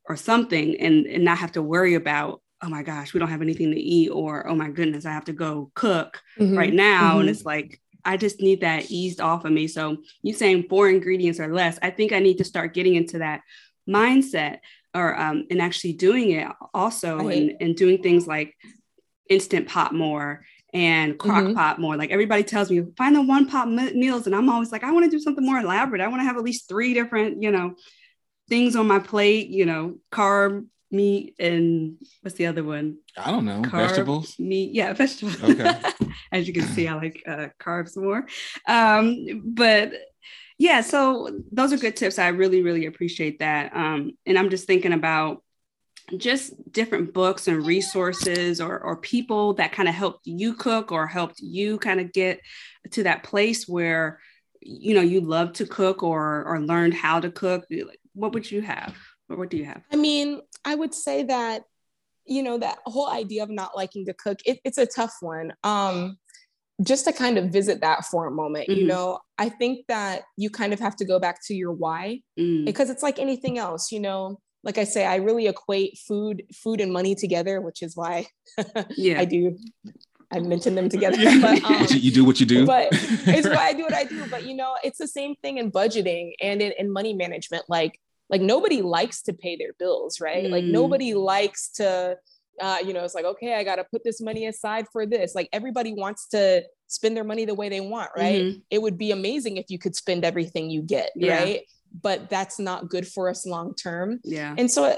or 0.10 0.18
something 0.18 0.80
and, 0.82 1.06
and 1.06 1.24
not 1.24 1.38
have 1.38 1.54
to 1.54 1.62
worry 1.62 1.94
about, 1.94 2.42
oh 2.62 2.70
my 2.70 2.84
gosh, 2.84 3.14
we 3.14 3.20
don't 3.20 3.30
have 3.30 3.42
anything 3.42 3.72
to 3.72 3.80
eat, 3.80 4.10
or 4.10 4.46
oh 4.48 4.56
my 4.56 4.70
goodness, 4.70 5.06
I 5.06 5.12
have 5.12 5.26
to 5.26 5.34
go 5.34 5.72
cook 5.74 6.20
mm-hmm. 6.38 6.58
right 6.58 6.74
now. 6.74 7.12
Mm-hmm. 7.12 7.20
And 7.22 7.30
it's 7.30 7.46
like, 7.46 7.80
I 8.04 8.18
just 8.18 8.42
need 8.42 8.62
that 8.62 8.90
eased 8.92 9.22
off 9.22 9.46
of 9.46 9.52
me. 9.52 9.68
So 9.68 9.98
you 10.24 10.34
saying 10.34 10.66
four 10.70 10.90
ingredients 10.90 11.40
or 11.40 11.54
less, 11.54 11.78
I 11.82 11.92
think 11.92 12.12
I 12.12 12.20
need 12.20 12.40
to 12.40 12.44
start 12.44 12.74
getting 12.74 12.96
into 12.96 13.20
that 13.20 13.42
mindset 13.88 14.58
or 14.94 15.18
um, 15.20 15.46
and 15.50 15.62
actually 15.62 15.94
doing 15.94 16.32
it 16.32 16.48
also 16.74 17.28
and, 17.30 17.54
and 17.62 17.76
doing 17.76 18.02
things 18.02 18.28
like 18.28 18.56
instant 19.30 19.68
pot 19.68 19.94
more 19.94 20.44
and 20.74 21.18
crock 21.18 21.44
mm-hmm. 21.44 21.54
pot 21.54 21.80
more. 21.80 21.96
Like 21.96 22.12
everybody 22.12 22.44
tells 22.44 22.70
me, 22.70 22.84
find 22.98 23.16
the 23.16 23.22
one 23.22 23.48
pot 23.48 23.70
meals. 23.70 24.26
And 24.26 24.36
I'm 24.36 24.50
always 24.50 24.72
like, 24.72 24.84
I 24.84 24.92
want 24.92 25.06
to 25.06 25.12
do 25.12 25.20
something 25.20 25.46
more 25.46 25.60
elaborate. 25.60 26.02
I 26.02 26.08
want 26.08 26.22
to 26.22 26.26
have 26.26 26.38
at 26.38 26.44
least 26.44 26.70
three 26.70 26.94
different, 26.94 27.42
you 27.42 27.52
know, 27.52 27.76
things 28.50 28.76
on 28.76 28.88
my 28.88 29.00
plate, 29.00 29.50
you 29.50 29.66
know, 29.66 29.98
carb, 30.12 30.66
meat, 30.92 31.36
and 31.40 31.98
what's 32.22 32.38
the 32.38 32.48
other 32.48 32.64
one? 32.64 32.98
I 33.18 33.32
don't 33.32 33.46
know. 33.46 33.62
Carb, 33.62 33.88
vegetables. 33.88 34.38
Meat. 34.40 34.74
Yeah, 34.74 34.94
vegetables. 34.94 35.42
Okay. 35.44 35.80
As 36.32 36.48
you 36.48 36.54
can 36.54 36.64
see, 36.64 36.88
I 36.88 36.96
like 36.96 37.24
uh, 37.28 37.48
carbs 37.60 37.98
more. 37.98 38.26
Um, 38.68 39.42
but 39.46 39.94
yeah 40.62 40.82
so 40.82 41.42
those 41.52 41.74
are 41.74 41.78
good 41.78 41.96
tips. 41.96 42.20
I 42.20 42.28
really 42.28 42.62
really 42.62 42.86
appreciate 42.86 43.40
that. 43.40 43.76
Um, 43.76 44.12
and 44.26 44.38
i'm 44.38 44.50
just 44.50 44.68
thinking 44.68 44.94
about 44.94 45.44
just 46.18 46.54
different 46.72 47.14
books 47.14 47.48
and 47.48 47.66
resources 47.66 48.60
or, 48.60 48.80
or 48.80 48.98
people 48.98 49.54
that 49.54 49.72
kind 49.72 49.88
of 49.88 49.96
helped 49.96 50.28
you 50.28 50.54
cook 50.54 50.92
or 50.92 51.08
helped 51.08 51.40
you 51.40 51.78
kind 51.78 52.00
of 52.02 52.12
get 52.12 52.42
to 52.92 53.04
that 53.04 53.24
place 53.24 53.68
where 53.68 54.20
you 54.62 54.94
know 54.94 55.02
you 55.02 55.22
love 55.22 55.54
to 55.54 55.66
cook 55.66 56.04
or 56.04 56.44
or 56.46 56.60
learned 56.60 56.94
how 56.94 57.20
to 57.20 57.32
cook. 57.32 57.66
What 58.14 58.34
would 58.34 58.52
you 58.52 58.62
have? 58.62 58.96
Or 59.30 59.38
what 59.38 59.50
do 59.50 59.58
you 59.58 59.66
have? 59.66 59.82
I 59.92 59.96
mean 59.96 60.42
i 60.64 60.76
would 60.76 60.94
say 60.94 61.24
that 61.24 61.64
you 62.26 62.44
know 62.44 62.60
that 62.60 62.78
whole 62.86 63.10
idea 63.10 63.42
of 63.42 63.50
not 63.50 63.76
liking 63.76 64.06
to 64.06 64.14
cook 64.14 64.40
it, 64.46 64.60
it's 64.64 64.78
a 64.78 64.86
tough 64.86 65.16
one. 65.22 65.54
Um 65.64 66.18
just 66.84 67.06
to 67.06 67.14
kind 67.14 67.38
of 67.38 67.50
visit 67.50 67.82
that 67.82 68.06
for 68.06 68.28
a 68.28 68.32
moment, 68.32 68.70
mm-hmm. 68.70 68.82
you 68.82 68.88
know, 68.88 69.20
I 69.38 69.50
think 69.50 69.86
that 69.88 70.24
you 70.38 70.50
kind 70.50 70.74
of 70.74 70.80
have 70.80 70.96
to 70.98 71.06
go 71.06 71.20
back 71.20 71.40
to 71.48 71.54
your 71.54 71.72
why 71.72 72.22
mm. 72.40 72.66
because 72.66 72.90
it's 72.90 73.04
like 73.04 73.20
anything 73.20 73.58
else, 73.58 73.92
you 73.92 74.00
know. 74.00 74.40
Like 74.64 74.78
I 74.78 74.84
say, 74.84 75.08
I 75.08 75.16
really 75.16 75.48
equate 75.48 75.98
food, 75.98 76.44
food 76.54 76.82
and 76.82 76.94
money 76.94 77.16
together, 77.16 77.62
which 77.62 77.82
is 77.82 77.98
why 77.98 78.28
yeah. 78.92 79.20
I 79.20 79.26
do. 79.26 79.58
I 80.32 80.40
mentioned 80.40 80.78
them 80.78 80.88
together. 80.96 81.18
But, 81.42 81.64
um, 81.64 81.88
you 81.90 82.12
do 82.12 82.24
what 82.24 82.40
you 82.40 82.46
do. 82.46 82.68
But 82.68 82.90
it's 82.92 83.48
why 83.48 83.70
I 83.70 83.74
do 83.74 83.84
what 83.84 83.94
I 83.94 84.04
do. 84.04 84.24
But 84.28 84.46
you 84.46 84.56
know, 84.56 84.76
it's 84.84 85.00
the 85.00 85.08
same 85.08 85.36
thing 85.42 85.58
in 85.58 85.72
budgeting 85.72 86.34
and 86.42 86.62
in, 86.62 86.74
in 86.78 86.94
money 86.94 87.14
management. 87.14 87.66
Like, 87.70 88.00
like 88.30 88.42
nobody 88.42 88.84
likes 88.84 89.24
to 89.24 89.34
pay 89.34 89.56
their 89.56 89.74
bills, 89.80 90.22
right? 90.22 90.46
Mm. 90.46 90.52
Like 90.52 90.64
nobody 90.64 91.16
likes 91.16 91.72
to 91.78 92.18
uh, 92.62 92.78
you 92.86 92.94
know, 92.94 93.04
it's 93.04 93.16
like, 93.16 93.26
okay, 93.26 93.56
I 93.56 93.64
got 93.64 93.78
to 93.78 93.86
put 93.86 94.04
this 94.04 94.22
money 94.22 94.46
aside 94.46 94.86
for 94.92 95.06
this. 95.06 95.36
Like 95.36 95.50
everybody 95.52 95.94
wants 95.94 96.28
to 96.30 96.64
spend 96.88 97.16
their 97.16 97.24
money 97.24 97.46
the 97.46 97.56
way 97.56 97.70
they 97.70 97.82
want, 97.82 98.12
right? 98.16 98.42
Mm-hmm. 98.42 98.60
It 98.70 98.82
would 98.82 98.98
be 98.98 99.12
amazing 99.12 99.58
if 99.58 99.66
you 99.70 99.80
could 99.80 99.96
spend 99.96 100.26
everything 100.26 100.70
you 100.70 100.82
get, 100.82 101.12
yeah. 101.16 101.40
right? 101.40 101.62
But 102.02 102.30
that's 102.30 102.58
not 102.58 102.88
good 102.88 103.06
for 103.06 103.30
us 103.30 103.46
long 103.46 103.76
term. 103.76 104.22
Yeah. 104.24 104.56
And 104.58 104.72
so, 104.72 104.98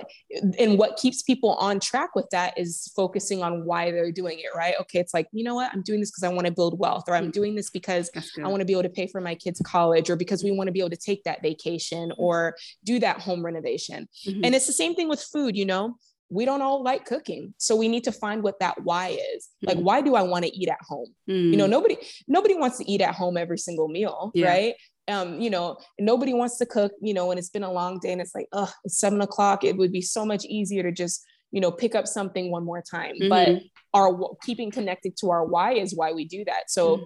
and 0.60 0.78
what 0.78 0.96
keeps 0.98 1.24
people 1.24 1.56
on 1.56 1.80
track 1.80 2.16
with 2.16 2.30
that 2.32 2.56
is 2.56 2.92
focusing 2.96 3.42
on 3.42 3.66
why 3.66 3.90
they're 3.90 4.12
doing 4.12 4.38
it, 4.38 4.56
right? 4.56 4.76
Okay, 4.82 5.00
it's 5.00 5.12
like, 5.12 5.28
you 5.32 5.44
know 5.44 5.56
what? 5.56 5.72
I'm 5.74 5.82
doing 5.82 6.00
this 6.00 6.12
because 6.12 6.24
I 6.24 6.28
want 6.28 6.46
to 6.46 6.54
build 6.54 6.78
wealth, 6.78 7.06
or 7.08 7.16
I'm 7.16 7.24
mm-hmm. 7.24 7.32
doing 7.32 7.56
this 7.56 7.72
because 7.72 8.12
I 8.38 8.48
want 8.48 8.60
to 8.60 8.66
be 8.66 8.74
able 8.74 8.84
to 8.84 8.90
pay 8.90 9.08
for 9.08 9.22
my 9.22 9.34
kids' 9.34 9.60
college, 9.66 10.12
or 10.12 10.16
because 10.16 10.44
we 10.44 10.52
want 10.52 10.68
to 10.68 10.72
be 10.72 10.82
able 10.82 10.92
to 10.92 10.98
take 10.98 11.24
that 11.24 11.42
vacation 11.42 12.12
or 12.16 12.56
do 12.84 13.00
that 13.00 13.20
home 13.20 13.44
renovation. 13.44 14.08
Mm-hmm. 14.28 14.42
And 14.44 14.54
it's 14.54 14.68
the 14.68 14.74
same 14.74 14.94
thing 14.94 15.10
with 15.10 15.22
food, 15.22 15.58
you 15.58 15.66
know? 15.66 15.96
We 16.34 16.46
don't 16.46 16.62
all 16.62 16.84
like 16.84 17.06
cooking 17.06 17.54
so 17.58 17.76
we 17.76 17.88
need 17.88 18.04
to 18.04 18.12
find 18.12 18.42
what 18.42 18.60
that 18.60 18.76
why 18.84 19.10
is 19.36 19.50
like 19.62 19.78
mm. 19.78 19.84
why 19.84 20.02
do 20.02 20.16
i 20.16 20.22
want 20.22 20.44
to 20.44 20.56
eat 20.56 20.70
at 20.70 20.80
home 20.82 21.08
mm. 21.30 21.52
you 21.52 21.58
know 21.58 21.68
mm. 21.68 21.72
nobody 21.72 21.98
nobody 22.28 22.56
wants 22.56 22.78
to 22.78 22.92
eat 22.92 23.02
at 23.02 23.14
home 23.14 23.38
every 23.38 23.58
single 23.58 23.88
meal 23.88 24.32
yeah. 24.34 24.48
right 24.48 24.74
um 25.08 25.40
you 25.40 25.50
know 25.50 25.78
nobody 26.00 26.34
wants 26.34 26.58
to 26.58 26.66
cook 26.66 26.92
you 27.02 27.14
know 27.14 27.28
when 27.28 27.38
it's 27.38 27.50
been 27.50 27.64
a 27.64 27.72
long 27.72 28.00
day 28.00 28.12
and 28.12 28.22
it's 28.22 28.34
like 28.34 28.48
oh 28.54 28.72
it's 28.84 29.00
seven 29.00 29.22
o'clock 29.22 29.64
it 29.64 29.78
would 29.78 29.92
be 29.92 30.02
so 30.02 30.26
much 30.26 30.46
easier 30.46 30.82
to 30.84 30.92
just 30.92 31.24
you 31.52 31.62
know 31.62 31.72
pick 31.72 31.94
up 31.94 32.08
something 32.08 32.50
one 32.50 32.66
more 32.66 32.82
time 32.82 33.14
mm-hmm. 33.16 33.30
but 33.30 33.62
our 33.94 34.36
keeping 34.44 34.72
connected 34.72 35.16
to 35.18 35.30
our 35.30 35.46
why 35.46 35.74
is 35.74 35.96
why 35.96 36.12
we 36.12 36.26
do 36.26 36.44
that 36.46 36.64
so 36.70 36.98
mm. 36.98 37.04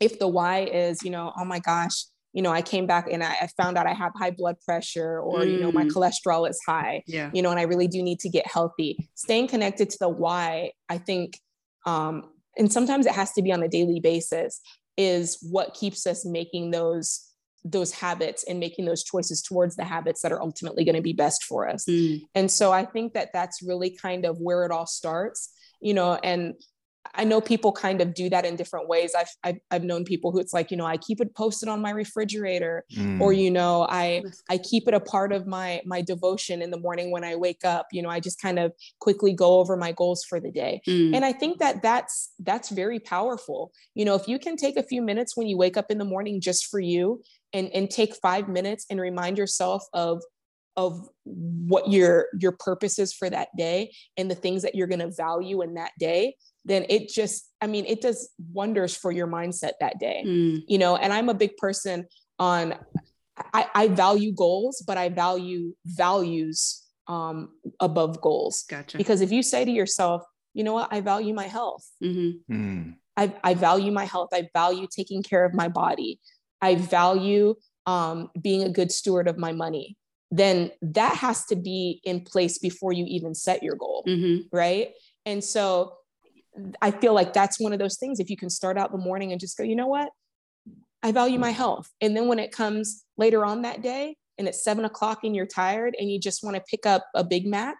if 0.00 0.18
the 0.18 0.28
why 0.28 0.60
is 0.60 1.02
you 1.02 1.10
know 1.10 1.32
oh 1.38 1.44
my 1.44 1.58
gosh 1.58 2.04
you 2.34 2.42
know, 2.42 2.50
I 2.50 2.62
came 2.62 2.86
back 2.86 3.06
and 3.10 3.22
I, 3.22 3.32
I 3.42 3.48
found 3.56 3.78
out 3.78 3.86
I 3.86 3.94
have 3.94 4.12
high 4.16 4.32
blood 4.32 4.56
pressure 4.66 5.20
or, 5.20 5.38
mm. 5.38 5.52
you 5.52 5.60
know, 5.60 5.70
my 5.70 5.84
mm. 5.84 5.90
cholesterol 5.90 6.50
is 6.50 6.60
high, 6.66 7.04
yeah. 7.06 7.30
you 7.32 7.40
know, 7.40 7.50
and 7.50 7.60
I 7.60 7.62
really 7.62 7.86
do 7.86 8.02
need 8.02 8.18
to 8.20 8.28
get 8.28 8.44
healthy. 8.46 9.08
Staying 9.14 9.46
connected 9.46 9.88
to 9.90 9.98
the 10.00 10.08
why, 10.08 10.72
I 10.88 10.98
think, 10.98 11.38
um, 11.86 12.28
and 12.58 12.72
sometimes 12.72 13.06
it 13.06 13.12
has 13.12 13.32
to 13.34 13.42
be 13.42 13.52
on 13.52 13.62
a 13.62 13.68
daily 13.68 14.00
basis, 14.00 14.60
is 14.96 15.38
what 15.48 15.74
keeps 15.74 16.06
us 16.06 16.26
making 16.26 16.72
those 16.72 17.30
those 17.66 17.92
habits 17.92 18.44
and 18.46 18.60
making 18.60 18.84
those 18.84 19.02
choices 19.02 19.40
towards 19.40 19.74
the 19.76 19.84
habits 19.84 20.20
that 20.20 20.30
are 20.30 20.42
ultimately 20.42 20.84
going 20.84 20.96
to 20.96 21.00
be 21.00 21.14
best 21.14 21.44
for 21.44 21.66
us. 21.66 21.86
Mm. 21.86 22.20
And 22.34 22.50
so 22.50 22.72
I 22.72 22.84
think 22.84 23.14
that 23.14 23.30
that's 23.32 23.62
really 23.62 23.96
kind 23.96 24.26
of 24.26 24.36
where 24.38 24.64
it 24.64 24.70
all 24.70 24.86
starts, 24.86 25.50
you 25.80 25.94
know, 25.94 26.18
and 26.22 26.52
I 27.14 27.24
know 27.24 27.40
people 27.40 27.72
kind 27.72 28.00
of 28.00 28.14
do 28.14 28.30
that 28.30 28.44
in 28.44 28.56
different 28.56 28.88
ways. 28.88 29.12
I've, 29.16 29.28
I've, 29.42 29.58
I've 29.70 29.84
known 29.84 30.04
people 30.04 30.32
who 30.32 30.38
it's 30.38 30.52
like, 30.52 30.70
you 30.70 30.76
know, 30.76 30.86
I 30.86 30.96
keep 30.96 31.20
it 31.20 31.34
posted 31.34 31.68
on 31.68 31.80
my 31.80 31.90
refrigerator 31.90 32.84
mm. 32.94 33.20
or, 33.20 33.32
you 33.32 33.50
know, 33.50 33.86
I, 33.88 34.22
I 34.48 34.58
keep 34.58 34.88
it 34.88 34.94
a 34.94 35.00
part 35.00 35.32
of 35.32 35.46
my, 35.46 35.82
my 35.84 36.02
devotion 36.02 36.62
in 36.62 36.70
the 36.70 36.78
morning 36.78 37.10
when 37.10 37.24
I 37.24 37.36
wake 37.36 37.64
up, 37.64 37.88
you 37.92 38.02
know, 38.02 38.08
I 38.08 38.20
just 38.20 38.40
kind 38.40 38.58
of 38.58 38.72
quickly 39.00 39.32
go 39.32 39.60
over 39.60 39.76
my 39.76 39.92
goals 39.92 40.24
for 40.24 40.40
the 40.40 40.50
day. 40.50 40.80
Mm. 40.88 41.14
And 41.14 41.24
I 41.24 41.32
think 41.32 41.58
that 41.58 41.82
that's, 41.82 42.32
that's 42.38 42.70
very 42.70 43.00
powerful. 43.00 43.72
You 43.94 44.04
know, 44.04 44.14
if 44.14 44.26
you 44.26 44.38
can 44.38 44.56
take 44.56 44.76
a 44.76 44.82
few 44.82 45.02
minutes 45.02 45.36
when 45.36 45.46
you 45.46 45.56
wake 45.56 45.76
up 45.76 45.90
in 45.90 45.98
the 45.98 46.04
morning 46.04 46.40
just 46.40 46.66
for 46.66 46.80
you 46.80 47.22
and, 47.52 47.70
and 47.74 47.90
take 47.90 48.16
five 48.16 48.48
minutes 48.48 48.86
and 48.90 49.00
remind 49.00 49.38
yourself 49.38 49.84
of 49.92 50.22
of 50.76 51.08
what 51.24 51.90
your 51.90 52.26
your 52.38 52.52
purpose 52.52 52.98
is 52.98 53.12
for 53.12 53.30
that 53.30 53.48
day 53.56 53.92
and 54.16 54.30
the 54.30 54.34
things 54.34 54.62
that 54.62 54.74
you're 54.74 54.86
going 54.86 55.00
to 55.00 55.10
value 55.10 55.62
in 55.62 55.74
that 55.74 55.92
day 55.98 56.34
then 56.64 56.84
it 56.88 57.08
just 57.08 57.50
i 57.60 57.66
mean 57.66 57.84
it 57.86 58.00
does 58.00 58.30
wonders 58.52 58.96
for 58.96 59.12
your 59.12 59.26
mindset 59.26 59.72
that 59.80 59.98
day. 60.00 60.22
Mm. 60.26 60.62
you 60.66 60.78
know 60.78 60.96
and 60.96 61.12
i'm 61.12 61.28
a 61.28 61.34
big 61.34 61.56
person 61.56 62.06
on 62.38 62.74
I, 63.52 63.66
I 63.74 63.88
value 63.88 64.32
goals 64.32 64.82
but 64.86 64.98
i 64.98 65.08
value 65.08 65.74
values 65.86 66.80
um, 67.06 67.50
above 67.80 68.22
goals. 68.22 68.64
Gotcha. 68.66 68.96
Because 68.96 69.20
if 69.20 69.30
you 69.30 69.42
say 69.42 69.62
to 69.66 69.70
yourself 69.70 70.22
you 70.54 70.62
know 70.62 70.72
what? 70.72 70.88
I 70.90 71.00
value 71.00 71.34
my 71.34 71.48
health. 71.48 71.86
Mm-hmm. 72.02 72.54
mm. 72.54 72.94
I, 73.16 73.32
I 73.44 73.54
value 73.54 73.92
my 73.92 74.06
health. 74.06 74.30
I 74.32 74.48
value 74.54 74.88
taking 74.90 75.22
care 75.22 75.44
of 75.44 75.54
my 75.54 75.68
body. 75.68 76.20
I 76.60 76.76
value 76.76 77.54
um, 77.86 78.30
being 78.40 78.62
a 78.62 78.70
good 78.70 78.90
steward 78.90 79.28
of 79.28 79.36
my 79.36 79.52
money, 79.52 79.96
then 80.36 80.72
that 80.82 81.14
has 81.16 81.44
to 81.46 81.56
be 81.56 82.00
in 82.04 82.20
place 82.22 82.58
before 82.58 82.92
you 82.92 83.04
even 83.06 83.34
set 83.34 83.62
your 83.62 83.76
goal. 83.76 84.02
Mm-hmm. 84.06 84.56
Right. 84.56 84.92
And 85.24 85.42
so 85.42 85.94
I 86.82 86.90
feel 86.90 87.14
like 87.14 87.32
that's 87.32 87.60
one 87.60 87.72
of 87.72 87.78
those 87.78 87.98
things. 87.98 88.18
If 88.18 88.30
you 88.30 88.36
can 88.36 88.50
start 88.50 88.76
out 88.76 88.90
the 88.90 88.98
morning 88.98 89.30
and 89.30 89.40
just 89.40 89.56
go, 89.56 89.64
you 89.64 89.76
know 89.76 89.86
what? 89.86 90.10
I 91.02 91.12
value 91.12 91.38
my 91.38 91.50
health. 91.50 91.88
And 92.00 92.16
then 92.16 92.26
when 92.26 92.38
it 92.38 92.50
comes 92.50 93.04
later 93.16 93.44
on 93.44 93.62
that 93.62 93.82
day 93.82 94.16
and 94.38 94.48
it's 94.48 94.64
seven 94.64 94.84
o'clock 94.84 95.20
and 95.22 95.36
you're 95.36 95.46
tired 95.46 95.94
and 95.98 96.10
you 96.10 96.18
just 96.18 96.42
want 96.42 96.56
to 96.56 96.62
pick 96.68 96.84
up 96.86 97.06
a 97.14 97.22
Big 97.22 97.46
Mac, 97.46 97.76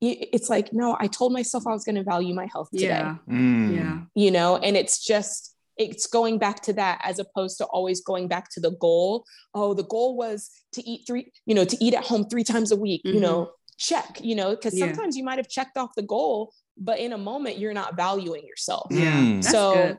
it's 0.00 0.48
like, 0.48 0.72
no, 0.72 0.96
I 0.98 1.08
told 1.08 1.32
myself 1.32 1.66
I 1.66 1.72
was 1.72 1.84
going 1.84 1.96
to 1.96 2.04
value 2.04 2.34
my 2.34 2.46
health 2.46 2.70
today. 2.72 2.86
Yeah. 2.86 3.16
Mm. 3.28 3.76
Yeah. 3.76 4.00
You 4.14 4.30
know, 4.30 4.56
and 4.58 4.76
it's 4.76 5.04
just, 5.04 5.56
it's 5.80 6.06
going 6.06 6.36
back 6.38 6.60
to 6.60 6.72
that 6.74 7.00
as 7.02 7.18
opposed 7.18 7.56
to 7.58 7.64
always 7.64 8.02
going 8.02 8.28
back 8.28 8.46
to 8.54 8.60
the 8.60 8.72
goal. 8.72 9.24
Oh, 9.54 9.72
the 9.72 9.82
goal 9.84 10.14
was 10.16 10.50
to 10.74 10.80
eat 10.88 11.00
three, 11.06 11.32
you 11.46 11.54
know, 11.54 11.64
to 11.64 11.76
eat 11.84 11.94
at 11.94 12.04
home 12.04 12.24
three 12.28 12.44
times 12.44 12.70
a 12.70 12.76
week, 12.76 13.00
Mhm. 13.04 13.14
you 13.14 13.20
know, 13.20 13.50
check, 13.78 14.20
you 14.22 14.34
know, 14.34 14.50
because 14.54 14.74
Yeah. 14.78 14.86
sometimes 14.86 15.16
you 15.16 15.24
might 15.24 15.38
have 15.38 15.48
checked 15.48 15.78
off 15.78 15.90
the 15.96 16.02
goal, 16.02 16.52
but 16.76 16.98
in 16.98 17.12
a 17.14 17.18
moment 17.18 17.58
you're 17.58 17.72
not 17.82 17.96
valuing 17.96 18.44
yourself. 18.46 18.88
Yeah. 18.90 19.20
Mm. 19.22 19.42
That's 19.42 19.50
so 19.52 19.72
good. 19.72 19.98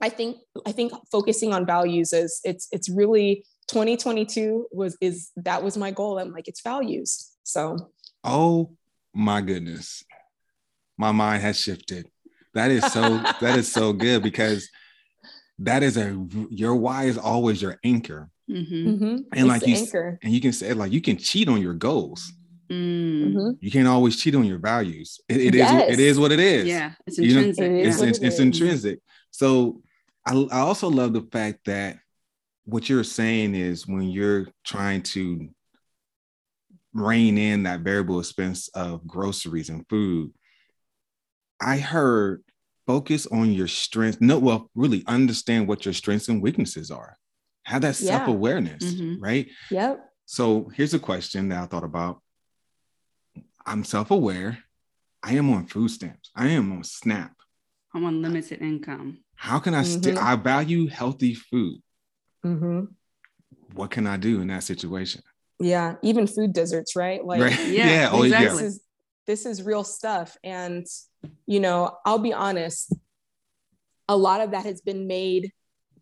I 0.00 0.08
think 0.08 0.38
I 0.66 0.72
think 0.72 0.92
focusing 1.12 1.54
on 1.54 1.64
values 1.64 2.12
is 2.12 2.40
it's 2.44 2.66
it's 2.72 2.88
really 2.90 3.44
2022 3.68 4.66
was 4.72 4.96
is 5.00 5.30
that 5.36 5.62
was 5.62 5.76
my 5.76 5.90
goal. 5.92 6.18
I'm 6.18 6.32
like, 6.32 6.48
it's 6.48 6.62
values. 6.62 7.30
So 7.44 7.92
Oh 8.24 8.76
my 9.14 9.40
goodness. 9.40 10.02
My 10.98 11.12
mind 11.12 11.42
has 11.42 11.58
shifted. 11.60 12.10
That 12.54 12.70
is 12.70 12.84
so 12.92 13.02
that 13.40 13.54
is 13.56 13.70
so 13.72 13.92
good 13.92 14.22
because 14.22 14.68
that 15.60 15.82
is 15.82 15.96
a 15.96 16.26
your 16.50 16.74
why 16.74 17.04
is 17.04 17.16
always 17.18 17.60
your 17.62 17.78
anchor. 17.84 18.28
Mm-hmm. 18.50 18.74
mhm, 18.88 19.16
And 19.16 19.26
it's 19.32 19.44
like 19.44 19.62
the 19.62 19.70
you 19.70 19.76
anchor. 19.76 20.18
And 20.22 20.32
you 20.32 20.40
can 20.40 20.52
say 20.52 20.72
like 20.72 20.92
you 20.92 21.00
can 21.00 21.16
cheat 21.16 21.48
on 21.48 21.60
your 21.60 21.74
goals. 21.74 22.32
Mm. 22.70 23.32
Mhm. 23.32 23.58
You 23.60 23.70
can't 23.70 23.88
always 23.88 24.20
cheat 24.20 24.34
on 24.34 24.44
your 24.44 24.58
values. 24.58 25.20
It, 25.28 25.38
it 25.38 25.54
is 25.54 25.60
Yes. 25.60 25.92
it 25.92 26.00
is 26.00 26.18
what 26.18 26.32
it 26.32 26.40
is. 26.40 26.66
Yeah. 26.66 26.92
It's 27.06 27.18
You 27.18 27.34
know, 27.34 27.40
intrinsic. 27.40 27.64
It 27.64 27.76
yeah. 27.78 27.88
it's, 27.88 28.00
it's, 28.02 28.18
it's 28.18 28.38
intrinsic. 28.40 28.98
So 29.30 29.82
I, 30.24 30.34
I 30.50 30.58
also 30.60 30.88
love 30.90 31.12
the 31.12 31.22
fact 31.32 31.60
that 31.66 31.98
what 32.64 32.88
you're 32.88 33.04
saying 33.04 33.54
is 33.54 33.86
when 33.86 34.08
you're 34.08 34.48
trying 34.64 35.02
to 35.02 35.48
rein 36.92 37.38
in 37.38 37.62
that 37.64 37.80
variable 37.80 38.18
expense 38.18 38.68
of 38.68 39.06
groceries 39.06 39.68
and 39.68 39.86
food, 39.88 40.32
I 41.60 41.78
heard 41.78 42.42
focus 42.86 43.26
on 43.26 43.52
your 43.52 43.68
strengths. 43.68 44.20
No, 44.20 44.38
well, 44.38 44.70
really 44.74 45.02
understand 45.06 45.68
what 45.68 45.84
your 45.84 45.94
strengths 45.94 46.28
and 46.28 46.40
weaknesses 46.42 46.90
are. 46.90 47.16
Have 47.64 47.82
that 47.82 48.00
Yeah. 48.00 48.18
self-awareness, 48.18 48.84
Mhm. 48.94 49.16
right? 49.20 49.48
Yep. 49.70 50.12
So 50.24 50.70
here's 50.74 50.94
a 50.94 50.98
question 50.98 51.48
that 51.48 51.62
I 51.62 51.66
thought 51.66 51.84
about. 51.84 52.22
I'm 53.64 53.84
self-aware. 53.84 54.58
I 55.22 55.34
am 55.34 55.50
on 55.50 55.66
food 55.66 55.88
stamps. 55.90 56.30
I 56.34 56.48
am 56.48 56.70
on 56.72 56.84
SNAP. 56.84 57.32
I'm 57.92 58.04
on 58.04 58.22
limited 58.22 58.62
income. 58.62 59.24
How 59.34 59.58
can 59.58 59.74
I 59.74 59.82
still 59.82 60.14
Mhm. 60.16 60.22
I 60.22 60.36
value 60.36 60.86
healthy 60.86 61.34
food? 61.34 61.82
hmm 62.42 62.84
What 63.74 63.90
can 63.90 64.06
I 64.06 64.16
do 64.16 64.40
in 64.40 64.48
that 64.48 64.62
situation? 64.62 65.22
Yeah. 65.58 65.96
Even 66.02 66.26
food 66.26 66.52
deserts, 66.52 66.94
right? 66.96 67.24
Like 67.24 67.40
right? 67.40 67.58
yeah, 67.68 68.10
Oh, 68.12 68.22
yeah. 68.22 68.48
this 68.48 68.60
is 68.62 68.82
this 69.26 69.44
is 69.44 69.62
real 69.62 69.82
stuff. 69.82 70.36
And 70.44 70.86
you 71.46 71.60
know, 71.60 71.96
I'll 72.04 72.18
be 72.18 72.32
honest, 72.32 72.94
a 74.08 74.16
lot 74.16 74.40
of 74.40 74.52
that 74.52 74.64
has 74.64 74.80
been 74.80 75.06
made 75.06 75.52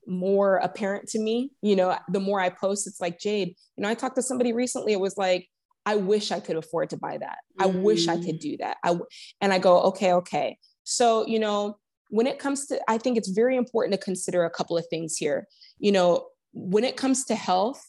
more 0.07 0.57
apparent 0.57 1.09
to 1.09 1.19
me. 1.19 1.53
You 1.63 1.77
know, 1.77 1.97
the 2.09 2.21
more 2.21 2.41
I 2.41 2.51
post, 2.51 2.87
it's 2.87 3.01
like, 3.01 3.19
Jade, 3.19 3.55
you 3.77 3.83
know, 3.83 3.89
I 3.89 3.95
talked 3.95 4.17
to 4.17 4.23
somebody 4.23 4.53
recently, 4.53 4.93
it 4.93 5.01
was 5.01 5.17
like, 5.17 5.49
I 5.87 5.97
wish 5.97 6.33
I 6.33 6.41
could 6.41 6.57
afford 6.57 6.91
to 6.91 6.97
buy 6.97 7.19
that. 7.19 7.39
I 7.59 7.67
wish 7.67 8.09
I 8.09 8.17
could 8.17 8.37
mm. 8.37 8.41
do 8.41 8.57
that. 8.59 8.79
I 8.83 8.89
w- 8.89 9.07
and 9.41 9.53
I 9.53 9.59
go, 9.59 9.83
okay, 9.83 10.15
okay. 10.15 10.59
So, 10.85 11.27
you 11.27 11.39
know, 11.39 11.77
when 12.09 12.27
it 12.27 12.39
comes 12.39 12.67
to, 12.67 12.81
I 12.89 12.99
think 12.99 13.19
it's 13.19 13.29
very 13.29 13.57
important 13.57 13.93
to 13.93 14.03
consider 14.03 14.45
a 14.45 14.51
couple 14.51 14.79
of 14.79 14.87
things 14.89 15.17
here. 15.17 15.47
You 15.79 15.93
know, 15.93 16.29
when 16.53 16.85
it 16.85 16.97
comes 16.97 17.25
to 17.27 17.35
health 17.35 17.83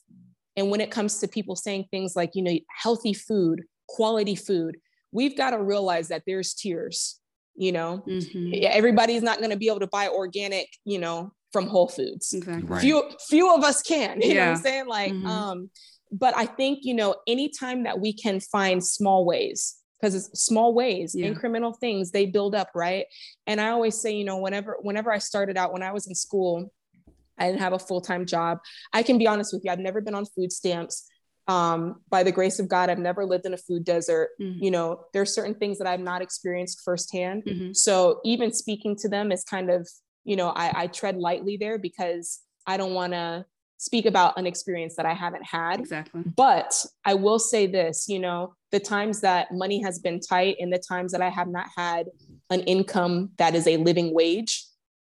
and 0.57 0.71
when 0.71 0.81
it 0.81 0.91
comes 0.91 1.19
to 1.19 1.27
people 1.27 1.55
saying 1.55 1.85
things 1.89 2.15
like, 2.15 2.31
you 2.33 2.43
know, 2.43 2.57
healthy 2.81 3.13
food, 3.13 3.63
quality 3.87 4.35
food, 4.35 4.77
we've 5.11 5.37
got 5.37 5.51
to 5.51 5.61
realize 5.61 6.09
that 6.09 6.23
there's 6.27 6.53
tiers, 6.53 7.19
you 7.55 7.71
know, 7.71 8.03
Mhm. 8.07 8.63
everybody's 8.65 9.21
not 9.23 9.37
going 9.39 9.49
to 9.51 9.57
be 9.57 9.67
able 9.67 9.79
to 9.79 9.87
buy 9.87 10.07
organic, 10.09 10.67
you 10.83 10.99
know, 10.99 11.31
from 11.51 11.67
Whole 11.67 11.87
Foods 11.87 12.33
Exactly. 12.33 12.67
Right. 12.67 12.81
few 12.81 13.09
few 13.29 13.53
of 13.55 13.63
us 13.63 13.81
can 13.81 14.19
you 14.21 14.33
know 14.33 14.41
what 14.41 14.49
i'm 14.49 14.55
saying 14.57 14.87
like 14.87 15.13
Mhm. 15.13 15.25
um 15.25 15.69
but 16.11 16.35
i 16.35 16.45
think 16.45 16.79
you 16.81 16.93
know 16.93 17.15
anytime 17.27 17.83
that 17.83 18.01
we 18.01 18.11
can 18.11 18.41
find 18.41 18.85
small 18.85 19.23
ways 19.25 19.77
because 19.97 20.15
it's 20.15 20.43
small 20.43 20.73
ways 20.73 21.15
Yeah. 21.15 21.31
incremental 21.31 21.73
things 21.79 22.11
they 22.11 22.25
build 22.25 22.55
up 22.55 22.71
right 22.75 23.05
and 23.47 23.61
i 23.61 23.69
always 23.69 23.95
say 24.01 24.11
you 24.13 24.25
know 24.25 24.37
whenever 24.37 24.75
whenever 24.81 25.13
i 25.13 25.17
started 25.17 25.55
out 25.55 25.71
when 25.71 25.81
i 25.81 25.93
was 25.93 26.07
in 26.07 26.15
school 26.15 26.73
i 27.39 27.47
didn't 27.47 27.61
have 27.61 27.71
a 27.73 27.79
full-time 27.79 28.25
job 28.25 28.57
i 28.91 29.01
can 29.01 29.17
be 29.17 29.25
honest 29.27 29.53
with 29.53 29.61
you 29.63 29.71
i've 29.71 29.79
never 29.79 30.01
been 30.01 30.15
on 30.15 30.25
food 30.25 30.51
stamps 30.51 31.07
um, 31.47 32.01
by 32.09 32.23
the 32.23 32.31
grace 32.31 32.59
of 32.59 32.67
god 32.67 32.89
i've 32.89 32.97
never 32.99 33.25
lived 33.25 33.45
in 33.45 33.53
a 33.53 33.57
food 33.57 33.83
desert 33.83 34.29
Mhm. 34.41 34.57
you 34.61 34.71
know 34.71 35.01
there 35.13 35.21
are 35.21 35.25
certain 35.25 35.55
things 35.55 35.77
that 35.77 35.87
i've 35.87 35.99
not 35.99 36.21
experienced 36.21 36.81
firsthand 36.83 37.43
Mhm. 37.43 37.75
so 37.75 38.19
even 38.23 38.51
speaking 38.51 38.95
to 38.97 39.09
them 39.09 39.31
is 39.31 39.43
kind 39.43 39.69
of, 39.69 39.87
you 40.23 40.35
know, 40.35 40.49
I, 40.49 40.83
I 40.83 40.87
tread 40.87 41.17
lightly 41.17 41.55
there 41.57 41.77
because 41.77 42.39
I 42.65 42.77
don't 42.77 42.95
want 42.95 43.13
to 43.13 43.45
speak 43.77 44.05
about 44.07 44.37
an 44.39 44.47
experience 44.47 44.95
that 44.95 45.05
I 45.05 45.13
haven't 45.13 45.45
had. 45.45 45.79
Exactly. 45.81 46.23
But 46.35 46.83
I 47.03 47.13
will 47.13 47.37
say 47.37 47.67
this, 47.67 48.07
you 48.09 48.17
know, 48.19 48.55
the 48.71 48.79
times 48.79 49.21
that 49.21 49.51
money 49.51 49.83
has 49.83 49.99
been 49.99 50.19
tight 50.19 50.55
and 50.59 50.73
the 50.73 50.79
times 50.79 51.11
that 51.11 51.21
I 51.21 51.29
have 51.29 51.47
not 51.47 51.67
had 51.75 52.07
an 52.49 52.61
income 52.61 53.31
that 53.37 53.53
is 53.53 53.67
a 53.67 53.77
living 53.77 54.13
wage, 54.15 54.65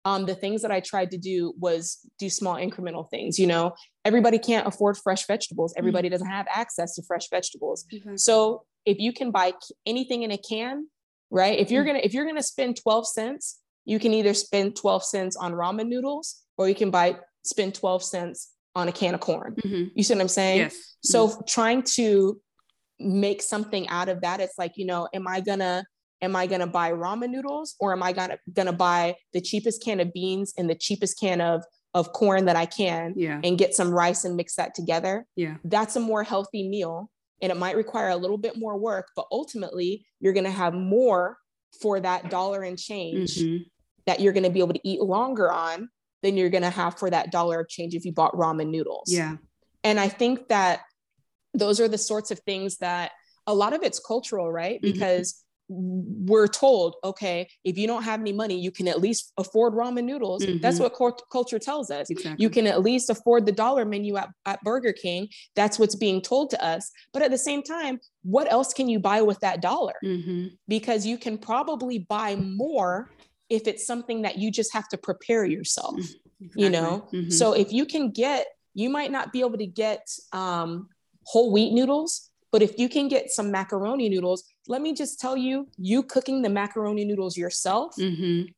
um, 0.06 0.24
the 0.24 0.36
things 0.36 0.62
that 0.62 0.70
I 0.70 0.78
tried 0.78 1.10
to 1.10 1.18
do 1.18 1.52
was 1.58 1.98
do 2.18 2.30
small 2.30 2.54
incremental 2.54 3.04
things. 3.10 3.38
You 3.40 3.48
know, 3.48 3.72
everybody 4.04 4.38
can't 4.38 4.66
afford 4.66 4.96
fresh 4.96 5.26
vegetables. 5.26 5.74
Everybody 5.76 6.08
doesn't 6.08 6.28
have 6.28 6.46
access 6.62 6.94
to 6.94 7.02
fresh 7.02 7.28
vegetables. 7.28 7.84
So 8.14 8.62
if 8.84 8.98
you 9.00 9.12
can 9.12 9.32
buy 9.32 9.52
anything 9.84 10.22
in 10.22 10.30
a 10.30 10.38
can, 10.38 10.86
right? 11.30 11.58
If 11.58 11.72
you're 11.72 11.82
Mm. 11.82 11.86
gonna 11.88 11.98
if 12.04 12.14
you're 12.14 12.24
gonna 12.24 12.42
spend 12.54 12.76
12 12.76 13.04
cents, 13.08 13.60
you 13.84 13.98
can 13.98 14.14
either 14.14 14.32
spend 14.32 14.76
12 14.76 15.02
cents 15.04 15.34
on 15.36 15.52
ramen 15.54 15.88
noodles 15.88 16.26
or 16.56 16.68
you 16.68 16.76
can 16.76 16.90
buy 16.92 17.16
spend 17.44 17.74
12 17.74 18.04
cents 18.04 18.52
on 18.76 18.86
a 18.86 18.92
can 18.92 19.14
of 19.14 19.20
corn. 19.20 19.56
Mhm. 19.56 19.90
You 19.96 20.02
see 20.04 20.14
what 20.14 20.20
I'm 20.20 20.28
saying? 20.28 20.58
Yes. 20.58 20.74
Mm-hmm. 20.74 21.10
So 21.12 21.42
trying 21.48 21.82
to 21.98 22.40
make 23.00 23.42
something 23.42 23.88
out 23.88 24.08
of 24.08 24.20
that, 24.20 24.38
it's 24.40 24.56
like, 24.56 24.72
you 24.76 24.86
know, 24.86 25.08
am 25.12 25.26
I 25.26 25.40
gonna 25.40 25.84
am 26.22 26.34
I 26.36 26.46
gonna 26.46 26.66
buy 26.66 26.92
ramen 26.92 27.30
noodles 27.30 27.74
or 27.80 27.92
am 27.92 28.02
I 28.02 28.12
gonna 28.12 28.38
gonna 28.52 28.72
buy 28.72 29.16
the 29.32 29.40
cheapest 29.40 29.82
can 29.82 30.00
of 30.00 30.12
beans 30.12 30.54
and 30.56 30.68
the 30.68 30.74
cheapest 30.74 31.18
can 31.20 31.40
of 31.40 31.64
of 31.94 32.12
corn 32.12 32.44
that 32.44 32.56
I 32.56 32.66
can 32.66 33.14
yeah. 33.16 33.40
and 33.42 33.56
get 33.58 33.74
some 33.74 33.90
rice 33.90 34.24
and 34.24 34.36
mix 34.36 34.56
that 34.56 34.74
together? 34.74 35.26
Yeah. 35.36 35.56
that's 35.64 35.96
a 35.96 36.00
more 36.00 36.22
healthy 36.22 36.68
meal 36.68 37.10
and 37.42 37.52
it 37.52 37.56
might 37.58 37.76
require 37.76 38.08
a 38.10 38.16
little 38.16 38.38
bit 38.38 38.56
more 38.58 38.76
work 38.78 39.08
but 39.16 39.26
ultimately 39.30 40.06
you're 40.20 40.32
going 40.32 40.44
to 40.44 40.50
have 40.50 40.72
more 40.74 41.36
for 41.80 42.00
that 42.00 42.30
dollar 42.30 42.62
and 42.62 42.78
change 42.78 43.36
Mhm. 43.36 43.66
that 44.06 44.20
you're 44.20 44.32
going 44.32 44.44
to 44.44 44.50
be 44.50 44.60
able 44.60 44.72
to 44.74 44.88
eat 44.88 45.00
longer 45.02 45.50
on 45.52 45.90
than 46.22 46.36
you're 46.36 46.48
going 46.50 46.62
to 46.62 46.70
have 46.70 46.98
for 46.98 47.10
that 47.10 47.30
dollar 47.30 47.60
of 47.60 47.68
change 47.68 47.94
if 47.94 48.04
you 48.06 48.12
bought 48.12 48.32
ramen 48.32 48.68
noodles 48.70 49.12
Yeah. 49.12 49.36
and 49.84 50.00
i 50.00 50.08
think 50.08 50.48
that 50.48 50.80
those 51.54 51.80
are 51.80 51.88
the 51.88 51.98
sorts 51.98 52.30
of 52.30 52.38
things 52.40 52.78
that 52.78 53.12
a 53.46 53.54
lot 53.54 53.72
of 53.74 53.82
it's 53.82 53.98
cultural 54.00 54.50
right 54.50 54.80
Mhm. 54.80 54.92
because 54.92 55.42
we're 55.68 56.46
told 56.46 56.94
okay 57.02 57.48
if 57.64 57.76
you 57.76 57.86
don't 57.88 58.04
have 58.04 58.20
any 58.20 58.32
money 58.32 58.56
you 58.58 58.70
can 58.70 58.86
at 58.86 59.00
least 59.00 59.32
afford 59.36 59.74
ramen 59.74 60.04
noodles 60.04 60.46
that's 60.62 60.78
Mhm. 60.78 60.82
what 60.82 60.94
cult- 60.94 61.24
culture 61.30 61.58
tells 61.58 61.90
us 61.90 62.08
Exactly. 62.08 62.40
you 62.42 62.48
can 62.50 62.66
at 62.68 62.82
least 62.82 63.10
afford 63.10 63.46
the 63.46 63.52
dollar 63.52 63.84
menu 63.84 64.16
at, 64.16 64.28
at 64.44 64.62
Burger 64.62 64.92
King. 64.92 65.28
That's 65.56 65.78
what's 65.78 65.96
being 65.96 66.20
told 66.22 66.50
to 66.50 66.64
us. 66.64 66.90
But 67.12 67.22
at 67.22 67.30
the 67.30 67.38
same 67.38 67.62
time, 67.62 67.98
what 68.22 68.50
else 68.50 68.72
can 68.72 68.88
you 68.88 69.00
buy 69.00 69.22
with 69.22 69.40
that 69.40 69.60
dollar? 69.60 69.94
Mhm. 70.04 70.56
Because 70.68 71.04
you 71.04 71.18
can 71.18 71.36
probably 71.36 71.98
buy 71.98 72.36
more 72.36 73.10
if 73.48 73.66
it's 73.66 73.84
something 73.86 74.22
that 74.22 74.38
you 74.38 74.50
just 74.50 74.72
have 74.72 74.88
to 74.90 74.96
prepare 74.98 75.44
yourself, 75.44 75.98
you 76.54 76.70
know? 76.70 76.94
Exactly. 76.96 77.22
Mhm. 77.24 77.32
So 77.32 77.52
if 77.52 77.72
you 77.72 77.86
can 77.86 78.10
get, 78.10 78.46
you 78.74 78.88
might 78.88 79.10
not 79.10 79.32
be 79.32 79.40
able 79.40 79.58
to 79.58 79.66
get 79.66 80.06
um, 80.32 80.88
whole 81.24 81.50
wheat 81.50 81.72
noodles, 81.72 82.25
but 82.52 82.62
if 82.62 82.78
you 82.78 82.88
can 82.88 83.08
get 83.08 83.30
some 83.30 83.50
macaroni 83.50 84.08
noodles, 84.08 84.44
let 84.68 84.80
me 84.82 84.94
just 84.94 85.20
tell 85.20 85.36
you, 85.36 85.68
you 85.76 86.02
cooking 86.02 86.42
the 86.42 86.48
macaroni 86.48 87.04
noodles 87.04 87.36
yourself 87.36 87.94
Mhm. 87.96 88.52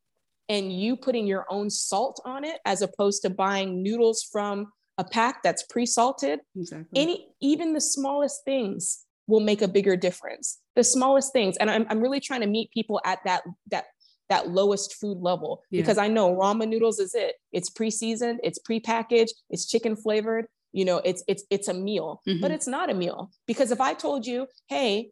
and 0.47 0.73
you 0.73 0.95
putting 0.95 1.27
your 1.27 1.45
own 1.49 1.69
salt 1.69 2.21
on 2.25 2.43
it 2.43 2.59
as 2.65 2.81
opposed 2.81 3.21
to 3.23 3.29
buying 3.29 3.81
noodles 3.83 4.23
from 4.31 4.71
a 4.97 5.03
pack 5.03 5.41
that's 5.43 5.63
pre-salted 5.63 6.39
Exactly. 6.55 6.87
any 7.01 7.27
even 7.39 7.73
the 7.73 7.79
smallest 7.81 8.43
things 8.43 9.05
will 9.27 9.39
make 9.39 9.61
a 9.61 9.67
bigger 9.67 9.95
difference 9.95 10.59
the 10.75 10.83
smallest 10.83 11.31
things 11.31 11.55
and 11.57 11.69
i'm, 11.71 11.85
I'm 11.89 12.01
really 12.01 12.19
trying 12.19 12.41
to 12.41 12.47
meet 12.47 12.69
people 12.71 12.99
at 13.05 13.19
that 13.23 13.43
that 13.71 13.85
that 14.29 14.49
lowest 14.49 14.95
food 14.95 15.17
level 15.21 15.63
yeah. 15.71 15.81
because 15.81 15.97
I 15.97 16.07
know 16.07 16.35
ramen 16.35 16.67
noodles 16.69 16.99
is 16.99 17.15
it. 17.15 17.37
It's 17.51 17.67
pre-seasoned, 17.71 18.41
it's 18.43 18.59
pre-packaged, 18.59 19.33
it's 19.49 19.65
chicken 19.65 19.95
flavored. 19.95 20.45
You 20.71 20.85
know, 20.85 20.97
it's 20.97 21.23
it's 21.27 21.43
it's 21.49 21.67
a 21.67 21.73
meal, 21.73 22.21
mm-hmm. 22.27 22.41
but 22.41 22.51
it's 22.51 22.67
not 22.67 22.89
a 22.89 22.93
meal 22.93 23.31
because 23.47 23.71
if 23.71 23.81
I 23.81 23.93
told 23.93 24.25
you, 24.25 24.47
hey, 24.67 25.11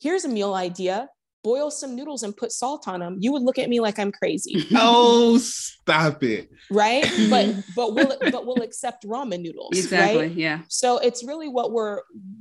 here's 0.00 0.24
a 0.24 0.28
meal 0.28 0.54
idea, 0.54 1.08
boil 1.44 1.70
some 1.70 1.94
noodles 1.94 2.22
and 2.22 2.36
put 2.36 2.52
salt 2.52 2.88
on 2.88 3.00
them, 3.00 3.16
you 3.20 3.32
would 3.32 3.42
look 3.42 3.58
at 3.58 3.68
me 3.68 3.80
like 3.80 3.98
I'm 3.98 4.12
crazy. 4.12 4.66
oh, 4.74 5.38
stop 5.38 6.22
it. 6.22 6.50
Right. 6.70 7.04
but 7.30 7.54
but 7.76 7.94
we'll 7.94 8.16
but 8.30 8.46
we'll 8.46 8.62
accept 8.62 9.06
ramen 9.06 9.42
noodles. 9.42 9.78
Exactly. 9.78 10.18
Right? 10.18 10.32
Yeah. 10.32 10.60
So 10.68 10.98
it's 10.98 11.24
really 11.24 11.48
what 11.48 11.72
we're 11.72 12.00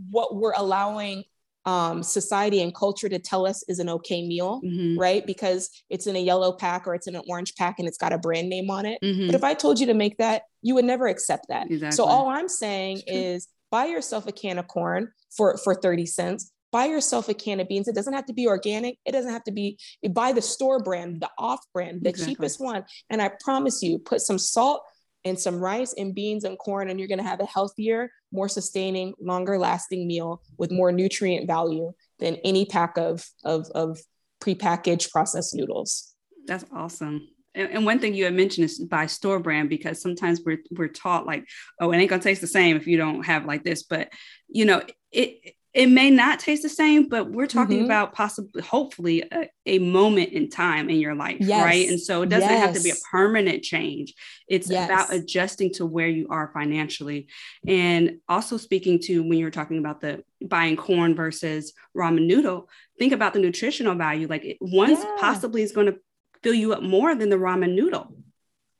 what 0.10 0.36
we're 0.36 0.54
allowing 0.54 1.24
um, 1.68 2.02
society 2.02 2.62
and 2.62 2.74
culture 2.74 3.10
to 3.10 3.20
tell 3.20 3.46
us 3.46 3.62
is 3.68 3.80
an 3.80 3.90
okay 3.90 4.26
meal, 4.26 4.62
mm-hmm. 4.64 4.98
right? 4.98 5.28
Because 5.28 5.70
it's 5.90 6.08
in 6.08 6.16
a 6.16 6.20
yellow 6.20 6.54
pack 6.54 6.88
or 6.88 6.96
it's 6.96 7.08
in 7.08 7.16
an 7.16 7.24
orange 7.28 7.56
pack 7.56 7.76
and 7.78 7.88
it's 7.88 7.98
got 7.98 8.14
a 8.14 8.18
brand 8.18 8.48
name 8.48 8.70
on 8.70 8.86
it. 8.86 9.00
Mm-hmm. 9.04 9.26
But 9.26 9.36
if 9.36 9.44
I 9.44 9.54
told 9.54 9.78
you 9.78 9.86
to 9.88 9.94
make 9.94 10.18
that, 10.18 10.44
you 10.62 10.76
would 10.76 10.86
never 10.86 11.08
accept 11.08 11.48
that. 11.50 11.70
Exactly. 11.70 11.96
So 11.96 12.06
all 12.06 12.30
I'm 12.30 12.48
saying 12.48 13.02
is 13.06 13.50
buy 13.70 13.88
yourself 13.88 14.28
a 14.28 14.32
can 14.32 14.58
of 14.58 14.68
corn 14.68 15.12
for 15.36 15.58
for 15.58 15.76
30 15.76 16.06
cents 16.06 16.52
buy 16.72 16.86
yourself 16.86 17.30
a 17.30 17.34
can 17.34 17.62
of 17.62 17.68
beans. 17.68 17.88
It 17.88 17.96
doesn't 17.96 18.14
have 18.14 18.26
to 18.26 18.34
be 18.34 18.46
organic. 18.46 18.98
It 19.06 19.14
doesn't 19.14 19.32
have 19.32 19.44
to 19.46 19.52
be 19.52 19.78
buy 20.12 20.34
the 20.34 20.42
store 20.42 20.80
brand, 20.80 21.22
the 21.22 21.30
off 21.38 21.62
brand, 21.74 22.04
the 22.04 22.10
exactly. 22.10 22.36
cheapest 22.36 22.60
one. 22.60 22.84
And 23.10 23.22
I 23.22 23.32
promise 23.40 23.82
you, 23.82 24.00
put 24.00 24.20
some 24.22 24.38
salt 24.38 24.84
and 25.28 25.40
some 25.40 25.60
rice 25.60 25.94
and 25.98 26.16
beans 26.16 26.44
and 26.44 26.58
corn, 26.58 26.90
and 26.90 27.00
you're 27.00 27.08
going 27.08 27.18
to 27.20 27.24
have 27.24 27.40
a 27.40 27.46
healthier, 27.46 28.12
more 28.32 28.50
sustaining, 28.50 29.14
longer 29.20 29.58
lasting 29.58 30.08
meal 30.08 30.42
with 30.58 30.72
more 30.72 30.92
nutrient 30.92 31.48
value 31.48 31.94
than 32.20 32.36
any 32.44 32.66
pack 32.66 32.98
of, 32.98 33.26
of, 33.44 33.70
of 33.76 34.00
prepackaged 34.42 35.12
processed 35.12 35.56
noodles. 35.56 36.14
That's 36.46 36.66
awesome. 36.74 37.28
And, 37.56 37.86
one 37.86 37.98
thing 38.00 38.14
you 38.14 38.26
had 38.26 38.36
mentioned 38.36 38.66
is 38.66 38.78
buy 38.78 39.08
store 39.08 39.40
brand 39.40 39.70
because 39.70 40.00
sometimes 40.00 40.42
we're 40.46 40.60
we're 40.70 40.88
taught 40.88 41.26
like, 41.26 41.48
oh, 41.82 41.92
it 41.92 41.98
ain't 41.98 42.10
gonna 42.10 42.22
taste 42.22 42.42
the 42.42 42.48
same 42.48 42.78
if 42.78 42.86
you 42.86 42.98
don't 42.98 43.26
have 43.26 43.46
like 43.46 43.64
this. 43.64 43.82
But 43.82 44.10
you 44.48 44.66
know, 44.66 44.84
it 45.12 45.56
it 45.78 45.92
may 45.92 46.10
not 46.10 46.40
taste 46.40 46.64
the 46.64 46.70
same, 46.70 47.08
but 47.08 47.30
we're 47.30 47.46
talking 47.46 47.78
mm-hmm. 47.78 47.86
about 47.86 48.12
possibly, 48.12 48.64
hopefully, 48.64 49.24
a, 49.32 49.48
a, 49.68 49.78
moment 49.78 50.30
in 50.30 50.50
time 50.50 50.90
in 50.90 50.96
your 50.96 51.14
life, 51.14 51.38
yes. 51.40 51.64
right? 51.64 51.88
And 51.88 52.02
so 52.02 52.24
it 52.24 52.30
doesn't 52.30 52.50
yes. 52.50 52.66
have 52.66 52.76
to 52.76 52.82
be 52.82 52.90
a 52.90 52.96
permanent 53.12 53.62
change. 53.62 54.16
It's 54.48 54.72
yes. 54.72 54.90
about 54.90 55.14
adjusting 55.14 55.72
to 55.74 55.86
where 55.86 56.08
you 56.08 56.30
are 56.32 56.50
financially. 56.52 57.28
And 57.68 58.18
also 58.28 58.58
speaking 58.58 58.98
to 59.04 59.22
when 59.22 59.38
you're 59.38 59.52
talking 59.52 59.78
about 59.78 60.02
the 60.02 60.24
buying 60.44 60.78
corn 60.78 61.14
versus 61.14 61.74
ramen 61.96 62.26
noodle, 62.26 62.70
think 62.98 63.14
about 63.14 63.34
the 63.34 63.40
nutritional 63.40 63.94
value. 63.94 64.28
Like 64.28 64.58
one 64.60 64.90
yeah. 64.90 65.16
possibly 65.20 65.62
is 65.62 65.74
going 65.74 65.94
to 65.94 66.00
fill 66.42 66.56
you 66.56 66.74
up 66.74 66.82
more 66.82 67.14
than 67.14 67.30
the 67.30 67.36
ramen 67.36 67.76
noodle. 67.76 68.16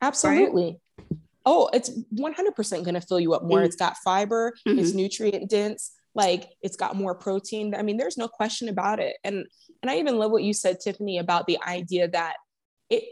Absolutely. 0.02 0.80
Right? 0.98 1.18
Oh, 1.46 1.70
it's 1.72 1.90
100% 2.12 2.70
going 2.82 2.94
to 2.94 3.00
fill 3.00 3.20
you 3.20 3.34
up 3.34 3.44
more. 3.44 3.58
Mm-hmm. 3.58 3.66
It's 3.66 3.76
got 3.76 3.96
fiber, 3.98 4.52
mm-hmm. 4.66 4.80
it's 4.80 4.94
nutrient 4.94 5.48
dense 5.48 5.92
like 6.14 6.48
it's 6.62 6.76
got 6.76 6.96
more 6.96 7.14
protein 7.14 7.74
i 7.74 7.82
mean 7.82 7.96
there's 7.96 8.18
no 8.18 8.28
question 8.28 8.68
about 8.68 8.98
it 9.00 9.16
and 9.24 9.46
and 9.82 9.90
i 9.90 9.98
even 9.98 10.18
love 10.18 10.30
what 10.30 10.42
you 10.42 10.52
said 10.52 10.78
tiffany 10.80 11.18
about 11.18 11.46
the 11.46 11.58
idea 11.66 12.08
that 12.08 12.34
it 12.90 13.04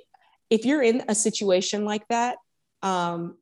if 0.51 0.65
you're 0.65 0.83
in 0.83 1.03
a 1.09 1.15
situation 1.15 1.85
like 1.85 2.07
that 2.09 2.37
um 2.83 3.37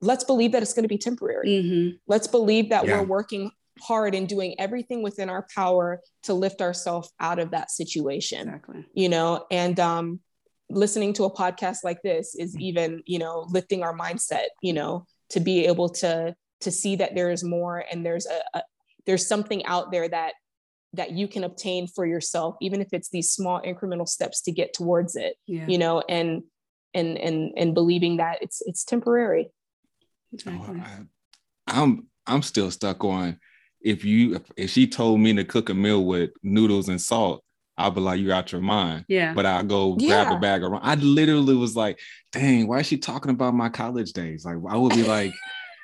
let's 0.00 0.24
believe 0.24 0.52
that 0.52 0.62
it's 0.62 0.74
going 0.74 0.84
to 0.84 0.88
be 0.88 0.98
temporary 0.98 1.48
mm-hmm. 1.48 1.96
let's 2.06 2.26
believe 2.26 2.70
that 2.70 2.86
yeah. 2.86 2.98
we're 2.98 3.06
working 3.06 3.50
hard 3.80 4.14
and 4.14 4.28
doing 4.28 4.54
everything 4.58 5.02
within 5.02 5.28
our 5.28 5.46
power 5.54 6.00
to 6.22 6.32
lift 6.32 6.62
ourselves 6.62 7.12
out 7.18 7.38
of 7.38 7.50
that 7.50 7.70
situation 7.70 8.48
exactly. 8.48 8.86
you 8.94 9.08
know 9.08 9.44
and 9.50 9.80
um 9.80 10.20
listening 10.70 11.12
to 11.12 11.24
a 11.24 11.30
podcast 11.30 11.78
like 11.84 12.00
this 12.02 12.34
is 12.34 12.56
even 12.58 13.02
you 13.06 13.18
know 13.18 13.46
lifting 13.50 13.82
our 13.82 13.96
mindset 13.96 14.46
you 14.62 14.72
know 14.72 15.04
to 15.28 15.40
be 15.40 15.66
able 15.66 15.88
to 15.88 16.34
to 16.60 16.70
see 16.70 16.96
that 16.96 17.14
there 17.14 17.30
is 17.30 17.44
more 17.44 17.84
and 17.90 18.04
there's 18.04 18.26
a, 18.26 18.58
a, 18.58 18.62
there's 19.06 19.26
something 19.26 19.64
out 19.66 19.90
there 19.90 20.08
that 20.08 20.34
that 20.92 21.10
you 21.10 21.26
can 21.26 21.44
obtain 21.44 21.86
for 21.86 22.06
yourself 22.06 22.56
even 22.60 22.80
if 22.80 22.88
it's 22.92 23.08
these 23.10 23.30
small 23.30 23.60
incremental 23.62 24.08
steps 24.08 24.40
to 24.42 24.52
get 24.52 24.72
towards 24.72 25.16
it 25.16 25.36
yeah. 25.46 25.66
you 25.66 25.78
know 25.78 26.02
and 26.08 26.42
and 26.94 27.18
and 27.18 27.52
and 27.56 27.74
believing 27.74 28.18
that 28.18 28.38
it's 28.40 28.62
it's 28.66 28.84
temporary 28.84 29.50
exactly. 30.32 30.80
oh, 30.80 30.84
I, 31.66 31.80
i'm 31.80 32.06
i'm 32.26 32.42
still 32.42 32.70
stuck 32.70 33.04
on 33.04 33.38
if 33.80 34.04
you 34.04 34.40
if 34.56 34.70
she 34.70 34.86
told 34.86 35.20
me 35.20 35.34
to 35.34 35.44
cook 35.44 35.68
a 35.68 35.74
meal 35.74 36.04
with 36.04 36.30
noodles 36.42 36.88
and 36.88 37.00
salt 37.00 37.44
I'll 37.76 37.90
be 37.90 38.00
like, 38.00 38.20
you're 38.20 38.32
out 38.32 38.52
your 38.52 38.60
mind. 38.60 39.04
Yeah. 39.08 39.34
But 39.34 39.46
I'll 39.46 39.64
go 39.64 39.96
yeah. 39.98 40.24
grab 40.24 40.36
a 40.36 40.40
bag 40.40 40.62
of. 40.62 40.72
I 40.80 40.94
literally 40.94 41.56
was 41.56 41.74
like, 41.74 41.98
dang, 42.30 42.68
why 42.68 42.80
is 42.80 42.86
she 42.86 42.98
talking 42.98 43.32
about 43.32 43.54
my 43.54 43.68
college 43.68 44.12
days? 44.12 44.44
Like, 44.44 44.56
I 44.68 44.76
would 44.76 44.94
be 44.94 45.02
like, 45.02 45.32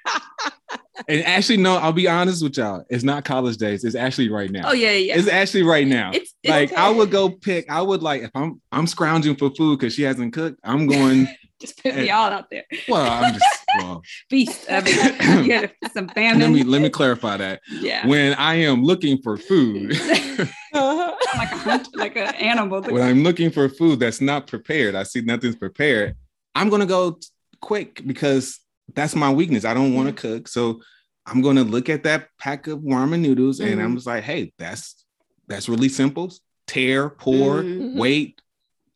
and 1.09 1.25
actually, 1.25 1.59
no, 1.59 1.77
I'll 1.77 1.93
be 1.93 2.09
honest 2.09 2.43
with 2.43 2.57
y'all. 2.57 2.85
It's 2.89 3.05
not 3.05 3.25
college 3.25 3.57
days. 3.57 3.85
It's 3.85 3.95
actually 3.95 4.29
right 4.29 4.51
now. 4.51 4.63
Oh 4.67 4.73
yeah, 4.73 4.93
yeah. 4.93 5.17
It's 5.17 5.29
actually 5.29 5.63
right 5.63 5.87
now. 5.87 6.11
It's, 6.13 6.35
it's 6.43 6.51
like 6.51 6.73
okay. 6.73 6.81
I 6.81 6.91
would 6.91 7.11
go 7.11 7.31
pick. 7.31 7.71
I 7.71 7.83
would 7.83 8.03
like 8.03 8.23
if 8.23 8.31
I'm 8.35 8.61
I'm 8.73 8.87
scrounging 8.87 9.37
for 9.37 9.51
food 9.51 9.79
because 9.79 9.95
she 9.95 10.03
hasn't 10.03 10.33
cooked. 10.33 10.59
I'm 10.65 10.87
going. 10.87 11.29
just 11.61 11.83
put 11.83 11.95
me 11.95 12.11
all 12.11 12.31
out 12.31 12.49
there. 12.51 12.65
Well, 12.89 13.09
I'm 13.09 13.35
just 13.35 13.67
well. 13.79 14.03
Beast. 14.29 14.67
I 14.71 14.81
mean, 14.81 15.45
yeah, 15.45 15.67
some 15.93 16.09
famine. 16.09 16.41
Let 16.41 16.51
me 16.51 16.63
let 16.63 16.83
me 16.83 16.89
clarify 16.89 17.37
that. 17.37 17.61
Yeah. 17.71 18.07
When 18.07 18.35
I 18.35 18.55
am 18.55 18.83
looking 18.83 19.21
for 19.23 19.37
food. 19.37 19.93
uh-huh. 20.73 21.17
like 21.37 21.53
a 21.53 21.57
hunt, 21.57 21.89
like 21.97 22.17
an 22.17 22.35
animal. 22.37 22.81
When 22.83 23.03
I'm 23.03 23.23
looking 23.23 23.51
for 23.51 23.69
food 23.69 24.01
that's 24.01 24.21
not 24.21 24.47
prepared, 24.47 24.95
I 24.95 25.03
see 25.03 25.21
nothing's 25.21 25.57
prepared. 25.57 26.17
I'm 26.55 26.71
gonna 26.71 26.87
go 26.87 27.19
quick 27.61 28.03
because 28.07 28.59
that's 28.95 29.15
my 29.15 29.33
weakness. 29.33 29.65
I 29.65 29.75
don't 29.75 29.95
want 29.95 30.09
to 30.09 30.15
cook. 30.15 30.49
So 30.49 30.81
I'm 31.27 31.43
gonna 31.43 31.65
look 31.65 31.89
at 31.89 32.05
that 32.05 32.29
pack 32.39 32.67
of 32.67 32.81
ramen 32.81 33.21
noodles 33.21 33.61
mm-hmm. 33.61 33.73
and 33.73 33.81
I'm 33.81 33.89
mm-hmm. 33.89 33.97
just 33.97 34.07
like, 34.07 34.25
hey, 34.25 34.53
that's 34.59 35.05
that's 35.47 35.69
really 35.69 35.89
simple. 35.89 36.33
Tear, 36.67 37.11
pour, 37.11 37.63
mm-hmm. 37.63 37.99
wait, 37.99 38.41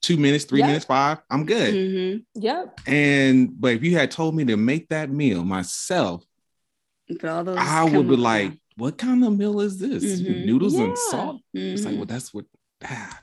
two 0.01 0.16
minutes, 0.16 0.45
three 0.45 0.61
yep. 0.61 0.68
minutes, 0.68 0.84
five. 0.84 1.18
I'm 1.30 1.45
good. 1.45 1.74
Mm-hmm. 1.74 2.40
Yep. 2.42 2.80
And 2.86 3.61
but 3.61 3.72
if 3.72 3.82
you 3.82 3.97
had 3.97 4.11
told 4.11 4.34
me 4.34 4.45
to 4.47 4.57
make 4.57 4.88
that 4.90 5.11
meal 5.11 5.45
myself, 5.45 6.24
I 7.20 7.84
would 7.84 8.09
be 8.09 8.16
like, 8.16 8.53
what 8.76 8.99
kind 8.99 9.24
of 9.24 9.36
meal 9.36 9.61
is 9.61 9.78
this? 9.78 10.20
Mm-hmm. 10.20 10.47
Noodles 10.47 10.74
yeah. 10.74 10.84
and 10.84 10.99
salt. 10.99 11.40
It's 11.53 11.84
like, 11.84 11.97
well, 11.97 12.07
that's 12.07 12.32
what 12.32 12.47
ah, 12.84 13.20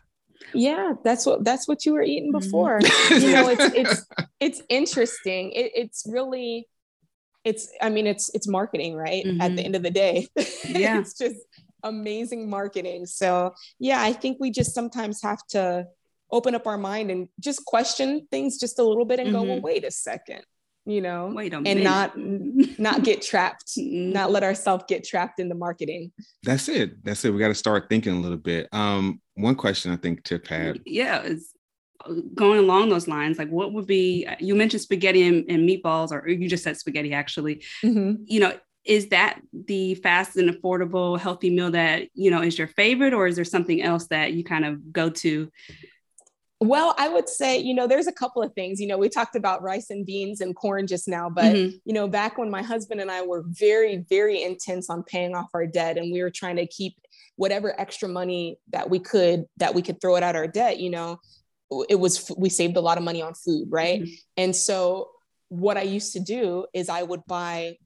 yeah 0.54 0.94
that's 1.04 1.26
what 1.26 1.44
that's 1.44 1.68
what 1.68 1.86
you 1.86 1.94
were 1.94 2.02
eating 2.02 2.32
before 2.32 2.80
mm-hmm. 2.80 3.14
you 3.26 3.32
know 3.32 3.50
it's 3.50 3.76
it's 3.76 4.06
it's 4.40 4.62
interesting 4.70 5.52
it, 5.52 5.72
it's 5.76 6.06
really 6.10 6.68
it's 7.44 7.70
i 7.82 7.90
mean 7.90 8.08
it's 8.08 8.30
it's 8.34 8.48
marketing 8.48 8.96
right 8.96 9.26
mm-hmm. 9.26 9.42
at 9.42 9.50
the 9.50 9.58
mm-hmm. 9.58 9.66
end 9.66 9.76
of 9.76 9.84
the 9.84 9.92
day 9.92 10.28
yeah 10.66 11.00
it's 11.00 11.18
just 11.18 11.38
amazing 11.84 12.50
marketing 12.50 13.06
so 13.06 13.54
yeah 13.80 14.02
i 14.02 14.14
think 14.14 14.38
we 14.40 14.52
just 14.52 14.74
sometimes 14.74 15.22
have 15.22 15.46
to 15.48 15.86
open 16.32 16.56
up 16.56 16.68
our 16.68 16.78
mind 16.78 17.12
and 17.12 17.28
just 17.40 17.66
question 17.66 18.28
things 18.32 18.60
just 18.60 18.80
a 18.80 18.84
little 18.84 19.06
bit 19.06 19.20
and 19.20 19.30
mm-hmm. 19.30 19.38
go 19.38 19.44
well 19.44 19.56
mm-hmm. 19.56 19.66
wait 19.66 19.84
a 19.84 19.92
second 19.92 20.42
you 20.86 21.02
know 21.02 21.32
wait 21.34 21.54
a 21.54 21.58
and 21.58 21.64
minute. 21.64 21.84
not 21.84 22.18
not 22.80 23.04
get 23.04 23.22
trapped 23.30 23.74
not 23.78 24.32
let 24.32 24.44
ourselves 24.44 24.84
get 24.88 25.04
trapped 25.04 25.40
in 25.40 25.50
the 25.50 25.56
marketing. 25.56 26.12
That's 26.44 26.68
it. 26.70 27.04
That's 27.04 27.24
it. 27.24 27.32
We 27.32 27.40
got 27.40 27.50
to 27.50 27.56
start 27.56 27.88
thinking 27.90 28.14
a 28.14 28.20
little 28.20 28.38
bit. 28.38 28.68
Um 28.72 29.22
one 29.36 29.56
question 29.56 29.92
i 29.92 29.96
think 29.96 30.24
tip 30.24 30.48
had 30.48 30.80
yeah 30.86 31.22
it's 31.24 31.54
uh, 32.06 32.14
going 32.36 32.60
along 32.60 32.90
those 32.90 33.08
lines 33.08 33.38
like 33.38 33.50
what 33.50 33.74
would 33.74 33.88
be 33.88 34.28
you 34.40 34.56
mentioned 34.56 34.82
spaghetti 34.82 35.24
and, 35.28 35.50
and 35.50 35.68
meatballs 35.68 36.12
or 36.12 36.28
you 36.28 36.48
just 36.48 36.64
said 36.64 36.78
spaghetti 36.78 37.14
actually. 37.14 37.64
Mm-hmm. 37.84 38.24
you 38.26 38.40
know 38.40 38.54
is 38.84 39.10
that 39.10 39.40
the 39.54 39.96
fast 39.96 40.38
and 40.38 40.50
affordable 40.50 41.20
healthy 41.20 41.50
meal 41.50 41.72
that 41.72 42.08
you 42.14 42.32
know 42.32 42.42
is 42.42 42.58
your 42.58 42.68
favorite 42.68 43.14
or 43.14 43.28
is 43.28 43.36
there 43.36 43.46
something 43.46 43.82
else 43.82 44.08
that 44.08 44.34
you 44.34 44.44
kind 44.44 44.66
of 44.66 44.92
go 44.92 45.10
to 45.10 45.50
well, 46.62 46.94
I 47.00 47.10
would 47.10 47.28
say, 47.28 47.58
you 47.58 47.74
know, 47.74 47.88
there's 47.88 48.06
a 48.06 48.12
couple 48.12 48.44
of 48.44 48.54
things. 48.54 48.80
You 48.80 48.86
know, 48.86 49.00
we 49.00 49.10
talked 49.10 49.36
about 49.36 49.64
rice 49.64 49.90
and 49.90 50.06
beans 50.06 50.42
and 50.42 50.56
corn 50.56 50.86
just 50.86 51.08
now, 51.08 51.28
but, 51.28 51.46
mm-hmm. 51.46 51.76
you 51.86 51.94
know, 51.94 52.08
back 52.08 52.38
when 52.38 52.52
my 52.52 52.62
husband 52.62 53.02
and 53.02 53.10
I 53.10 53.24
were 53.24 53.44
very, 53.48 54.06
very 54.08 54.44
intense 54.44 54.88
on 54.88 55.02
paying 55.02 55.34
off 55.34 55.50
our 55.56 55.66
debt 55.66 55.98
and 55.98 56.12
we 56.12 56.22
were 56.22 56.30
trying 56.30 56.58
to 56.58 56.68
keep 56.68 56.94
whatever 57.36 57.80
extra 57.82 58.08
money 58.08 58.60
that 58.70 58.92
we 58.92 59.00
could, 59.00 59.46
that 59.58 59.74
we 59.74 59.82
could 59.82 60.00
throw 60.00 60.18
it 60.18 60.24
at 60.24 60.36
our 60.36 60.46
debt, 60.46 60.80
you 60.80 60.92
know, 60.92 61.20
it 61.90 61.96
was, 61.96 62.32
we 62.38 62.50
saved 62.50 62.78
a 62.78 62.82
lot 62.82 63.00
of 63.00 63.04
money 63.04 63.24
on 63.24 63.34
food, 63.34 63.68
right? 63.72 64.04
Mm-hmm. 64.04 64.14
And 64.38 64.56
so 64.56 65.10
what 65.50 65.78
I 65.78 65.82
used 65.82 66.14
to 66.14 66.20
do 66.20 66.68
is 66.76 66.90
I 66.90 67.02
would 67.02 67.26
buy 67.26 67.78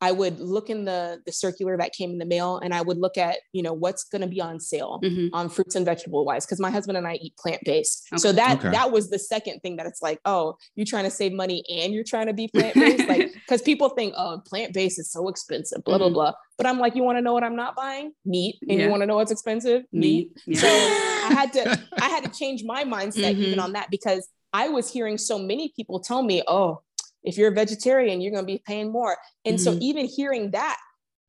I 0.00 0.12
would 0.12 0.40
look 0.40 0.70
in 0.70 0.84
the 0.84 1.20
the 1.26 1.32
circular 1.32 1.76
that 1.76 1.92
came 1.92 2.10
in 2.10 2.18
the 2.18 2.24
mail 2.24 2.58
and 2.58 2.72
I 2.72 2.80
would 2.82 2.98
look 2.98 3.18
at, 3.18 3.38
you 3.52 3.62
know, 3.62 3.72
what's 3.72 4.04
going 4.04 4.22
to 4.22 4.28
be 4.28 4.40
on 4.40 4.58
sale 4.58 5.00
mm-hmm. 5.02 5.34
on 5.34 5.48
fruits 5.48 5.74
and 5.74 5.84
vegetable 5.84 6.24
wise 6.24 6.46
cuz 6.46 6.58
my 6.58 6.70
husband 6.70 6.96
and 6.96 7.06
I 7.06 7.14
eat 7.14 7.36
plant-based. 7.36 8.08
Okay. 8.12 8.18
So 8.18 8.32
that 8.32 8.58
okay. 8.58 8.70
that 8.70 8.90
was 8.92 9.10
the 9.10 9.18
second 9.18 9.60
thing 9.60 9.76
that 9.76 9.86
it's 9.86 10.02
like, 10.02 10.20
oh, 10.24 10.56
you're 10.74 10.86
trying 10.86 11.04
to 11.04 11.10
save 11.10 11.32
money 11.32 11.62
and 11.68 11.92
you're 11.92 12.04
trying 12.04 12.26
to 12.26 12.32
be 12.32 12.48
plant-based 12.48 13.08
like 13.08 13.32
cuz 13.48 13.62
people 13.62 13.90
think, 13.90 14.14
oh, 14.16 14.42
plant-based 14.46 14.98
is 14.98 15.10
so 15.10 15.28
expensive, 15.28 15.84
blah 15.84 15.94
mm-hmm. 15.94 16.14
blah 16.14 16.30
blah. 16.30 16.32
But 16.56 16.66
I'm 16.66 16.78
like, 16.78 16.94
you 16.94 17.02
want 17.02 17.18
to 17.18 17.22
know 17.22 17.32
what 17.32 17.44
I'm 17.44 17.56
not 17.56 17.74
buying? 17.76 18.12
Meat. 18.24 18.56
And 18.68 18.78
Yeah. 18.78 18.84
you 18.84 18.90
want 18.90 19.02
to 19.02 19.06
know 19.06 19.16
what's 19.16 19.32
expensive? 19.32 19.84
Meat. 19.92 20.30
Meat. 20.46 20.58
So 20.58 20.68
I 20.68 21.32
had 21.32 21.52
to 21.54 21.80
I 22.04 22.08
had 22.08 22.24
to 22.24 22.30
change 22.30 22.64
my 22.64 22.84
mindset 22.84 23.34
even 23.34 23.58
Mhm. 23.58 23.64
on 23.64 23.72
that 23.72 23.88
because 23.90 24.28
I 24.52 24.68
was 24.68 24.92
hearing 24.92 25.16
so 25.16 25.38
many 25.38 25.72
people 25.76 26.00
tell 26.00 26.22
me, 26.22 26.42
oh, 26.48 26.80
if 27.22 27.36
you're 27.36 27.48
a 27.50 27.54
vegetarian, 27.54 28.20
you're 28.20 28.32
gonna 28.32 28.46
be 28.46 28.62
paying 28.66 28.90
more. 28.90 29.16
And 29.44 29.60
so 29.60 29.72
Mhm. 29.72 29.78
even 29.80 30.06
hearing 30.06 30.50
that, 30.52 30.78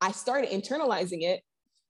I 0.00 0.12
started 0.12 0.50
internalizing 0.50 1.22
it, 1.22 1.42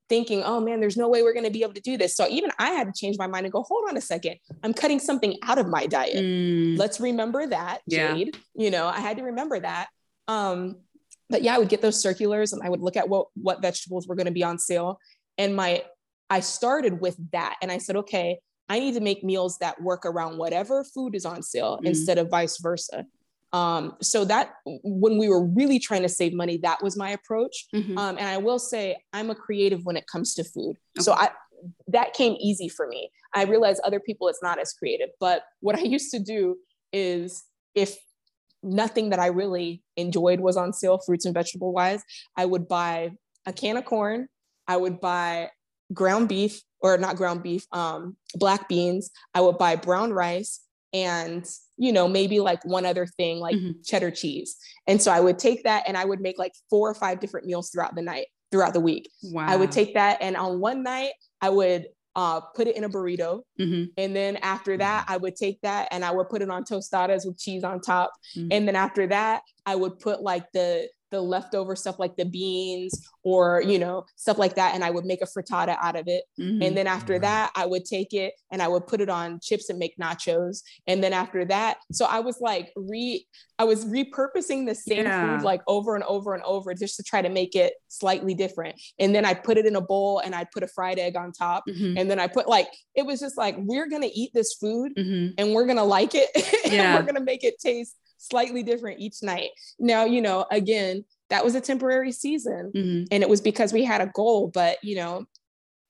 thinking, 0.09 0.43
oh 0.43 0.61
man, 0.61 0.81
there's 0.81 0.97
no 0.97 1.09
way 1.09 1.23
we're 1.23 1.33
gonna 1.33 1.51
be 1.51 1.63
able 1.63 1.75
to 1.75 1.81
do 1.81 1.97
this. 1.97 2.15
So 2.17 2.27
even 2.29 2.51
I 2.59 2.71
had 2.73 2.87
to 2.87 2.93
change 2.95 3.17
my 3.19 3.27
mind 3.27 3.47
and 3.47 3.53
go, 3.53 3.63
hold 3.63 3.89
on 3.89 3.97
a 3.97 4.01
second, 4.01 4.37
I'm 4.63 4.75
cutting 4.75 4.99
something 4.99 5.39
out 5.43 5.59
of 5.59 5.69
my 5.69 5.87
diet 5.87 6.17
Mm, 6.25 6.79
let's 6.79 7.01
remember 7.01 7.47
that 7.47 7.81
Yeah. 7.87 8.15
jade 8.15 8.37
you 8.55 8.71
know 8.71 8.87
i 8.87 8.99
had 9.01 9.17
to 9.19 9.23
remember 9.25 9.59
that 9.61 9.89
um 10.29 10.77
but 11.29 11.43
yeah 11.43 11.55
i 11.55 11.59
would 11.59 11.69
get 11.69 11.83
those 11.83 12.01
circulars 12.01 12.53
and 12.53 12.63
i 12.63 12.69
would 12.69 12.81
look 12.81 12.97
at 12.97 13.09
what 13.09 13.27
what 13.35 13.61
vegetables 13.63 14.07
were 14.09 14.15
going 14.15 14.27
to 14.27 14.33
be 14.33 14.43
on 14.43 14.59
sale 14.59 14.99
and 15.39 15.55
my 15.57 15.83
i 16.31 16.41
started 16.41 17.01
with 17.01 17.17
that 17.33 17.57
and 17.63 17.71
i 17.73 17.79
said 17.79 17.97
okay 17.97 18.39
i 18.69 18.79
need 18.79 18.95
to 18.95 19.01
make 19.01 19.23
meals 19.25 19.59
that 19.59 19.81
work 19.83 20.05
around 20.07 20.39
whatever 20.39 20.83
food 20.85 21.15
is 21.15 21.25
on 21.27 21.43
sale 21.43 21.79
Mhm. 21.83 21.87
instead 21.89 22.17
of 22.19 22.29
vice 22.31 22.59
versa 22.59 23.05
um 23.53 23.95
so 24.01 24.25
that 24.25 24.55
when 24.65 25.19
we 25.19 25.29
were 25.29 25.45
really 25.45 25.79
trying 25.79 26.03
to 26.03 26.09
save 26.09 26.33
money 26.33 26.57
that 26.57 26.83
was 26.83 26.97
my 26.97 27.11
approach 27.11 27.67
mhm. 27.75 27.97
um, 27.99 28.17
and 28.19 28.27
I 28.27 28.39
will 28.39 28.59
say 28.59 28.97
I'm 29.13 29.31
a 29.31 29.35
creative 29.35 29.85
when 29.85 29.97
it 29.97 30.07
comes 30.07 30.35
to 30.35 30.45
food. 30.45 30.77
So 30.99 31.13
I 31.13 31.31
that 31.89 32.13
came 32.13 32.37
easy 32.41 32.69
for 32.69 32.87
me. 32.87 33.11
I 33.35 33.45
realize 33.45 33.79
other 33.85 34.01
people 34.01 34.29
it's 34.29 34.43
not 34.43 34.59
as 34.59 34.73
creative, 34.73 35.11
but 35.21 35.45
what 35.61 35.77
I 35.79 35.83
used 35.83 36.11
to 36.13 36.19
do 36.19 36.57
is 36.93 37.45
if 37.75 37.97
nothing 38.63 39.11
that 39.11 39.19
I 39.19 39.27
really 39.27 39.83
enjoyed 39.97 40.41
was 40.41 40.57
on 40.57 40.73
sale, 40.73 40.99
fruits 40.99 41.25
and 41.25 41.35
vegetable 41.35 41.73
wise, 41.73 42.03
I 42.37 42.45
would 42.47 42.69
buy 42.69 43.13
a 43.47 43.53
can 43.53 43.77
of 43.77 43.85
corn. 43.85 44.29
I 44.69 44.77
would 44.77 45.01
buy 45.01 45.51
ground 45.93 46.29
beef 46.29 46.63
or 46.81 46.97
not 46.99 47.17
ground 47.17 47.43
beef, 47.43 47.67
um, 47.73 48.17
black 48.35 48.69
beans. 48.69 49.11
I 49.35 49.41
would 49.41 49.59
buy 49.59 49.77
brown 49.77 50.13
rice 50.13 50.61
and 50.93 51.45
you 51.83 51.93
know 51.93 52.07
maybe 52.07 52.39
like 52.39 52.65
one 52.65 52.87
other 52.87 53.07
thing 53.19 53.41
like 53.41 53.57
Mhm. 53.57 53.75
cheddar 53.85 54.13
cheese. 54.13 54.57
And 54.87 55.03
so 55.03 55.11
I 55.11 55.21
would 55.21 55.39
take 55.39 55.65
that 55.65 55.83
and 55.89 55.97
I 55.97 56.05
would 56.05 56.21
make 56.21 56.39
like 56.39 56.53
four 56.71 56.89
or 56.89 56.95
five 56.95 57.19
different 57.19 57.45
meals 57.47 57.71
throughout 57.71 57.95
the 57.97 58.03
night, 58.03 58.27
throughout 58.53 58.73
the 58.73 58.81
week. 58.81 59.11
wow. 59.33 59.47
I 59.49 59.57
would 59.57 59.73
take 59.73 59.95
that 59.95 60.19
and 60.21 60.37
on 60.37 60.61
one 60.61 60.83
night 60.85 61.13
I 61.41 61.51
would 61.51 61.87
uh, 62.15 62.41
put 62.55 62.69
it 62.69 62.77
in 62.77 62.85
a 62.85 62.89
burrito. 62.91 63.41
Mhm, 63.59 63.89
And 63.97 64.15
then 64.15 64.37
after 64.37 64.77
that, 64.77 65.07
I 65.09 65.17
would 65.17 65.35
take 65.35 65.59
that 65.63 65.89
and 65.91 66.05
I 66.05 66.11
would 66.13 66.29
put 66.29 66.43
it 66.43 66.51
on 66.51 66.63
tostadas 66.63 67.25
with 67.27 67.39
cheese 67.39 67.65
on 67.65 67.81
top. 67.81 68.13
Mhm. 68.37 68.49
And 68.53 68.69
then 68.69 68.77
after 68.77 69.07
that, 69.09 69.41
I 69.65 69.75
would 69.77 69.99
put 69.99 70.21
like 70.23 70.45
the 70.53 70.89
the 71.13 71.21
leftover 71.21 71.77
stuff 71.77 71.99
like 72.01 72.17
the 72.17 72.25
beans 72.25 73.07
or 73.23 73.63
you 73.63 73.79
know 73.79 74.05
stuff 74.17 74.39
like 74.39 74.57
that 74.57 74.75
and 74.75 74.83
I 74.83 74.91
would 74.91 75.05
make 75.05 75.23
a 75.23 75.27
frittata 75.27 75.77
out 75.81 75.95
of 75.95 76.09
it. 76.09 76.25
mhm. 76.41 76.65
And 76.67 76.77
then 76.77 76.87
after 76.89 77.19
that, 77.21 77.53
I 77.55 77.67
would 77.67 77.85
take 77.85 78.13
it 78.15 78.33
and 78.51 78.61
I 78.61 78.67
would 78.67 78.87
put 78.89 79.01
it 79.01 79.09
on 79.09 79.39
chips 79.41 79.69
and 79.71 79.79
make 79.79 79.97
nachos. 79.99 80.63
And 80.89 81.05
then 81.05 81.13
after 81.13 81.45
that, 81.45 81.77
so 81.93 82.07
I 82.07 82.19
was 82.21 82.41
like 82.41 82.73
re 82.75 83.25
I 83.59 83.65
was 83.65 83.85
repurposing 83.85 84.67
the 84.67 84.75
same 84.75 85.05
Yeah. 85.05 85.37
food 85.37 85.45
like 85.45 85.61
over 85.69 85.95
and 85.95 86.03
over 86.05 86.35
and 86.35 86.43
over 86.43 86.75
just 86.75 86.97
to 86.97 87.05
try 87.05 87.23
to 87.23 87.29
make 87.29 87.55
it 87.55 87.75
slightly 87.89 88.35
different. 88.35 88.75
And 88.99 89.15
then 89.15 89.25
I 89.25 89.35
put 89.35 89.57
it 89.59 89.67
in 89.67 89.77
a 89.77 89.81
bowl 89.81 90.19
and 90.19 90.35
I 90.35 90.45
put 90.53 90.65
a 90.65 90.67
fried 90.67 90.99
egg 90.99 91.15
on 91.17 91.31
top. 91.31 91.63
Mhm, 91.69 91.97
And 92.01 92.11
then 92.11 92.19
I 92.19 92.27
put 92.27 92.49
like 92.49 92.69
it 92.97 93.05
was 93.07 93.21
just 93.21 93.37
like 93.37 93.55
we're 93.59 93.89
gonna 93.89 94.11
eat 94.13 94.31
this 94.35 94.55
food 94.55 94.93
mhm. 94.99 95.35
and 95.39 95.55
we're 95.55 95.67
gonna 95.67 95.85
like 95.85 96.13
it 96.15 96.31
and 96.73 96.95
we're 96.97 97.07
gonna 97.07 97.25
make 97.25 97.45
it 97.45 97.59
taste 97.61 97.97
slightly 98.23 98.63
different 98.63 99.01
each 99.01 99.23
night. 99.23 99.51
Now, 99.79 100.05
you 100.05 100.21
know, 100.23 100.47
again, 100.51 101.05
that 101.31 101.45
was 101.45 101.55
a 101.55 101.61
temporary 101.61 102.13
season 102.13 102.71
Mhm. 102.75 103.07
and 103.11 103.23
it 103.23 103.29
was 103.29 103.41
because 103.41 103.73
we 103.73 103.85
had 103.85 104.01
a 104.01 104.11
goal, 104.15 104.49
but 104.49 104.79
you 104.83 104.97
know, 104.97 105.25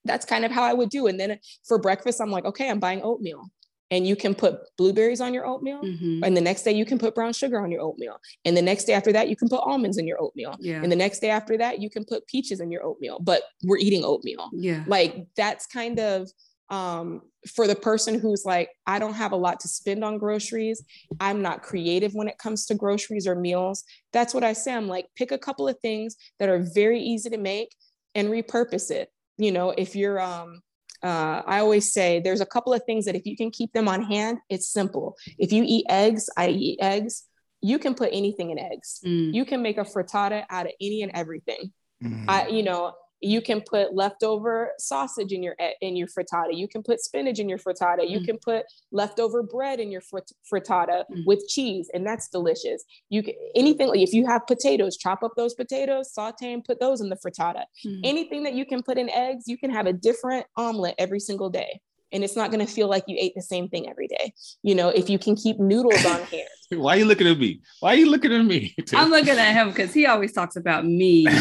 that's 0.05 0.25
kind 0.27 0.45
of 0.45 0.51
how 0.51 0.63
I 0.63 0.73
would 0.73 0.89
do. 0.91 1.07
And 1.07 1.19
then 1.21 1.39
for 1.67 1.79
breakfast, 1.79 2.21
I'm 2.21 2.31
like, 2.31 2.45
okay, 2.45 2.69
I'm 2.71 2.81
buying 2.81 3.03
oatmeal. 3.03 3.43
And 3.91 4.07
you 4.07 4.17
can 4.17 4.35
put 4.35 4.55
blueberries 4.79 5.21
on 5.21 5.35
your 5.35 5.47
oatmeal. 5.47 5.83
Mhm. 5.83 6.21
And 6.25 6.35
the 6.37 6.41
next 6.41 6.63
day 6.63 6.73
you 6.73 6.87
can 6.87 6.99
put 6.99 7.15
brown 7.15 7.33
sugar 7.35 7.61
on 7.63 7.71
your 7.71 7.83
oatmeal. 7.83 8.17
And 8.47 8.57
the 8.57 8.63
next 8.63 8.85
day 8.85 8.95
after 8.95 9.13
that, 9.13 9.29
you 9.29 9.37
can 9.37 9.49
put 9.49 9.61
almonds 9.61 9.99
in 9.99 10.07
your 10.07 10.21
oatmeal. 10.21 10.57
Yeah. 10.61 10.83
And 10.83 10.91
the 10.91 10.97
next 10.97 11.21
day 11.21 11.29
after 11.29 11.59
that, 11.59 11.79
you 11.81 11.91
can 11.91 12.05
put 12.05 12.27
peaches 12.27 12.61
in 12.61 12.71
your 12.71 12.83
oatmeal. 12.85 13.19
But 13.21 13.43
we're 13.65 13.77
eating 13.79 14.03
oatmeal 14.05 14.49
Yeah. 14.55 14.85
like 14.87 15.27
that's 15.37 15.67
kind 15.67 16.01
of 16.01 16.31
um 16.71 17.21
for 17.55 17.67
the 17.67 17.75
person 17.75 18.19
who's 18.19 18.45
like 18.45 18.71
i 18.87 18.99
don't 18.99 19.15
have 19.15 19.33
a 19.33 19.37
lot 19.37 19.59
to 19.61 19.69
spend 19.69 20.05
on 20.05 20.19
groceries 20.19 20.85
i'm 21.21 21.43
not 21.43 21.63
creative 21.63 22.15
when 22.15 22.29
it 22.29 22.39
comes 22.39 22.67
to 22.67 22.75
groceries 22.75 23.27
or 23.27 23.35
meals 23.35 23.85
that's 24.13 24.33
what 24.33 24.45
i 24.45 24.53
say 24.53 24.73
i'm 24.73 24.89
like 24.89 25.07
pick 25.17 25.33
a 25.33 25.39
couple 25.39 25.67
of 25.67 25.79
things 25.81 26.17
that 26.39 26.49
are 26.49 26.65
very 26.75 27.01
easy 27.01 27.29
to 27.31 27.39
make 27.39 27.75
and 28.15 28.29
repurpose 28.29 28.91
it 28.91 29.11
you 29.39 29.51
know 29.51 29.71
if 29.71 29.97
you're 29.97 30.21
um 30.21 30.61
uh, 31.03 31.43
I 31.45 31.59
always 31.59 31.93
say 31.93 32.21
there's 32.21 32.41
a 32.41 32.47
couple 32.47 32.73
of 32.73 32.85
things 32.85 33.07
that 33.07 33.17
if 33.17 33.27
you 33.27 33.37
can 33.37 33.51
keep 33.51 33.73
them 33.73 33.89
on 33.89 34.03
hand, 34.03 34.39
it's 34.49 34.69
simple. 34.69 35.17
If 35.37 35.53
you 35.53 35.65
eat 35.67 35.85
eggs, 35.89 36.31
I 36.37 36.51
eat 36.51 36.79
eggs. 36.81 37.25
You 37.61 37.81
can 37.81 37.95
put 37.95 38.11
anything 38.13 38.51
in 38.51 38.59
eggs. 38.61 39.01
Mm. 39.05 39.35
You 39.35 39.45
can 39.45 39.63
make 39.63 39.79
a 39.79 39.85
frittata 39.85 40.45
out 40.49 40.67
of 40.67 40.73
any 40.81 41.03
and 41.03 41.11
everything. 41.13 41.73
Mhm. 42.03 42.25
I, 42.29 42.47
you 42.49 42.63
know, 42.63 42.93
you 43.23 43.41
can 43.41 43.61
put 43.61 43.95
leftover 43.95 44.73
sausage 44.79 45.33
in 45.33 45.43
your 45.43 45.55
e- 45.61 45.77
in 45.81 45.97
your 45.97 46.09
frittata. 46.09 46.55
You 46.57 46.67
can 46.69 46.83
put 46.83 47.01
spinach 47.01 47.39
in 47.39 47.49
your 47.49 47.59
frittata. 47.59 48.09
You 48.09 48.21
Mm. 48.21 48.25
can 48.27 48.39
put 48.39 48.67
leftover 48.91 49.43
bread 49.43 49.79
in 49.81 49.91
your 49.93 50.01
frit- 50.01 50.33
frittata 50.53 51.05
Mm. 51.11 51.25
with 51.25 51.47
cheese, 51.49 51.89
and 51.95 52.05
that's 52.07 52.29
delicious. 52.29 52.85
You 53.09 53.23
can 53.23 53.35
anything 53.55 53.91
if 53.95 54.13
you 54.13 54.27
have 54.27 54.47
potatoes, 54.47 54.97
chop 54.97 55.23
up 55.23 55.33
those 55.37 55.55
potatoes, 55.55 56.13
saute 56.13 56.53
and 56.53 56.65
put 56.65 56.81
those 56.81 57.01
in 57.01 57.09
the 57.09 57.17
frittata. 57.17 57.65
Mhm. 57.87 58.01
Anything 58.05 58.43
that 58.43 58.55
you 58.55 58.67
can 58.67 58.83
put 58.83 58.99
in 58.99 59.09
eggs, 59.11 59.45
you 59.47 59.57
can 59.57 59.71
have 59.71 59.87
a 59.87 59.93
different 59.93 60.47
omelet 60.57 60.95
every 60.99 61.21
single 61.21 61.49
day. 61.49 61.81
And 62.13 62.23
it's 62.23 62.37
not 62.37 62.51
going 62.51 62.65
to 62.65 62.73
feel 62.73 62.89
like 62.89 63.05
you 63.07 63.17
ate 63.19 63.35
the 63.35 63.43
same 63.43 63.69
thing 63.69 63.89
every 63.89 64.07
day. 64.07 64.35
You 64.63 64.75
know, 64.75 64.89
if 64.89 65.09
you 65.09 65.19
can 65.19 65.37
keep 65.37 65.59
noodles 65.59 66.05
on 66.05 66.23
hand. 66.23 66.49
Why 66.71 66.97
are 66.97 66.99
you 66.99 67.05
looking 67.05 67.27
at 67.27 67.39
me? 67.39 67.61
Why 67.81 67.93
are 67.93 67.97
you 67.97 68.11
looking 68.11 68.33
at 68.33 68.45
me? 68.45 68.75
I'm 68.95 69.11
looking 69.11 69.39
at 69.39 69.53
him 69.53 69.69
because 69.69 69.93
he 69.93 70.07
always 70.07 70.33
talks 70.33 70.57
about 70.57 70.85
me. 70.87 71.27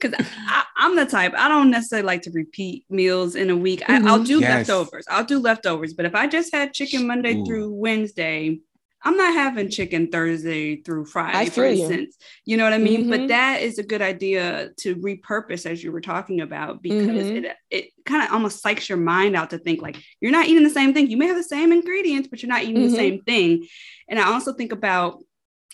Because 0.00 0.24
I'm 0.76 0.94
the 0.94 1.06
type 1.06 1.34
I 1.36 1.48
don't 1.48 1.72
necessarily 1.72 2.06
like 2.06 2.22
to 2.22 2.30
repeat 2.30 2.84
meals 2.88 3.34
in 3.34 3.50
a 3.50 3.56
week. 3.56 3.82
I, 3.88 3.96
I'll 3.96 4.18
mm-hmm. 4.18 4.24
do 4.24 4.38
Yes. 4.38 4.68
leftovers. 4.68 5.06
I'll 5.10 5.24
do 5.24 5.40
leftovers. 5.40 5.92
But 5.92 6.06
if 6.06 6.14
I 6.14 6.28
just 6.28 6.54
had 6.54 6.72
chicken 6.72 7.04
Monday 7.04 7.34
Ooh. 7.34 7.44
through 7.44 7.72
Wednesday, 7.72 8.60
I'm 9.04 9.16
not 9.16 9.32
having 9.34 9.70
chicken 9.70 10.10
Thursday 10.10 10.76
through 10.82 11.06
Friday, 11.06 11.48
for 11.50 11.62
feel 11.62 11.72
you. 11.72 11.84
instance. 11.84 12.16
You 12.44 12.56
know 12.56 12.64
what 12.64 12.72
I 12.72 12.78
mean? 12.78 13.08
But 13.08 13.20
Mhm. 13.20 13.28
that 13.28 13.62
is 13.62 13.78
a 13.78 13.84
good 13.84 14.02
idea 14.02 14.70
to 14.78 14.96
repurpose, 14.96 15.66
as 15.66 15.82
you 15.84 15.92
were 15.92 16.00
talking 16.00 16.40
about, 16.40 16.82
because 16.82 17.28
Mhm. 17.28 17.44
it 17.44 17.56
it 17.70 17.90
kind 18.04 18.26
of 18.26 18.32
almost 18.32 18.62
psychs 18.64 18.88
your 18.88 18.98
mind 18.98 19.36
out 19.36 19.50
to 19.50 19.58
think 19.58 19.82
like 19.82 19.96
you're 20.20 20.32
not 20.32 20.48
eating 20.48 20.64
the 20.64 20.70
same 20.70 20.92
thing. 20.94 21.08
You 21.10 21.16
may 21.16 21.26
have 21.26 21.36
the 21.36 21.42
same 21.44 21.70
ingredients, 21.72 22.28
but 22.28 22.42
you're 22.42 22.48
not 22.48 22.62
eating 22.64 22.78
Mhm. 22.82 22.90
the 22.90 22.96
same 22.96 23.22
thing. 23.22 23.66
And 24.08 24.18
I 24.18 24.32
also 24.32 24.52
think 24.52 24.72
about 24.72 25.22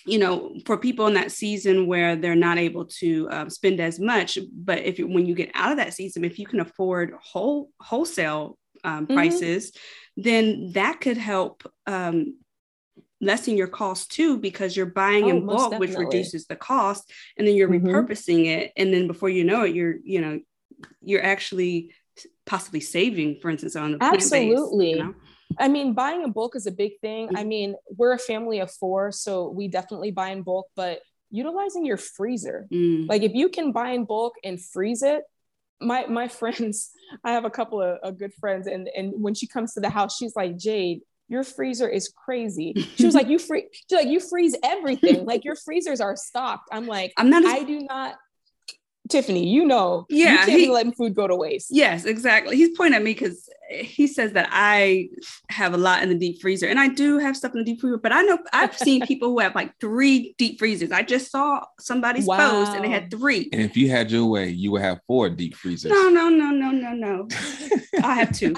you 0.07 0.19
know, 0.19 0.55
for 0.67 0.77
people 0.77 1.07
in 1.07 1.15
that 1.15 1.33
season 1.33 1.87
where 1.87 2.15
they're 2.15 2.35
not 2.37 2.59
able 2.59 2.85
to 2.85 3.27
um, 3.31 3.49
spend 3.49 3.81
as 3.81 3.99
much, 3.99 4.37
but 4.53 4.81
if 4.81 4.99
you, 4.99 5.09
when 5.09 5.25
you 5.25 5.35
get 5.35 5.51
out 5.55 5.71
of 5.71 5.79
that 5.79 5.95
season, 5.95 6.25
if 6.27 6.39
you 6.39 6.45
can 6.45 6.61
afford 6.61 7.15
whole 7.23 7.71
wholesale 7.81 8.59
um, 8.85 9.07
Mhm. 9.07 9.15
prices, 9.15 9.73
then 10.19 10.73
that 10.73 11.01
could 11.01 11.17
help 11.17 11.63
um, 11.87 12.37
lessen 13.25 13.57
your 13.57 13.67
cost 13.69 14.11
too, 14.11 14.39
because 14.39 14.77
you're 14.77 14.87
buying 14.87 15.25
Oh, 15.25 15.29
in 15.29 15.47
bulk, 15.47 15.79
which 15.79 15.97
reduces 15.97 16.47
the 16.47 16.57
cost, 16.57 17.13
and 17.37 17.47
then 17.47 17.55
you're 17.55 17.69
Mhm. 17.69 17.85
repurposing 17.85 18.47
it, 18.47 18.73
and 18.77 18.93
then 18.93 19.07
before 19.07 19.29
you 19.29 19.45
know 19.45 19.63
it, 19.63 19.75
you're 19.75 19.97
you 20.05 20.21
know, 20.21 20.41
you're 21.03 21.25
actually 21.25 21.93
possibly 22.47 22.81
saving, 22.81 23.41
for 23.41 23.51
instance, 23.51 23.75
on 23.77 23.93
the 23.93 23.99
plant-based, 23.99 24.33
you 24.33 24.53
Absolutely. 24.53 24.95
know? 24.95 25.15
I 25.59 25.69
mean, 25.69 25.93
buying 25.95 26.23
in 26.23 26.33
bulk 26.33 26.57
is 26.57 26.67
a 26.67 26.73
big 26.73 26.93
thing. 27.01 27.31
I 27.35 27.45
mean, 27.45 27.75
we're 27.97 28.13
a 28.13 28.19
family 28.19 28.61
of 28.61 28.71
four, 28.71 29.13
so 29.13 29.49
we 29.49 29.69
definitely 29.69 30.11
buy 30.11 30.31
in 30.31 30.43
bulk, 30.43 30.67
but 30.75 31.01
utilizing 31.31 31.85
your 31.85 31.97
freezer. 31.97 32.67
Mm. 32.73 33.09
Like 33.09 33.23
if 33.23 33.35
you 33.35 33.49
can 33.49 33.73
buy 33.73 33.91
in 33.91 34.05
bulk 34.05 34.35
and 34.45 34.61
freeze 34.63 35.03
it, 35.03 35.23
my 35.81 36.07
my 36.07 36.29
friends, 36.41 36.91
I 37.25 37.33
have 37.33 37.45
a 37.45 37.51
couple 37.51 37.83
of, 37.83 37.99
of 38.03 38.19
good 38.19 38.35
friends, 38.35 38.67
and 38.67 38.89
and 38.97 39.13
when 39.17 39.35
she 39.35 39.47
comes 39.47 39.75
to 39.75 39.81
the 39.81 39.91
house, 39.91 40.17
she's 40.17 40.35
like, 40.37 40.57
Jade, 40.57 41.01
your 41.29 41.43
freezer 41.45 41.89
is 41.89 42.13
crazy. 42.25 42.73
She 42.97 43.07
was 43.07 43.15
like, 43.15 43.29
you 43.29 43.39
free, 43.39 43.67
she's 43.73 43.97
like, 43.97 44.09
you 44.09 44.21
freeze 44.21 44.57
everything. 44.63 45.25
Like 45.25 45.45
your 45.45 45.57
freezers 45.57 46.01
are 46.01 46.17
stocked. 46.17 46.69
I'm 46.73 46.87
like, 46.87 47.13
I'm 47.17 47.31
not. 47.31 47.45
I 47.45 47.63
do 47.65 47.81
not. 47.81 48.17
Tiffany, 49.11 49.47
you 49.49 49.67
know, 49.67 50.07
you 50.09 50.25
Yeah, 50.25 50.37
can't 50.47 50.51
he- 50.53 50.67
be 50.67 50.73
letting 50.73 50.93
food 50.93 51.15
go 51.15 51.27
to 51.27 51.37
waste. 51.37 51.69
Yes, 51.71 52.07
exactly. 52.07 52.57
He's 52.57 52.75
pointing 52.77 52.95
at 52.97 53.03
me 53.03 53.13
because 53.13 53.49
he 53.83 54.07
says 54.07 54.33
that 54.33 54.49
I 54.53 55.09
have 55.51 55.75
a 55.75 55.77
lot 55.77 56.03
in 56.03 56.09
the 56.09 56.15
deep 56.15 56.41
freezer, 56.41 56.67
and 56.67 56.79
I 56.79 56.89
do 56.89 57.19
have 57.19 57.37
stuff 57.37 57.53
in 57.53 57.59
the 57.59 57.65
deep 57.65 57.81
freezer. 57.81 57.99
But 57.99 58.13
I 58.13 58.23
know 58.23 58.39
I've 58.53 58.77
seen 58.77 59.01
people 59.07 59.29
who 59.31 59.39
have 59.41 59.55
like 59.55 59.73
three 59.81 60.35
deep 60.39 60.59
freezers. 60.59 60.93
I 60.93 61.03
just 61.03 61.31
saw 61.31 61.65
somebody's 61.81 62.27
post, 62.27 62.73
and 62.73 62.85
they 62.85 62.89
had 62.91 63.11
three. 63.11 63.49
and 63.53 63.61
if 63.63 63.77
you 63.77 63.91
had 63.91 64.11
your 64.11 64.27
way, 64.27 64.49
you 64.49 64.71
would 64.73 64.83
have 64.83 65.01
four 65.07 65.29
deep 65.31 65.55
freezers. 65.57 65.91
No, 65.93 66.09
no, 66.09 66.29
no, 66.29 66.51
no, 66.51 66.71
no, 66.71 66.93
no. 66.93 67.29
I 68.03 68.15
have 68.15 68.33
two. 68.33 68.55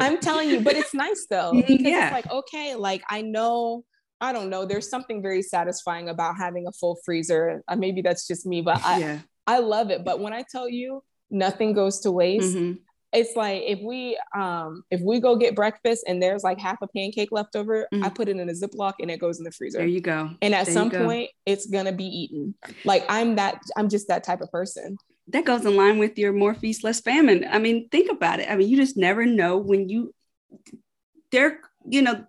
I'm 0.00 0.18
telling 0.18 0.48
you, 0.50 0.60
but 0.60 0.74
it's 0.76 0.94
nice 0.94 1.26
though. 1.30 1.52
Mm, 1.52 1.66
Because 1.66 1.80
yeah. 1.86 2.04
it's 2.06 2.12
like, 2.12 2.30
okay, 2.30 2.74
like 2.74 3.02
I 3.10 3.22
know, 3.22 3.84
I 4.20 4.32
don't 4.32 4.50
know, 4.50 4.64
there's 4.64 4.88
something 4.90 5.22
very 5.22 5.42
satisfying 5.42 6.08
about 6.08 6.36
having 6.36 6.66
a 6.66 6.72
full 6.72 6.98
freezer. 7.04 7.62
Uh, 7.68 7.76
maybe 7.76 8.02
that's 8.02 8.26
just 8.26 8.46
me, 8.46 8.62
but 8.62 8.84
I, 8.84 8.98
yeah. 8.98 9.18
I 9.46 9.58
love 9.60 9.90
it. 9.90 10.04
But 10.04 10.20
when 10.20 10.32
I 10.32 10.44
tell 10.50 10.68
you 10.68 11.02
nothing 11.30 11.72
goes 11.74 12.00
to 12.00 12.10
waste, 12.10 12.56
Mhm. 12.56 12.78
It's 13.12 13.34
like 13.36 13.62
if 13.66 13.80
we 13.80 14.18
um 14.36 14.82
if 14.90 15.00
we 15.00 15.18
go 15.20 15.34
get 15.36 15.54
breakfast 15.54 16.04
and 16.06 16.22
there's 16.22 16.42
like 16.44 16.58
half 16.58 16.76
a 16.82 16.86
pancake 16.88 17.30
left 17.32 17.56
over, 17.56 17.86
I 17.92 17.96
Mhm. 17.96 18.14
put 18.14 18.28
it 18.28 18.36
in 18.36 18.48
a 18.48 18.52
Ziploc 18.52 18.94
and 19.00 19.10
it 19.10 19.18
goes 19.18 19.38
in 19.38 19.44
the 19.44 19.50
freezer. 19.52 19.78
There 19.78 19.86
you 19.86 20.00
go. 20.00 20.30
and 20.42 20.54
at 20.54 20.66
there 20.66 20.74
some 20.74 20.90
point 20.90 21.30
it's 21.46 21.66
gonna 21.66 21.92
be 21.92 22.04
eaten. 22.04 22.54
Like 22.84 23.04
I'm 23.08 23.36
that 23.36 23.60
I'm 23.76 23.88
just 23.88 24.08
that 24.08 24.24
type 24.24 24.40
of 24.42 24.50
person. 24.50 24.96
That 25.28 25.44
goes 25.44 25.64
in 25.66 25.76
line 25.76 25.98
with 25.98 26.18
your 26.18 26.32
more 26.32 26.54
feast, 26.54 26.84
less 26.84 27.00
famine. 27.00 27.46
I 27.50 27.58
mean, 27.58 27.88
think 27.90 28.10
about 28.10 28.40
it. 28.40 28.50
I 28.50 28.56
mean, 28.56 28.68
you 28.68 28.76
just 28.78 28.96
never 28.96 29.26
know 29.26 29.58
when 29.58 29.88
you 29.88 30.14
there, 31.32 31.60
you 31.86 32.02
know, 32.02 32.24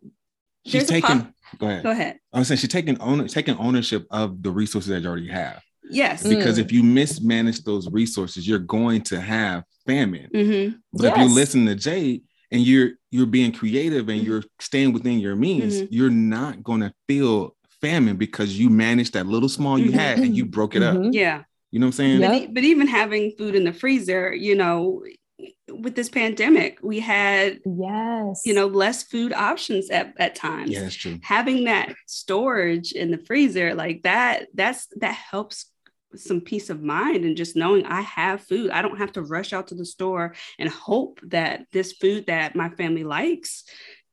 She's 0.65 0.85
taking. 0.87 1.01
pop- 1.21 1.31
Go 1.57 1.67
ahead. 1.67 1.83
go 1.83 1.91
ahead. 1.91 2.19
I 2.33 2.39
was 2.39 2.47
saying 2.49 2.59
she's 2.59 2.69
taking 2.69 2.99
owner 3.01 3.27
taking 3.27 3.55
ownership 3.57 4.05
of 4.11 4.43
the 4.43 4.51
resources 4.51 4.89
that 4.89 5.01
you 5.01 5.07
already 5.07 5.29
have. 5.29 5.61
Yes. 5.89 6.23
Mm. 6.23 6.29
Because 6.37 6.57
if 6.57 6.71
you 6.71 6.83
mismanage 6.83 7.63
those 7.63 7.89
resources, 7.91 8.47
you're 8.47 8.59
going 8.59 9.01
to 9.03 9.19
have 9.19 9.63
famine. 9.85 10.29
Mm-hmm. 10.33 10.77
But 10.93 11.05
if 11.13 11.17
you 11.17 11.33
listen 11.33 11.65
to 11.65 11.75
Jade 11.75 12.23
and 12.51 12.61
you're 12.61 12.91
you're 13.11 13.25
being 13.25 13.51
creative 13.51 14.07
and 14.09 14.21
you're 14.23 14.43
staying 14.59 14.93
within 14.93 15.19
your 15.19 15.35
means, 15.35 15.81
Mhm. 15.81 15.87
you're 15.91 16.09
not 16.11 16.63
going 16.63 16.81
to 16.81 16.93
feel 17.07 17.55
famine 17.81 18.17
because 18.17 18.57
you 18.59 18.69
managed 18.69 19.13
that 19.13 19.25
little 19.25 19.49
small 19.49 19.79
you 19.79 19.89
Mhm. 19.91 19.93
had 19.93 20.19
and 20.19 20.35
you 20.37 20.45
broke 20.45 20.75
it 20.75 20.83
up. 20.83 20.95
Mhm. 20.97 21.13
Yeah. 21.13 21.43
You 21.71 21.79
know 21.79 21.85
what 21.85 21.89
I'm 21.89 21.93
saying? 21.93 22.19
Yeah. 22.21 22.27
But, 22.29 22.41
e- 22.41 22.47
but 22.47 22.63
even 22.63 22.87
having 22.87 23.33
food 23.37 23.55
in 23.55 23.63
the 23.63 23.73
freezer, 23.73 24.33
you 24.33 24.55
know, 24.55 25.03
with 25.71 25.95
this 25.95 26.09
pandemic, 26.09 26.79
we 26.83 26.99
had, 26.99 27.59
Yes. 27.65 28.41
you 28.45 28.53
know, 28.53 28.67
less 28.67 29.03
food 29.03 29.31
options 29.33 29.89
at, 29.89 30.13
at 30.17 30.35
times. 30.35 30.71
Yeah, 30.71 30.81
that's 30.81 30.95
true. 30.95 31.19
Having 31.23 31.63
that 31.65 31.93
storage 32.07 32.91
in 32.91 33.11
the 33.11 33.17
freezer, 33.19 33.73
like 33.75 34.03
that, 34.03 34.47
that's 34.53 34.87
that 34.99 35.13
helps 35.15 35.65
some 36.15 36.41
peace 36.41 36.69
of 36.69 36.81
mind 36.81 37.23
and 37.25 37.37
just 37.37 37.55
knowing 37.55 37.85
I 37.85 38.01
have 38.01 38.41
food. 38.41 38.71
I 38.71 38.81
don't 38.81 38.97
have 38.97 39.11
to 39.13 39.21
rush 39.21 39.53
out 39.53 39.67
to 39.67 39.75
the 39.75 39.85
store 39.85 40.33
and 40.57 40.69
hope 40.69 41.19
that 41.23 41.65
this 41.71 41.93
food 41.93 42.25
that 42.27 42.55
my 42.55 42.69
family 42.69 43.03
likes, 43.03 43.63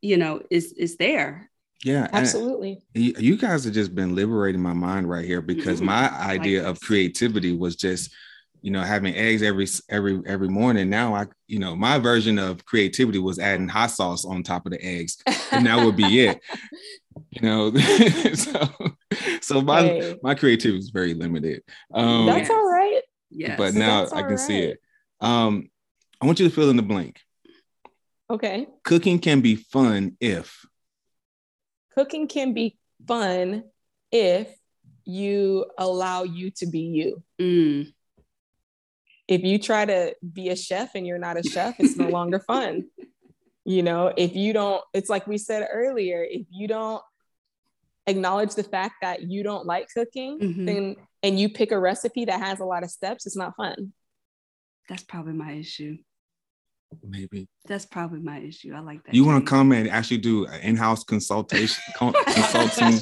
you 0.03 0.17
know, 0.17 0.43
is 0.51 0.73
is 0.73 0.97
there. 0.97 1.51
Yeah, 1.85 2.09
absolutely. 2.13 2.83
you 2.95 3.15
you 3.19 3.37
guys 3.37 3.65
have 3.65 3.75
just 3.75 3.95
been 3.95 4.15
liberating 4.15 4.63
my 4.63 4.73
mind 4.73 5.09
right 5.09 5.25
here 5.25 5.43
because 5.43 5.81
Mhm. 5.81 5.87
my 5.87 6.11
idea 6.11 6.67
of 6.67 6.81
creativity 6.81 7.53
was 7.53 7.77
just 7.77 8.13
you 8.67 8.73
know 8.73 8.83
having 8.83 9.15
eggs 9.15 9.45
every 9.45 9.69
every 9.89 10.21
every 10.27 10.49
morning 10.49 10.91
now 10.91 11.15
i 11.15 11.25
you 11.47 11.61
know 11.61 11.77
my 11.77 12.01
version 12.01 12.37
of 12.37 12.65
creativity 12.65 13.21
was 13.21 13.39
adding 13.39 13.69
hot 13.69 13.93
sauce 13.93 14.25
on 14.25 14.43
top 14.43 14.67
of 14.67 14.73
the 14.73 14.85
eggs 14.85 15.19
and 15.53 15.65
that 15.67 15.77
would 15.77 15.95
be 15.95 16.27
it 16.27 16.41
you 17.31 17.43
know 17.43 17.73
so 18.35 18.69
so 19.41 19.61
my 19.63 19.83
Hey, 19.83 20.17
my 20.21 20.35
creativity 20.35 20.81
is 20.81 20.91
very 20.91 21.15
limited 21.15 21.63
um 21.95 22.27
that's 22.27 22.51
all 22.51 22.69
right. 22.69 23.03
Yes. 23.31 23.57
but 23.57 23.75
now 23.75 24.07
i 24.07 24.23
can 24.23 24.33
all 24.33 24.37
see 24.37 24.65
it 24.65 24.81
um 25.21 25.71
i 26.21 26.27
want 26.27 26.41
you 26.41 26.49
to 26.49 26.55
fill 26.55 26.69
in 26.69 26.77
the 26.77 26.83
blank 26.83 27.21
Okay. 28.29 28.67
cooking 28.83 29.21
can 29.21 29.43
be 29.43 29.55
fun 29.55 30.17
if 30.21 30.67
Cooking 31.95 32.27
can 32.27 32.53
be 32.53 32.77
fun 33.07 33.63
if 34.11 34.53
you 35.07 35.65
allow 35.79 36.25
you 36.25 36.51
to 36.57 36.67
be 36.67 36.81
you. 36.81 37.23
Mm. 37.41 37.95
If 39.29 39.43
you 39.43 39.59
try 39.59 39.85
to 39.85 40.15
be 40.33 40.51
a 40.51 40.57
chef 40.57 40.95
and 40.95 41.07
you're 41.07 41.19
not 41.19 41.37
a 41.37 41.43
chef, 41.43 41.75
it's 41.81 41.97
no 41.97 42.09
longer 42.09 42.39
fun. 42.39 42.85
You 43.65 43.83
know, 43.83 44.13
if 44.17 44.37
you 44.37 44.53
don't, 44.53 44.83
it's 44.95 45.11
like 45.11 45.27
we 45.27 45.39
said 45.39 45.67
earlier, 45.73 46.25
if 46.29 46.47
you 46.51 46.69
don't 46.69 47.03
acknowledge 48.07 48.55
the 48.55 48.63
fact 48.63 48.97
that 49.03 49.23
you 49.23 49.43
don't 49.43 49.67
like 49.67 49.89
cooking, 49.93 50.39
Mhm. 50.39 50.67
then 50.67 50.97
and 51.23 51.41
you 51.41 51.49
pick 51.49 51.73
a 51.73 51.79
recipe 51.79 52.25
that 52.27 52.41
has 52.41 52.61
a 52.61 52.65
lot 52.65 52.85
of 52.85 52.91
steps, 52.91 53.27
it's 53.27 53.37
not 53.37 53.57
fun. 53.57 53.93
That's 54.89 55.03
probably 55.03 55.33
my 55.33 55.53
issue. 55.53 55.97
maybe 57.03 57.49
That's 57.67 57.85
probably 57.85 58.21
my 58.21 58.39
issue. 58.39 58.73
I 58.73 58.79
like 58.79 59.03
that. 59.05 59.15
you 59.15 59.25
want 59.25 59.45
to 59.45 59.51
come 59.51 59.73
and 59.73 59.89
actually 59.91 60.19
do 60.19 60.47
an 60.47 60.61
in-house 60.61 61.03
consultation 61.03 61.83
consulting 61.99 63.01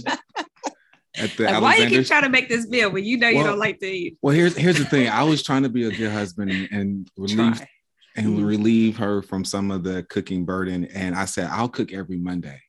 at 1.16 1.36
the 1.36 1.44
Like, 1.44 1.62
why 1.62 1.76
you 1.76 1.88
keep 1.88 2.06
trying 2.06 2.22
to 2.24 2.28
make 2.28 2.48
this 2.48 2.66
meal 2.68 2.90
when 2.90 3.04
you 3.04 3.16
know 3.16 3.28
you 3.28 3.42
don't 3.44 3.58
like 3.58 3.78
to 3.80 3.86
eat? 3.86 4.16
Well, 4.22 4.34
here's 4.34 4.56
here's 4.56 4.78
the 4.78 4.84
thing. 4.84 5.08
I 5.08 5.22
was 5.22 5.42
trying 5.42 5.62
to 5.62 5.68
be 5.68 5.84
a 5.84 5.90
good 5.90 6.10
husband 6.10 6.68
and, 6.70 7.08
relieve 7.16 7.56
Try. 7.56 7.68
and 8.16 8.38
Mhm. 8.38 8.46
relieve 8.46 8.96
her 8.98 9.22
from 9.22 9.44
some 9.44 9.70
of 9.70 9.84
the 9.84 10.02
cooking 10.04 10.44
burden. 10.44 10.84
And 10.86 11.14
I 11.14 11.24
said, 11.26 11.48
I'll 11.50 11.68
cook 11.68 11.92
every 11.92 12.16
Monday. 12.18 12.60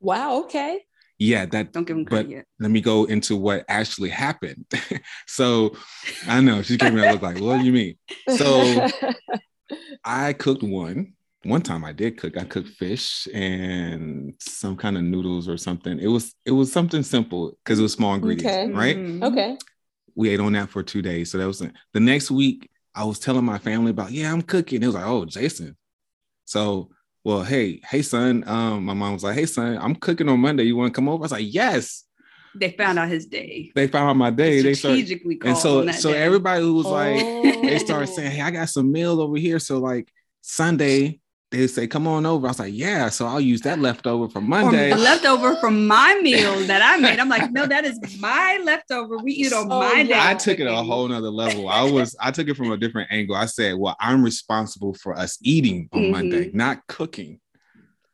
Wow, 0.00 0.40
okay. 0.44 0.80
Yeah, 1.18 1.46
that. 1.46 1.72
Don't 1.72 1.84
give 1.86 1.96
him 1.96 2.04
But 2.04 2.10
credit 2.10 2.30
yet. 2.30 2.46
let 2.58 2.70
me 2.70 2.80
go 2.80 3.04
into 3.04 3.36
what 3.36 3.64
actually 3.68 4.08
happened. 4.08 4.64
so 5.28 5.76
I 6.26 6.40
know 6.40 6.62
she 6.62 6.76
gave 6.76 6.92
me 6.92 7.00
a 7.00 7.12
look 7.12 7.22
like, 7.22 7.38
what 7.38 7.58
do 7.60 7.64
you 7.64 7.72
mean? 7.72 7.96
So 8.28 8.88
I 10.04 10.32
cooked 10.32 10.62
one. 10.62 11.12
One 11.44 11.62
time 11.62 11.84
I 11.84 11.92
did 11.92 12.16
cook. 12.18 12.36
I 12.38 12.44
cooked 12.44 12.68
fish 12.68 13.26
and 13.34 14.34
some 14.38 14.76
kind 14.76 14.96
of 14.96 15.02
noodles 15.02 15.48
or 15.48 15.56
something. 15.56 15.98
It 15.98 16.06
was 16.06 16.34
it 16.44 16.52
was 16.52 16.70
something 16.72 17.02
simple 17.02 17.52
because 17.64 17.78
it 17.78 17.82
was 17.82 17.92
small 17.92 18.14
ingredients, 18.14 18.46
Okay. 18.56 18.70
right? 18.72 18.96
Mhm. 18.96 19.24
okay. 19.24 19.56
we 20.14 20.28
ate 20.28 20.40
on 20.40 20.52
that 20.52 20.68
for 20.68 20.82
two 20.82 21.00
days. 21.00 21.30
So 21.30 21.38
that 21.38 21.46
was 21.46 21.58
the 21.60 22.00
next 22.00 22.30
week. 22.30 22.68
I 22.94 23.04
was 23.04 23.18
telling 23.18 23.44
my 23.46 23.56
family 23.58 23.90
about, 23.90 24.10
yeah, 24.12 24.30
I'm 24.30 24.42
cooking. 24.42 24.82
It 24.82 24.86
was 24.86 24.94
like, 24.94 25.06
oh, 25.06 25.24
Jason. 25.24 25.74
So, 26.44 26.90
well, 27.24 27.42
hey, 27.42 27.80
hey, 27.88 28.02
son. 28.02 28.44
Um, 28.46 28.84
my 28.84 28.92
mom 28.92 29.14
was 29.14 29.24
like, 29.24 29.34
hey, 29.36 29.46
son, 29.46 29.78
I'm 29.80 29.94
cooking 29.94 30.28
on 30.28 30.38
Monday. 30.38 30.64
You 30.64 30.76
want 30.76 30.92
to 30.92 30.94
come 30.94 31.08
over? 31.08 31.22
I 31.22 31.24
was 31.24 31.32
like, 31.32 31.46
yes. 31.54 32.04
They 32.54 32.72
found 32.72 32.98
out 32.98 33.08
his 33.08 33.24
day. 33.24 33.72
They 33.74 33.86
found 33.88 34.10
out 34.10 34.16
my 34.16 34.28
day. 34.30 34.60
They 34.60 34.74
started, 34.74 34.98
strategically 35.06 35.36
called 35.36 35.48
and 35.54 35.58
so 35.58 35.80
on 35.80 35.86
that 35.86 35.94
so 35.94 36.12
day. 36.12 36.20
everybody 36.22 36.60
who 36.60 36.74
was 36.74 36.84
like, 36.86 37.16
they 37.62 37.76
Oh. 37.76 37.78
started 37.78 38.08
saying, 38.08 38.32
hey, 38.32 38.42
I 38.42 38.50
got 38.50 38.68
some 38.68 38.92
meal 38.92 39.18
over 39.22 39.38
here. 39.38 39.58
So 39.58 39.78
like 39.78 40.12
Sunday, 40.42 41.20
they 41.52 41.66
say, 41.68 41.86
come 41.86 42.06
on 42.08 42.26
over. 42.26 42.46
I 42.46 42.50
was 42.50 42.58
like, 42.58 42.74
yeah. 42.74 43.08
So 43.08 43.26
I'll 43.26 43.40
use 43.40 43.60
that 43.60 43.78
leftover 43.78 44.28
from 44.28 44.48
Monday. 44.48 44.90
the 44.90 44.96
leftover 44.96 45.54
from 45.56 45.86
my 45.86 46.18
meal 46.22 46.58
that 46.66 46.82
I 46.82 46.96
made. 46.96 47.18
I'm 47.20 47.28
like, 47.28 47.52
no, 47.52 47.66
that 47.66 47.84
is 47.84 47.98
my 48.20 48.60
leftover. 48.64 49.18
We 49.18 49.32
eat 49.32 49.52
on 49.52 49.70
Oh, 49.70 49.80
my 49.80 50.02
day. 50.02 50.14
I 50.16 50.34
took 50.34 50.58
it 50.58 50.66
a 50.66 50.74
whole 50.74 51.06
nother 51.06 51.30
level. 51.30 51.68
I 51.68 51.82
was 51.84 52.16
I 52.20 52.30
took 52.32 52.48
it 52.48 52.56
from 52.56 52.72
a 52.72 52.76
different 52.76 53.12
angle. 53.12 53.36
I 53.36 53.46
said, 53.46 53.76
well, 53.78 53.96
I'm 54.00 54.24
responsible 54.24 54.94
for 54.94 55.16
us 55.16 55.38
eating 55.42 55.88
on 55.92 56.02
Mhm. 56.02 56.10
Monday, 56.10 56.50
not 56.52 56.86
cooking. 56.88 57.38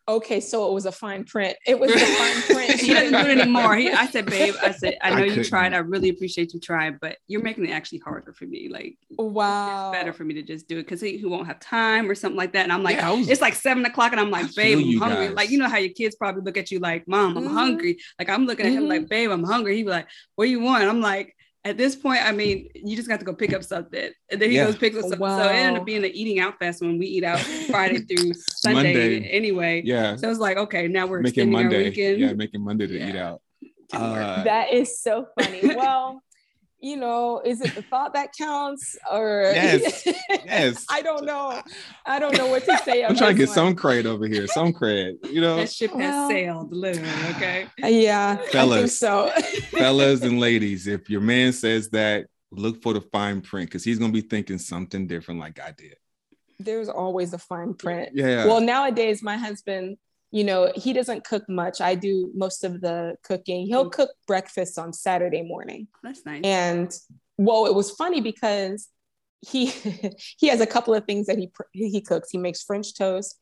Okay, 0.08 0.40
so 0.40 0.68
it 0.70 0.72
was 0.72 0.86
a 0.86 0.92
fine 0.92 1.22
print. 1.24 1.54
It 1.66 1.78
was 1.78 1.90
a 1.92 1.98
fine 1.98 2.42
print. 2.56 2.80
he 2.80 2.94
doesn't 2.94 3.12
do 3.12 3.30
it 3.30 3.38
anymore. 3.38 3.76
He, 3.76 3.90
I 3.90 4.06
said, 4.06 4.24
babe, 4.24 4.54
I 4.62 4.70
said, 4.72 4.96
I 5.02 5.10
I 5.10 5.14
know 5.18 5.24
you 5.24 5.44
tried. 5.44 5.74
I 5.74 5.78
really 5.78 6.08
appreciate 6.08 6.54
you 6.54 6.60
trying, 6.60 6.96
but 6.98 7.18
you're 7.26 7.42
making 7.42 7.66
it 7.66 7.72
actually 7.72 7.98
harder 7.98 8.32
for 8.32 8.46
me. 8.46 8.70
Like, 8.72 8.96
Wow. 9.18 9.90
it's 9.92 9.98
better 9.98 10.14
for 10.14 10.24
me 10.24 10.32
to 10.34 10.42
just 10.42 10.66
do 10.66 10.78
it 10.78 10.84
because 10.84 11.02
he, 11.02 11.18
he 11.18 11.26
won't 11.26 11.46
have 11.46 11.60
time 11.60 12.10
or 12.10 12.14
something 12.14 12.38
like 12.38 12.54
that. 12.54 12.62
And 12.62 12.72
I'm 12.72 12.82
like, 12.82 12.96
Yeah, 12.96 13.10
was- 13.12 13.28
it's 13.28 13.42
like 13.42 13.54
seven 13.54 13.84
o'clock, 13.84 14.12
and 14.12 14.20
I'm 14.20 14.30
like, 14.30 14.54
babe, 14.54 14.78
I'm 14.78 14.96
hungry. 14.98 15.26
guys. 15.26 15.36
Like, 15.36 15.50
you 15.50 15.58
know 15.58 15.68
how 15.68 15.76
your 15.76 15.92
kids 15.92 16.14
probably 16.16 16.40
look 16.42 16.56
at 16.56 16.70
you 16.70 16.78
like, 16.78 17.06
mom, 17.06 17.36
I'm 17.36 17.44
Mhm. 17.44 17.52
hungry. 17.52 17.98
Like, 18.18 18.30
I'm 18.30 18.46
looking 18.46 18.64
at 18.64 18.72
him 18.72 18.88
like, 18.88 19.08
babe, 19.10 19.30
I'm 19.30 19.44
hungry. 19.44 19.76
He 19.76 19.82
be 19.82 19.90
like, 19.90 20.06
what 20.36 20.46
do 20.46 20.50
you 20.50 20.60
want? 20.60 20.84
I'm 20.84 21.02
like, 21.02 21.34
at 21.68 21.76
this 21.76 21.94
point, 21.94 22.20
I 22.24 22.32
mean, 22.32 22.68
you 22.74 22.96
just 22.96 23.08
got 23.08 23.18
to 23.20 23.24
go 23.26 23.34
pick 23.34 23.52
up 23.52 23.62
something. 23.62 24.10
And 24.30 24.40
then 24.40 24.50
he 24.50 24.56
Yeah. 24.56 24.64
goes 24.66 24.76
pick 24.76 24.94
up 24.94 25.02
something. 25.02 25.18
So 25.18 25.48
it 25.48 25.52
ended 25.54 25.80
up 25.80 25.86
being 25.86 26.04
an 26.04 26.10
eating 26.12 26.40
out 26.40 26.58
fest 26.58 26.80
when 26.80 26.98
we 26.98 27.06
eat 27.06 27.24
out 27.24 27.38
Friday 27.70 27.98
through 27.98 28.32
Sunday 28.34 28.82
Monday. 28.94 29.28
anyway. 29.28 29.82
Yeah. 29.84 30.16
So 30.16 30.30
it's 30.30 30.40
like, 30.40 30.56
okay, 30.56 30.88
now 30.88 31.06
we're 31.06 31.20
making 31.20 31.28
extending 31.52 31.56
our 31.56 31.62
Monday. 31.64 31.84
weekend. 31.90 32.18
Yeah, 32.20 32.32
making 32.32 32.62
Monday 32.64 32.86
to 32.86 33.08
eat 33.08 33.16
out. 33.16 33.42
Uh, 33.92 34.44
that 34.44 34.72
is 34.72 35.00
so 35.00 35.26
funny. 35.38 35.60
Well, 35.74 36.22
you 36.80 36.96
know, 36.96 37.40
is 37.44 37.60
it 37.60 37.74
the 37.74 37.82
thought 37.82 38.14
that 38.14 38.30
counts 38.38 38.96
or 39.10 39.50
Yes. 39.54 40.06
yes. 40.30 40.86
I 40.90 41.02
don't 41.02 41.24
know. 41.24 41.60
I 42.06 42.18
don't 42.20 42.36
know 42.36 42.46
what 42.46 42.64
to 42.66 42.78
say. 42.84 43.04
I'm 43.04 43.16
trying 43.16 43.34
to 43.34 43.38
this 43.40 43.48
get 43.50 43.54
some 43.54 43.66
one. 43.66 43.74
credit 43.76 44.06
over 44.06 44.26
here. 44.26 44.46
Some 44.46 44.72
credit. 44.72 45.16
You 45.28 45.40
know, 45.40 45.56
that 45.56 45.72
ship 45.72 45.90
has 45.90 45.98
Well- 45.98 46.28
sailed, 46.30 46.72
literally. 46.72 47.08
Okay. 47.36 47.66
Yeah, 47.78 48.32
I 48.32 48.36
think 48.36 48.50
Fellas. 48.52 48.98
so. 48.98 49.30
fellas 49.70 50.22
and 50.22 50.38
ladies, 50.38 50.86
if 50.86 51.10
your 51.10 51.20
man 51.20 51.52
says 51.52 51.88
that, 51.90 52.26
look 52.50 52.80
for 52.82 52.92
the 52.94 53.00
fine 53.00 53.40
print 53.40 53.68
because 53.70 53.84
he's 53.84 53.98
gonna 53.98 54.12
be 54.12 54.20
thinking 54.22 54.58
something 54.58 55.06
different 55.06 55.40
like 55.40 55.60
I 55.60 55.72
did. 55.76 55.96
There's 56.60 56.88
always 56.88 57.32
a 57.34 57.38
fine 57.38 57.74
print. 57.74 58.10
Yeah. 58.14 58.46
Well, 58.46 58.60
nowadays 58.60 59.22
my 59.22 59.36
husband, 59.36 59.96
you 60.30 60.44
know, 60.44 60.72
he 60.74 60.92
doesn't 60.92 61.24
cook 61.24 61.48
much. 61.48 61.80
I 61.80 61.94
do 61.94 62.30
most 62.34 62.64
of 62.64 62.80
the 62.80 63.16
cooking. 63.22 63.66
He'll 63.66 63.88
cook 63.88 64.10
breakfast 64.26 64.78
on 64.78 64.92
Saturday 64.92 65.42
morning. 65.42 65.88
That's 66.02 66.24
nice. 66.26 66.42
And 66.44 66.94
well, 67.38 67.66
it 67.66 67.74
was 67.74 67.90
funny 67.92 68.20
because 68.20 68.88
he 69.40 69.66
he 70.38 70.48
has 70.48 70.60
a 70.60 70.66
couple 70.66 70.94
of 70.94 71.04
things 71.04 71.26
that 71.26 71.38
he 71.38 71.50
he 71.72 72.00
cooks. 72.00 72.30
He 72.30 72.38
makes 72.38 72.62
French 72.62 72.94
toast, 72.94 73.38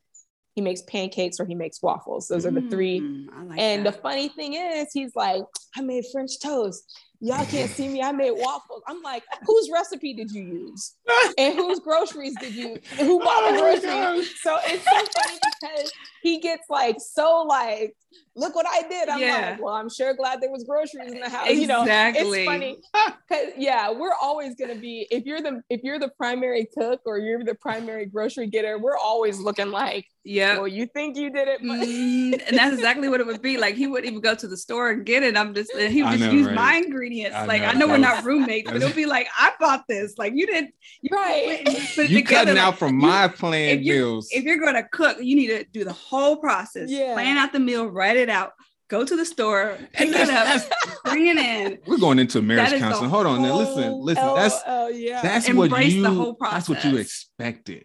he 0.54 0.62
makes 0.62 0.82
pancakes, 0.82 1.40
or 1.40 1.44
he 1.44 1.54
makes 1.54 1.82
waffles. 1.82 2.28
Those 2.28 2.46
are 2.46 2.50
the 2.50 2.62
three. 2.62 3.00
Mm, 3.00 3.48
like 3.48 3.60
And 3.60 3.84
the 3.84 3.92
funny 3.92 4.28
thing 4.28 4.54
is, 4.54 4.88
he's 4.92 5.14
like, 5.14 5.44
I 5.76 5.82
made 5.82 6.04
French 6.12 6.40
toast. 6.40 6.98
Y'all 7.20 7.44
can't 7.50 7.70
see 7.70 7.88
me. 7.88 8.02
I 8.02 8.12
made 8.12 8.32
waffles. 8.32 8.82
I'm 8.86 9.02
like, 9.02 9.22
whose 9.46 9.70
recipe 9.72 10.14
did 10.14 10.30
you 10.30 10.42
use? 10.42 10.94
And 11.38 11.54
whose 11.54 11.80
groceries 11.80 12.36
did 12.38 12.54
you? 12.54 12.78
Who 12.98 13.18
bought 13.18 13.50
the 13.52 13.58
Oh 13.58 13.62
my 13.62 13.78
groceries? 13.78 14.30
So 14.42 14.56
it's 14.66 14.88
so 14.88 14.96
funny 15.14 15.38
because 15.44 15.92
he 16.22 16.40
gets 16.40 16.62
like 16.70 16.96
so 16.98 17.42
like, 17.42 17.94
look 18.34 18.54
what 18.54 18.64
I 18.66 18.88
did. 18.88 19.08
I'm 19.10 19.20
Yeah. 19.20 19.50
like, 19.50 19.62
well, 19.62 19.74
I'm 19.74 19.90
sure 19.90 20.14
glad 20.14 20.40
there 20.40 20.50
was 20.50 20.64
groceries 20.64 21.12
in 21.12 21.20
the 21.20 21.28
house. 21.28 21.48
Exactly. 21.50 21.60
You 21.60 21.66
know, 21.66 21.84
it's 21.84 22.44
funny. 22.46 22.76
'Cause, 23.28 23.48
yeah, 23.58 23.90
we're 23.90 24.14
always 24.22 24.54
gonna 24.54 24.76
be 24.76 25.06
if 25.10 25.24
you're 25.24 25.42
the 25.42 25.60
if 25.68 25.80
you're 25.82 25.98
the 25.98 26.10
primary 26.16 26.68
cook 26.78 27.00
or 27.06 27.18
you're 27.18 27.42
the 27.44 27.56
primary 27.56 28.06
grocery 28.06 28.46
getter, 28.46 28.78
we're 28.78 28.96
always 28.96 29.40
looking 29.40 29.70
like, 29.72 30.06
Yeah. 30.22 30.58
well, 30.58 30.68
you 30.68 30.86
think 30.86 31.16
you 31.16 31.28
did 31.30 31.48
it, 31.48 31.58
but 31.60 31.80
Mm, 31.80 32.40
and 32.48 32.56
that's 32.56 32.74
exactly 32.76 33.08
what 33.08 33.18
it 33.20 33.26
would 33.26 33.42
be. 33.42 33.58
Like 33.58 33.74
he 33.74 33.88
wouldn't 33.88 34.08
even 34.10 34.20
go 34.22 34.34
to 34.36 34.46
the 34.46 34.56
store 34.56 34.90
and 34.90 35.04
get 35.04 35.22
it. 35.24 35.36
I'm 35.36 35.54
just 35.54 35.72
he 35.76 36.02
would 36.04 36.12
I 36.12 36.16
just 36.16 36.30
know, 36.30 36.36
use 36.36 36.46
right? 36.46 36.54
my 36.54 36.74
ingredients. 36.76 36.96
I 37.12 37.44
like 37.46 37.62
know. 37.62 37.68
I 37.68 37.72
know 37.74 37.86
we're 37.86 37.92
That 37.98 38.16
not 38.16 38.24
roommates, 38.24 38.70
but 38.70 38.76
it'll 38.82 38.94
be 38.94 39.06
like 39.06 39.26
I 39.38 39.52
bought 39.60 39.84
this. 39.88 40.16
Like 40.18 40.32
you 40.34 40.46
didn't. 40.46 40.74
You 41.02 41.10
Right. 41.16 41.64
put 41.64 41.74
it 42.06 42.10
You 42.10 42.18
together. 42.18 42.22
cutting 42.22 42.54
Like, 42.56 42.62
out 42.64 42.78
from 42.78 43.00
you- 43.00 43.06
my 43.06 43.28
planned 43.28 43.80
if 43.80 43.86
you- 43.86 43.92
meals. 43.94 44.28
If 44.32 44.44
you're 44.44 44.58
gonna 44.58 44.86
cook, 44.90 45.18
you 45.20 45.36
need 45.36 45.48
to 45.48 45.64
do 45.64 45.84
the 45.84 45.92
whole 45.92 46.36
process. 46.36 46.90
Yeah. 46.90 47.14
Plan 47.14 47.36
out 47.38 47.52
the 47.52 47.60
meal, 47.60 47.86
write 47.86 48.16
it 48.16 48.28
out, 48.28 48.52
go 48.88 49.04
to 49.04 49.16
the 49.16 49.24
store, 49.24 49.76
pick 49.92 50.08
And 50.08 50.10
it 50.16 50.26
that's- 50.28 50.66
up, 50.70 51.02
bring 51.04 51.26
it 51.26 51.36
in. 51.36 51.78
We're 51.86 51.98
going 51.98 52.18
into 52.18 52.42
marriage 52.42 52.70
That 52.70 52.74
is 52.74 52.80
the 52.80 52.86
counseling. 52.86 53.10
Hold 53.10 53.26
on 53.26 53.42
now. 53.42 53.56
Listen, 53.56 53.92
listen. 54.00 54.34
that's 54.34 54.62
yeah. 54.98 55.22
that's 55.22 55.48
what 55.52 55.84
you 55.84 56.02
the 56.02 56.10
whole 56.10 56.36
that's 56.40 56.68
what 56.68 56.84
you 56.84 56.96
expected. 56.96 57.84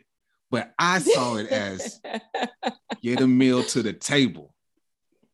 But 0.50 0.74
I 0.78 1.00
saw 1.00 1.36
it 1.38 1.48
as 1.48 2.02
get 3.02 3.22
a 3.22 3.28
meal 3.28 3.64
to 3.64 3.82
the 3.82 3.94
table. 3.94 4.54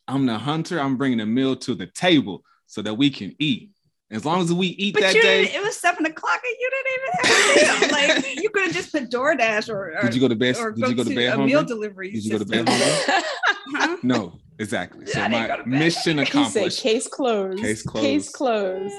I'm 0.08 0.26
the 0.26 0.38
hunter. 0.38 0.80
I'm 0.80 0.96
bringing 0.96 1.20
a 1.20 1.26
meal 1.26 1.56
to 1.58 1.76
the 1.76 1.88
table 1.88 2.44
so 2.66 2.82
that 2.82 2.94
we 2.94 3.10
can 3.10 3.36
eat. 3.40 3.72
As 4.10 4.24
long 4.24 4.42
as 4.42 4.54
we 4.54 4.68
eat 4.68 4.94
But 4.94 5.02
that 5.04 5.16
you 5.16 5.22
day. 5.22 5.44
didn't, 5.44 5.56
it 5.56 5.64
was 5.64 5.76
seven 5.76 6.06
o'clock 6.06 6.40
and 6.42 6.56
you 6.60 6.70
didn't 6.72 6.94
even 6.96 7.10
have 7.20 7.82
a 7.82 7.82
meal. 7.82 7.92
like 8.24 8.42
you 8.42 8.50
could 8.50 8.64
have 8.68 8.74
just 8.74 8.92
put 8.94 9.10
DoorDash 9.10 9.68
or, 9.70 9.98
or 9.98 10.02
Did 10.04 10.16
you 10.16 10.22
go 10.22 10.30
to 10.30 10.36
bed? 10.36 10.56
or 10.58 10.72
Did 10.72 10.82
go 10.82 10.90
you 10.90 10.96
go 10.96 11.04
to 11.04 11.10
to 11.10 11.16
bed 11.16 11.34
a 11.34 11.46
meal 11.46 11.64
delivery. 11.64 12.12
Did 12.12 12.24
you 12.24 12.32
go 12.32 12.38
to 12.40 12.46
bed 12.46 12.68
hungry? 12.70 13.24
Huh? 13.70 13.98
No, 14.04 14.40
exactly. 14.60 15.06
So 15.08 15.20
I 15.20 15.28
my 15.28 15.48
go 15.48 15.58
to 15.58 15.64
bed. 15.64 15.68
mission 15.68 16.20
he 16.20 16.24
said 16.26 16.28
accomplished. 16.30 16.82
case 16.82 17.08
closed. 17.10 17.60
Case 17.62 17.84
closed. 17.84 18.06
Case 18.06 18.30
closed. 18.30 18.96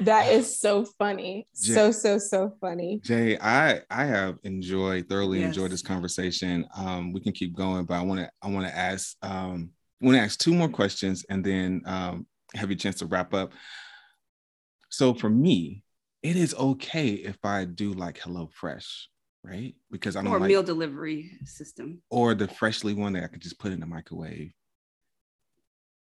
That 0.00 0.32
is 0.32 0.58
so 0.58 0.84
funny. 0.98 1.46
Jen- 1.62 1.74
So 1.76 1.90
so 1.92 2.18
so 2.18 2.52
funny. 2.60 3.00
Jay, 3.04 3.38
I 3.40 3.80
I 3.90 4.06
have 4.06 4.38
enjoyed 4.42 5.08
thoroughly 5.08 5.42
enjoyed 5.44 5.70
this 5.70 5.82
conversation. 5.82 6.66
Um, 6.76 7.12
we 7.12 7.20
can 7.20 7.30
keep 7.32 7.54
going, 7.54 7.84
but 7.84 7.94
I 7.94 8.02
want 8.02 8.18
to 8.20 8.30
I 8.42 8.48
want 8.48 8.66
to 8.66 8.76
ask 8.76 9.16
um 9.22 9.70
want 10.00 10.16
to 10.16 10.20
ask 10.20 10.36
two 10.40 10.52
more 10.52 10.68
questions 10.68 11.24
and 11.30 11.44
then 11.44 11.82
um 11.86 12.26
have 12.56 12.70
you 12.70 12.74
a 12.74 12.78
chance 12.78 12.96
to 12.96 13.06
wrap 13.06 13.32
up. 13.34 13.52
So 14.88 15.14
for 15.14 15.28
me, 15.30 15.84
it 16.22 16.36
is 16.36 16.54
okay 16.54 17.08
if 17.10 17.36
I 17.44 17.64
do 17.64 17.92
like 17.92 18.18
Hello 18.18 18.48
Fresh, 18.52 19.08
right? 19.44 19.74
Because 19.90 20.16
I 20.16 20.22
don't 20.22 20.32
Or 20.32 20.40
like 20.40 20.48
meal 20.48 20.62
delivery 20.62 21.30
system. 21.44 22.02
or 22.10 22.34
the 22.34 22.48
freshly 22.48 22.94
one 22.94 23.12
that 23.14 23.24
I 23.24 23.26
could 23.28 23.42
just 23.42 23.58
put 23.58 23.72
in 23.72 23.80
the 23.80 23.86
microwave. 23.86 24.52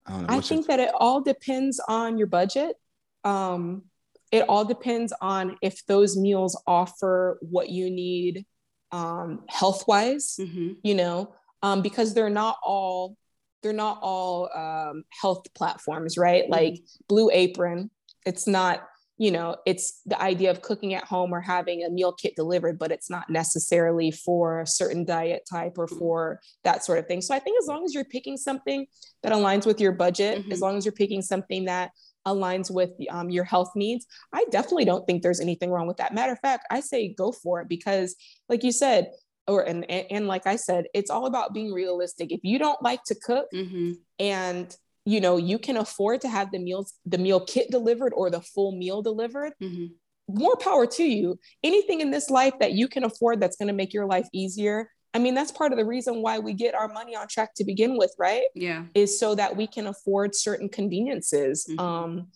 I 0.05 0.11
don't 0.11 0.21
know. 0.23 0.27
I 0.29 0.35
what's 0.35 0.49
your- 0.49 0.57
think 0.57 0.67
that 0.67 0.79
it 0.79 0.91
all 0.95 1.21
depends 1.21 1.79
on 1.87 2.17
your 2.17 2.27
budget. 2.27 2.75
Um, 3.23 3.85
it 4.31 4.47
all 4.49 4.65
depends 4.65 5.13
on 5.21 5.57
if 5.61 5.85
those 5.87 6.15
meals 6.17 6.61
offer 6.67 7.37
what 7.41 7.69
you 7.69 7.89
need 7.89 8.45
um, 8.91 9.43
health 9.49 9.87
wise, 9.87 10.35
hmm 10.37 10.73
you 10.83 10.93
know, 10.93 11.33
um, 11.63 11.81
because 11.81 12.13
they're 12.13 12.29
not 12.29 12.57
all 12.63 13.17
they're 13.63 13.73
not 13.73 13.97
all 14.03 14.49
um, 14.55 15.03
health 15.09 15.43
platforms, 15.55 16.17
right? 16.17 16.47
Like 16.47 16.77
Blue 17.07 17.31
Apron, 17.33 17.89
it's 18.25 18.47
not 18.47 18.87
you 19.17 19.31
know 19.31 19.55
it's 19.65 20.01
the 20.05 20.21
idea 20.21 20.51
of 20.51 20.61
cooking 20.61 20.93
at 20.93 21.03
home 21.05 21.31
or 21.33 21.39
having 21.39 21.83
a 21.83 21.89
meal 21.89 22.11
kit 22.11 22.35
delivered 22.35 22.77
but 22.77 22.91
it's 22.91 23.09
not 23.09 23.29
necessarily 23.29 24.11
for 24.11 24.59
a 24.61 24.67
certain 24.67 25.05
diet 25.05 25.43
type 25.49 25.77
or 25.77 25.87
for 25.87 26.41
that 26.65 26.83
sort 26.83 26.99
of 26.99 27.07
thing. 27.07 27.21
So 27.21 27.33
i 27.33 27.39
think 27.39 27.57
as 27.61 27.67
long 27.67 27.85
as 27.85 27.93
you're 27.93 28.03
picking 28.05 28.35
something 28.37 28.85
that 29.23 29.31
aligns 29.31 29.65
with 29.65 29.79
your 29.79 29.93
budget 29.93 30.45
Mhm. 30.45 30.51
as 30.51 30.59
long 30.59 30.75
as 30.77 30.85
you're 30.85 30.91
picking 30.91 31.21
something 31.21 31.65
that 31.65 31.91
aligns 32.27 32.69
with 32.71 32.89
um, 33.09 33.29
your 33.29 33.43
health 33.45 33.71
needs 33.75 34.05
i 34.33 34.43
definitely 34.51 34.83
don't 34.85 35.05
think 35.07 35.21
there's 35.21 35.39
anything 35.39 35.69
wrong 35.69 35.87
with 35.87 35.97
that. 35.97 36.13
Matter 36.13 36.33
of 36.33 36.39
fact 36.39 36.65
i 36.71 36.79
say 36.81 37.13
go 37.13 37.31
for 37.31 37.61
it 37.61 37.69
because 37.69 38.15
like 38.49 38.63
you 38.63 38.71
said 38.71 39.11
or 39.47 39.61
and, 39.61 39.85
and, 39.89 40.27
like 40.27 40.47
i 40.47 40.55
said 40.55 40.85
it's 40.93 41.11
all 41.11 41.25
about 41.27 41.53
being 41.53 41.71
realistic. 41.71 42.31
If 42.31 42.41
you 42.43 42.57
don't 42.59 42.81
like 42.81 43.03
to 43.05 43.15
cook 43.15 43.47
hmm 43.53 43.91
and 44.19 44.75
you 45.05 45.21
know 45.21 45.37
you 45.37 45.57
can 45.59 45.77
afford 45.77 46.21
to 46.21 46.27
have 46.29 46.51
the 46.51 46.59
meals 46.59 46.93
the 47.05 47.17
meal 47.17 47.39
kit 47.45 47.69
delivered 47.71 48.13
or 48.15 48.29
the 48.29 48.41
full 48.41 48.71
meal 48.71 49.01
delivered 49.01 49.53
hmm 49.59 49.85
more 50.27 50.57
power 50.57 50.87
to 50.87 51.03
you. 51.03 51.37
Anything 51.63 52.01
in 52.01 52.09
this 52.09 52.31
life 52.31 52.55
that 52.59 52.71
you 52.71 52.87
can 52.87 53.03
afford 53.03 53.39
that's 53.39 53.57
going 53.57 53.67
to 53.67 53.75
make 53.75 53.93
your 53.93 54.07
life 54.07 54.27
easier 54.33 54.89
i 55.13 55.19
mean 55.19 55.35
that's 55.35 55.51
part 55.51 55.71
of 55.71 55.77
the 55.77 55.85
reason 55.85 56.23
why 56.23 56.39
we 56.39 56.51
get 56.53 56.73
our 56.73 56.87
money 56.87 57.15
on 57.15 57.27
track 57.27 57.53
to 57.57 57.63
begin 57.63 57.95
with 57.95 58.11
right? 58.17 58.41
Yeah. 58.55 58.85
is 58.95 59.19
so 59.19 59.35
that 59.35 59.55
we 59.55 59.67
can 59.67 59.85
afford 59.85 60.33
certain 60.33 60.67
conveniences 60.67 61.67
Mhm. 61.69 61.79
um, 61.79 62.27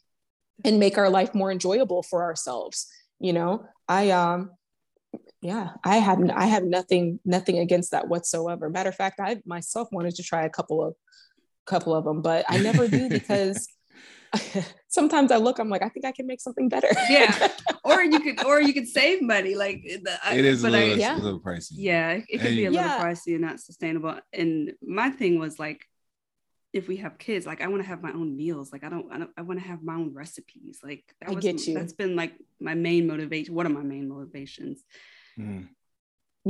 and 0.64 0.80
make 0.80 1.00
our 1.00 1.10
life 1.10 1.34
more 1.34 1.52
enjoyable 1.52 2.04
for 2.04 2.22
ourselves 2.24 2.88
you 3.20 3.34
know? 3.34 3.66
I 3.88 4.12
um 4.12 4.52
yeah 5.42 5.70
i 5.84 5.98
have 5.98 6.20
i 6.36 6.46
have 6.46 6.64
nothing 6.64 7.20
nothing 7.26 7.58
against 7.58 7.90
that 7.92 8.08
whatsoever. 8.08 8.70
Matter 8.70 8.90
of 8.90 8.96
fact 8.96 9.20
i 9.20 9.42
myself 9.46 9.88
wanted 9.92 10.14
to 10.16 10.24
try 10.24 10.44
a 10.46 10.50
couple 10.58 10.84
of 10.86 10.94
couple 11.66 11.93
of 11.93 12.03
them 12.05 12.22
but 12.22 12.45
i 12.49 12.57
never 12.57 12.88
do 12.88 13.10
because 13.10 13.68
sometimes 14.89 15.32
i 15.32 15.38
look 15.38 15.60
i'm 15.60 15.70
like 15.70 15.82
i 15.82 15.89
think 15.89 16.05
i 16.05 16.12
can 16.12 16.28
make 16.28 16.39
something 16.41 16.70
better 16.70 16.88
Yeah. 17.10 17.47
or 17.84 18.03
you 18.03 18.20
could 18.20 18.43
or 18.45 18.62
you 18.62 18.74
could 18.74 18.88
save 18.88 19.22
money. 19.22 19.55
Like 19.55 19.82
the, 19.84 20.20
I- 20.24 20.36
it 20.36 20.45
is 20.45 20.64
a 20.64 20.68
but 20.68 20.76
I- 20.76 20.80
little, 20.84 20.97
yeah. 20.97 21.16
a 21.16 21.18
little 21.18 21.39
pricey. 21.39 21.72
yeah, 21.76 22.12
it 22.30 22.38
could 22.39 22.51
be 22.55 22.66
a 22.66 22.72
little 22.72 22.86
Yeah. 22.86 23.03
pricey 23.03 23.34
and 23.34 23.41
not 23.41 23.60
sustainable. 23.60 24.20
And 24.32 24.74
my 24.86 25.10
thing 25.10 25.39
was 25.39 25.57
like, 25.57 25.82
if 26.72 26.88
we 26.88 26.97
have 26.97 27.18
kids, 27.18 27.47
like 27.47 27.62
I 27.62 27.68
want 27.68 27.82
to 27.82 27.88
have 27.88 28.03
my 28.03 28.12
own 28.12 28.38
meals. 28.38 28.72
Like 28.72 28.84
I 28.84 28.89
don't, 28.89 29.12
I, 29.12 29.18
don't, 29.18 29.32
I 29.36 29.41
want 29.41 29.60
to 29.60 29.66
have 29.68 29.82
my 29.82 29.95
own 29.95 30.14
recipes. 30.14 30.80
Like 30.84 31.03
that 31.20 31.30
I 31.30 31.34
was, 31.34 31.43
get 31.43 31.66
you. 31.66 31.74
That's 31.74 31.93
been 31.93 32.16
like 32.16 32.34
my 32.60 32.76
main 32.76 33.07
motivation. 33.07 33.55
One 33.55 33.66
of 33.66 33.72
my 33.72 33.82
main 33.82 34.07
motivations. 34.07 34.84
Mm. 35.39 35.68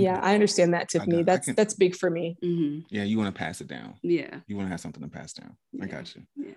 Yeah 0.01 0.19
i 0.21 0.33
understand 0.33 0.73
that 0.73 0.89
tiffany 0.89 1.17
know. 1.17 1.23
That's 1.23 1.45
can- 1.45 1.55
that's 1.55 1.73
big 1.73 1.95
for 1.95 2.09
me 2.09 2.37
hmm 2.41 2.79
Yeah, 2.89 3.03
you 3.03 3.17
want 3.17 3.33
to 3.33 3.37
pass 3.37 3.61
it 3.61 3.67
down. 3.67 3.95
Yeah. 4.01 4.39
You 4.47 4.55
want 4.55 4.67
to 4.67 4.71
have 4.71 4.81
something 4.81 5.03
to 5.03 5.09
pass 5.09 5.33
down. 5.33 5.55
I 5.81 5.85
got 5.85 6.15
you. 6.15 6.23
Yeah. 6.35 6.53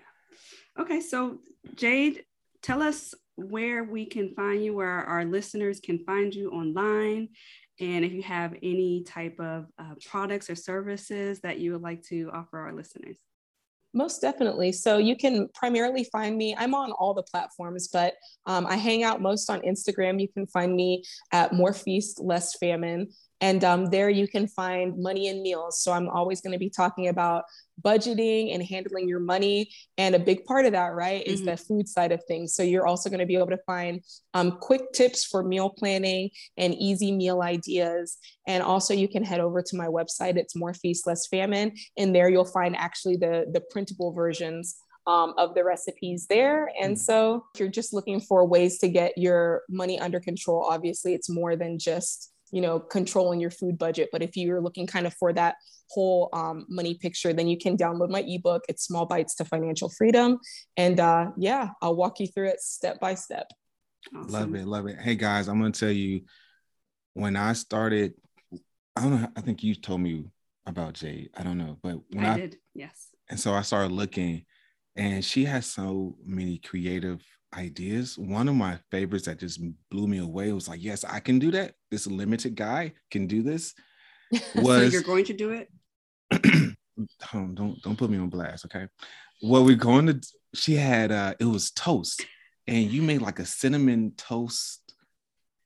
Okay, 0.79 1.01
so 1.01 1.39
Jade, 1.75 2.25
tell 2.61 2.81
us 2.81 3.13
where 3.35 3.83
we 3.83 4.05
can 4.05 4.33
find 4.35 4.63
you, 4.63 4.73
where 4.73 4.87
our 4.89 5.25
listeners 5.25 5.79
can 5.79 5.99
find 6.05 6.33
you 6.33 6.49
online, 6.51 7.29
and 7.79 8.05
if 8.05 8.11
you 8.11 8.21
have 8.23 8.53
any 8.63 9.03
type 9.03 9.39
of 9.39 9.65
uh, 9.79 9.95
products 10.05 10.49
or 10.49 10.55
services 10.55 11.39
that 11.41 11.59
you 11.59 11.73
would 11.73 11.81
like 11.81 12.03
to 12.03 12.29
offer 12.33 12.57
our 12.59 12.73
listeners. 12.73 13.17
Most 13.95 14.21
definitely. 14.21 14.71
So 14.71 14.97
you 14.97 15.15
can 15.15 15.49
primarily 15.53 16.03
find 16.05 16.35
me. 16.35 16.55
I'm 16.57 16.73
on 16.73 16.91
all 16.93 17.13
the 17.13 17.21
platforms, 17.23 17.89
but 17.89 18.15
um, 18.47 18.65
I 18.65 18.75
hang 18.75 19.03
out 19.03 19.21
most 19.21 19.51
on 19.51 19.61
Instagram. 19.61 20.19
You 20.19 20.27
can 20.29 20.47
find 20.47 20.75
me 20.75 21.03
at 21.31 21.53
More 21.53 21.73
Feast, 21.73 22.19
Less 22.19 22.57
Famine. 22.57 23.09
And 23.47 23.61
um, 23.71 23.81
there 23.95 24.09
you 24.09 24.27
can 24.35 24.45
find 24.47 24.87
money 25.09 25.27
and 25.31 25.41
meals. 25.41 25.73
So 25.83 25.91
I'm 25.91 26.07
always 26.09 26.39
going 26.41 26.53
to 26.53 26.59
be 26.67 26.69
talking 26.69 27.09
about 27.09 27.43
budgeting 27.87 28.53
and 28.53 28.61
handling 28.63 29.09
your 29.09 29.19
money. 29.19 29.69
And 29.97 30.15
a 30.15 30.19
big 30.19 30.39
part 30.45 30.65
of 30.65 30.71
that, 30.73 30.91
right, 30.93 31.21
is 31.27 31.41
Mhm. 31.41 31.45
the 31.49 31.57
food 31.57 31.85
side 31.95 32.11
of 32.11 32.21
things. 32.25 32.55
So 32.55 32.63
you're 32.63 32.87
also 32.87 33.09
going 33.09 33.19
to 33.19 33.31
be 33.33 33.35
able 33.35 33.47
to 33.57 33.63
find 33.73 34.01
um, 34.33 34.49
quick 34.67 34.83
tips 34.93 35.25
for 35.25 35.43
meal 35.43 35.69
planning 35.69 36.29
and 36.57 36.73
easy 36.75 37.11
meal 37.11 37.41
ideas. 37.41 38.17
And 38.47 38.63
also 38.63 38.93
you 38.93 39.09
can 39.09 39.23
head 39.23 39.41
over 39.47 39.61
to 39.61 39.75
my 39.75 39.87
website. 39.87 40.37
It's 40.37 40.55
More 40.55 40.73
Feast, 40.73 41.05
Less 41.05 41.27
Famine 41.27 41.73
and 41.97 42.15
there 42.15 42.29
you'll 42.29 42.45
find 42.59 42.75
actually 42.87 43.17
the 43.17 43.35
the 43.55 43.61
printable 43.71 44.11
versions 44.13 44.75
um, 45.05 45.33
of 45.37 45.53
the 45.55 45.63
recipes 45.73 46.27
there 46.35 46.59
and 46.81 46.95
Mm. 46.95 46.99
so 47.09 47.17
if 47.53 47.59
you're 47.59 47.67
just 47.81 47.91
looking 47.97 48.19
for 48.21 48.39
ways 48.55 48.77
to 48.79 48.87
get 48.87 49.11
your 49.17 49.63
money 49.81 49.99
under 49.99 50.19
control 50.29 50.59
obviously 50.75 51.11
it's 51.13 51.29
more 51.29 51.53
than 51.57 51.77
just 51.77 52.31
you 52.53 52.61
know 52.61 52.79
controlling 52.79 53.39
your 53.39 53.51
food 53.51 53.77
budget 53.77 54.09
but 54.11 54.21
if 54.21 54.37
you're 54.37 54.61
looking 54.61 54.87
kind 54.87 55.07
of 55.07 55.13
for 55.15 55.33
that 55.33 55.55
whole 55.89 56.29
um, 56.33 56.65
money 56.69 56.95
picture 56.95 57.33
then 57.33 57.47
you 57.47 57.57
can 57.57 57.75
download 57.75 58.09
my 58.09 58.23
ebook 58.27 58.63
it's 58.69 58.85
small 58.85 59.05
bites 59.05 59.35
to 59.35 59.43
financial 59.43 59.89
freedom 59.89 60.39
and 60.77 60.99
uh, 60.99 61.27
yeah 61.37 61.69
i'll 61.81 61.95
walk 61.95 62.19
you 62.19 62.27
through 62.27 62.47
it 62.47 62.61
step 62.61 62.99
by 62.99 63.13
step 63.13 63.47
Awesome. 64.15 64.31
Love 64.31 64.55
it, 64.55 64.67
love 64.67 64.87
it. 64.87 64.99
Hey 64.99 65.15
guys, 65.15 65.47
I'm 65.47 65.59
gonna 65.59 65.71
tell 65.71 65.91
you 65.91 66.21
when 67.13 67.35
I 67.35 67.53
started, 67.53 68.13
I 68.95 69.01
don't 69.01 69.21
know, 69.21 69.27
I 69.35 69.41
think 69.41 69.63
you 69.63 69.75
told 69.75 70.01
me 70.01 70.25
about 70.65 70.93
Jade. 70.93 71.29
I 71.35 71.43
don't 71.43 71.57
know, 71.57 71.77
but 71.81 71.99
when 72.11 72.25
I 72.25 72.33
I, 72.33 72.37
did, 72.37 72.57
yes. 72.73 73.09
and 73.29 73.39
so 73.39 73.53
I 73.53 73.61
started 73.61 73.91
looking, 73.91 74.45
and 74.95 75.23
she 75.23 75.45
has 75.45 75.65
so 75.65 76.15
many 76.25 76.57
creative 76.57 77.23
ideas. 77.53 78.17
One 78.17 78.47
of 78.49 78.55
my 78.55 78.77
favorites 78.91 79.25
that 79.25 79.39
just 79.39 79.61
blew 79.89 80.07
me 80.07 80.17
away 80.19 80.51
was 80.51 80.67
like, 80.67 80.83
yes, 80.83 81.03
I 81.03 81.19
can 81.19 81.39
do 81.39 81.51
that. 81.51 81.73
This 81.91 82.07
limited 82.07 82.55
guy 82.55 82.93
can 83.11 83.27
do 83.27 83.41
this. 83.43 83.73
so 84.33 84.61
Was 84.61 84.93
you're 84.93 85.01
going 85.01 85.25
to 85.25 85.33
do 85.33 85.51
it? 85.51 85.69
don't 87.33 87.55
don't 87.55 87.81
don't 87.81 87.97
put 87.97 88.09
me 88.09 88.17
on 88.17 88.29
blast, 88.29 88.65
okay? 88.65 88.87
What 89.41 89.63
we're 89.63 89.75
going 89.75 90.07
to 90.07 90.21
she 90.53 90.75
had 90.75 91.11
uh 91.11 91.33
it 91.39 91.45
was 91.45 91.71
toast, 91.71 92.25
and 92.67 92.85
you 92.91 93.01
made 93.01 93.21
like 93.21 93.39
a 93.39 93.45
cinnamon 93.45 94.13
toast, 94.17 94.93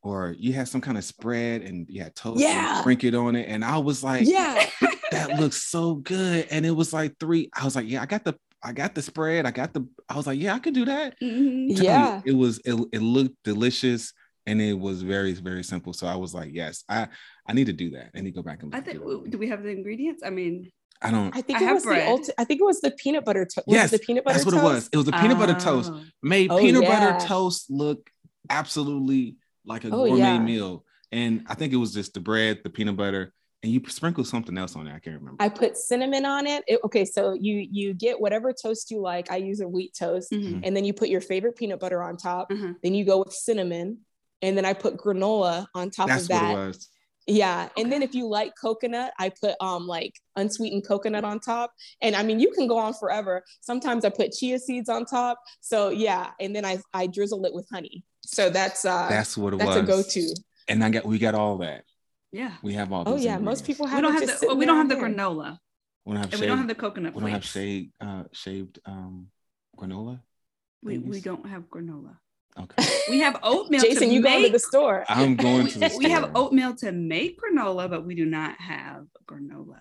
or 0.02 0.36
you 0.38 0.54
had 0.54 0.68
some 0.68 0.82
kind 0.82 0.98
of 0.98 1.04
spread 1.04 1.62
and 1.62 1.88
you 1.90 2.02
had 2.02 2.16
toast 2.16 2.42
Yeah. 2.42 2.80
sprinkled 2.82 3.16
on 3.16 3.36
it, 3.36 3.48
and 3.50 3.64
I 3.64 3.78
was 3.78 4.04
like, 4.04 4.28
yeah 4.28 4.70
that 5.12 5.40
looks 5.40 5.64
so 5.64 5.96
good. 5.96 6.48
And 6.52 6.66
it 6.66 6.72
was 6.72 6.92
like 6.94 7.18
three. 7.20 7.50
I 7.58 7.64
was 7.64 7.76
like, 7.76 7.88
yeah, 7.88 8.02
I 8.02 8.06
got 8.06 8.24
the 8.26 8.36
I 8.64 8.74
got 8.74 8.96
the 8.96 9.02
spread. 9.02 9.46
I 9.46 9.52
got 9.52 9.74
the. 9.74 9.88
I 10.10 10.16
was 10.16 10.26
like, 10.28 10.40
yeah, 10.40 10.54
I 10.56 10.60
could 10.60 10.74
do 10.74 10.86
that. 10.86 11.16
Mhm. 11.22 11.76
Tell 11.76 11.84
you, 11.86 11.90
Yeah. 11.90 12.22
it 12.26 12.34
was. 12.34 12.60
It, 12.66 12.74
it 12.92 13.02
looked 13.02 13.36
delicious, 13.44 14.14
and 14.46 14.62
it 14.62 14.74
was 14.74 15.02
very 15.04 15.34
very 15.34 15.64
simple. 15.64 15.94
So 15.94 16.08
I 16.08 16.16
was 16.16 16.34
like, 16.34 16.50
yes, 16.54 16.84
I 16.90 17.08
I 17.48 17.54
need 17.54 17.66
to 17.68 17.74
do 17.74 17.92
that. 17.92 18.10
I 18.16 18.22
need 18.22 18.32
to 18.32 18.36
go 18.36 18.42
back 18.44 18.64
and. 18.64 18.74
I 18.76 18.82
think. 18.82 19.00
Do 19.30 19.38
we 19.38 19.48
have 19.50 19.62
the 19.64 19.70
ingredients? 19.70 20.24
I 20.26 20.32
mean, 20.32 20.72
I 21.02 21.12
don't. 21.12 21.36
I 21.38 21.42
think 21.42 21.62
I 21.62 21.70
it 21.70 21.74
was 21.74 21.84
bread. 21.84 22.08
the 22.08 22.12
ulti- 22.24 22.34
I 22.40 22.44
think 22.46 22.60
it 22.62 22.66
was 22.66 22.82
the 22.82 22.92
peanut 22.92 23.26
butter 23.26 23.46
toast. 23.46 23.68
yes, 23.68 23.92
the 23.92 24.00
peanut 24.00 24.24
butter 24.24 24.34
that's 24.40 24.46
what 24.46 24.54
toast? 24.54 24.64
it 24.64 24.68
was. 24.68 24.90
It 24.94 24.98
was 24.98 25.08
a 25.08 25.12
peanut 25.12 25.38
butter 25.38 25.54
toast. 25.54 25.92
Oh. 25.94 26.02
Made 26.24 26.50
Oh, 26.52 26.58
peanut 26.58 26.84
yeah. 26.84 27.12
butter 27.14 27.26
toast 27.28 27.70
look 27.70 28.10
absolutely 28.50 29.38
like 29.66 29.84
a 29.84 29.88
Oh, 29.90 30.06
gourmet 30.08 30.18
yeah. 30.20 30.40
meal. 30.40 30.84
And 31.12 31.46
I 31.48 31.54
think 31.54 31.74
it 31.74 31.78
was 31.78 31.94
just 31.94 32.14
the 32.14 32.20
bread, 32.20 32.62
the 32.64 32.70
peanut 32.70 32.98
butter, 32.98 33.34
and 33.68 33.74
you 33.74 33.90
sprinkle 33.90 34.24
something 34.24 34.58
else 34.58 34.76
on 34.76 34.86
there. 34.86 34.96
I 34.96 35.00
can't 35.00 35.20
remember. 35.20 35.44
I 35.44 35.50
put 35.50 35.78
cinnamon 35.78 36.26
on 36.26 36.48
it. 36.48 36.64
It- 36.68 36.80
Okay, 36.86 37.04
so 37.06 37.34
you 37.34 37.68
you 37.70 37.94
get 37.94 38.20
whatever 38.20 38.54
toast 38.54 38.90
you 38.92 39.02
like. 39.02 39.30
I 39.30 39.38
use 39.38 39.60
a 39.60 39.68
wheat 39.68 39.94
toast, 39.94 40.32
Mhm. 40.32 40.62
and 40.64 40.76
then 40.76 40.86
you 40.86 40.94
put 40.94 41.10
your 41.10 41.20
favorite 41.22 41.56
peanut 41.58 41.80
butter 41.80 42.02
on 42.02 42.16
top. 42.18 42.52
Uh-huh. 42.52 42.74
Then 42.82 42.94
you 42.96 43.04
go 43.04 43.18
with 43.20 43.34
cinnamon, 43.34 44.00
and 44.42 44.58
then 44.58 44.64
I 44.66 44.74
put 44.74 44.96
granola 44.98 45.68
on 45.76 45.90
top 45.90 46.08
That's 46.08 46.24
of 46.24 46.30
what 46.30 46.40
that. 46.40 46.52
it 46.52 46.68
was. 46.68 46.90
Yeah, 47.30 47.68
and 47.76 47.92
then 47.92 48.04
if 48.04 48.16
you 48.16 48.26
like 48.30 48.54
coconut, 48.56 49.12
I 49.20 49.28
put 49.30 49.56
um 49.60 49.86
like 49.86 50.14
unsweetened 50.38 50.88
coconut 50.88 51.26
on 51.26 51.42
top. 51.42 51.74
And 52.02 52.16
I 52.16 52.24
mean, 52.24 52.40
you 52.40 52.52
can 52.52 52.68
go 52.68 52.78
on 52.78 52.94
forever. 52.94 53.44
Sometimes 53.60 54.06
I 54.06 54.10
put 54.10 54.32
chia 54.32 54.60
seeds 54.60 54.88
on 54.88 55.04
top. 55.06 55.38
So 55.60 55.90
yeah, 55.90 56.32
and 56.40 56.56
then 56.56 56.64
I 56.64 56.80
I 56.94 57.08
drizzle 57.08 57.44
it 57.46 57.54
with 57.54 57.68
honey. 57.70 58.06
So 58.26 58.50
that's 58.50 58.86
uh 58.86 59.08
That's 59.10 59.36
what 59.38 59.54
it 59.54 59.58
that's 59.60 59.68
was. 59.76 59.78
a 59.78 59.82
go-to. 59.84 60.36
And 60.70 60.82
I 60.86 60.90
got 60.90 61.06
we 61.06 61.18
got 61.20 61.36
all 61.36 61.58
that. 61.58 61.84
Yeah. 62.32 62.54
We 62.62 62.74
have 62.74 62.92
all. 62.92 63.04
Oh 63.08 63.12
those 63.12 63.24
yeah, 63.24 63.38
most 63.38 63.62
ingredients. 63.62 63.68
people 63.68 63.86
We 63.96 64.02
don't 64.02 64.14
have 64.14 64.22
the. 64.28 64.34
sitting 64.38 64.58
We 64.58 64.66
don't 64.66 64.78
have 64.78 64.90
the 64.90 64.96
on 64.96 65.02
there. 65.02 65.10
granola, 65.26 65.60
We 66.06 66.14
don't 66.14 66.24
have 66.24 66.26
and 66.26 66.32
shaved. 66.34 66.42
we 66.42 66.48
don't 66.48 66.58
have 66.58 66.68
the 66.68 66.76
coconut 66.76 67.14
we 67.16 67.22
don't 67.22 67.30
have 67.32 67.46
shaved 67.46 67.92
uh, 68.02 68.24
shaved 68.32 68.80
um, 68.86 69.28
granola. 69.78 70.20
We, 70.84 70.98
we 71.00 71.20
don't 71.22 71.46
have 71.48 71.64
granola. 71.70 72.18
Okay. 72.60 72.88
We 73.10 73.20
have 73.20 73.40
oatmeal. 73.44 73.82
Jason, 73.82 74.10
to 74.10 74.14
you 74.16 74.22
make, 74.22 74.42
go 74.42 74.48
to 74.48 74.52
the 74.52 74.60
store. 74.60 75.06
I'm 75.08 75.36
going 75.36 75.68
to 75.68 75.80
the 75.80 75.96
we 75.98 76.10
have 76.10 76.32
oatmeal 76.36 76.76
to 76.78 76.92
make 76.92 77.40
granola, 77.40 77.90
but 77.90 78.04
we 78.06 78.16
do 78.16 78.26
not 78.26 78.60
have 78.60 79.06
granola. 79.30 79.80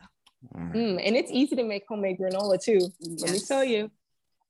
All 0.55 0.61
right. 0.61 0.73
Mm, 0.75 1.03
and 1.05 1.17
it's 1.17 1.31
easy 1.33 1.57
to 1.57 1.65
make 1.65 1.85
homemade 1.89 2.19
granola 2.19 2.63
too. 2.63 2.81
Let 3.01 3.31
me 3.33 3.39
tell 3.41 3.65
you. 3.65 3.91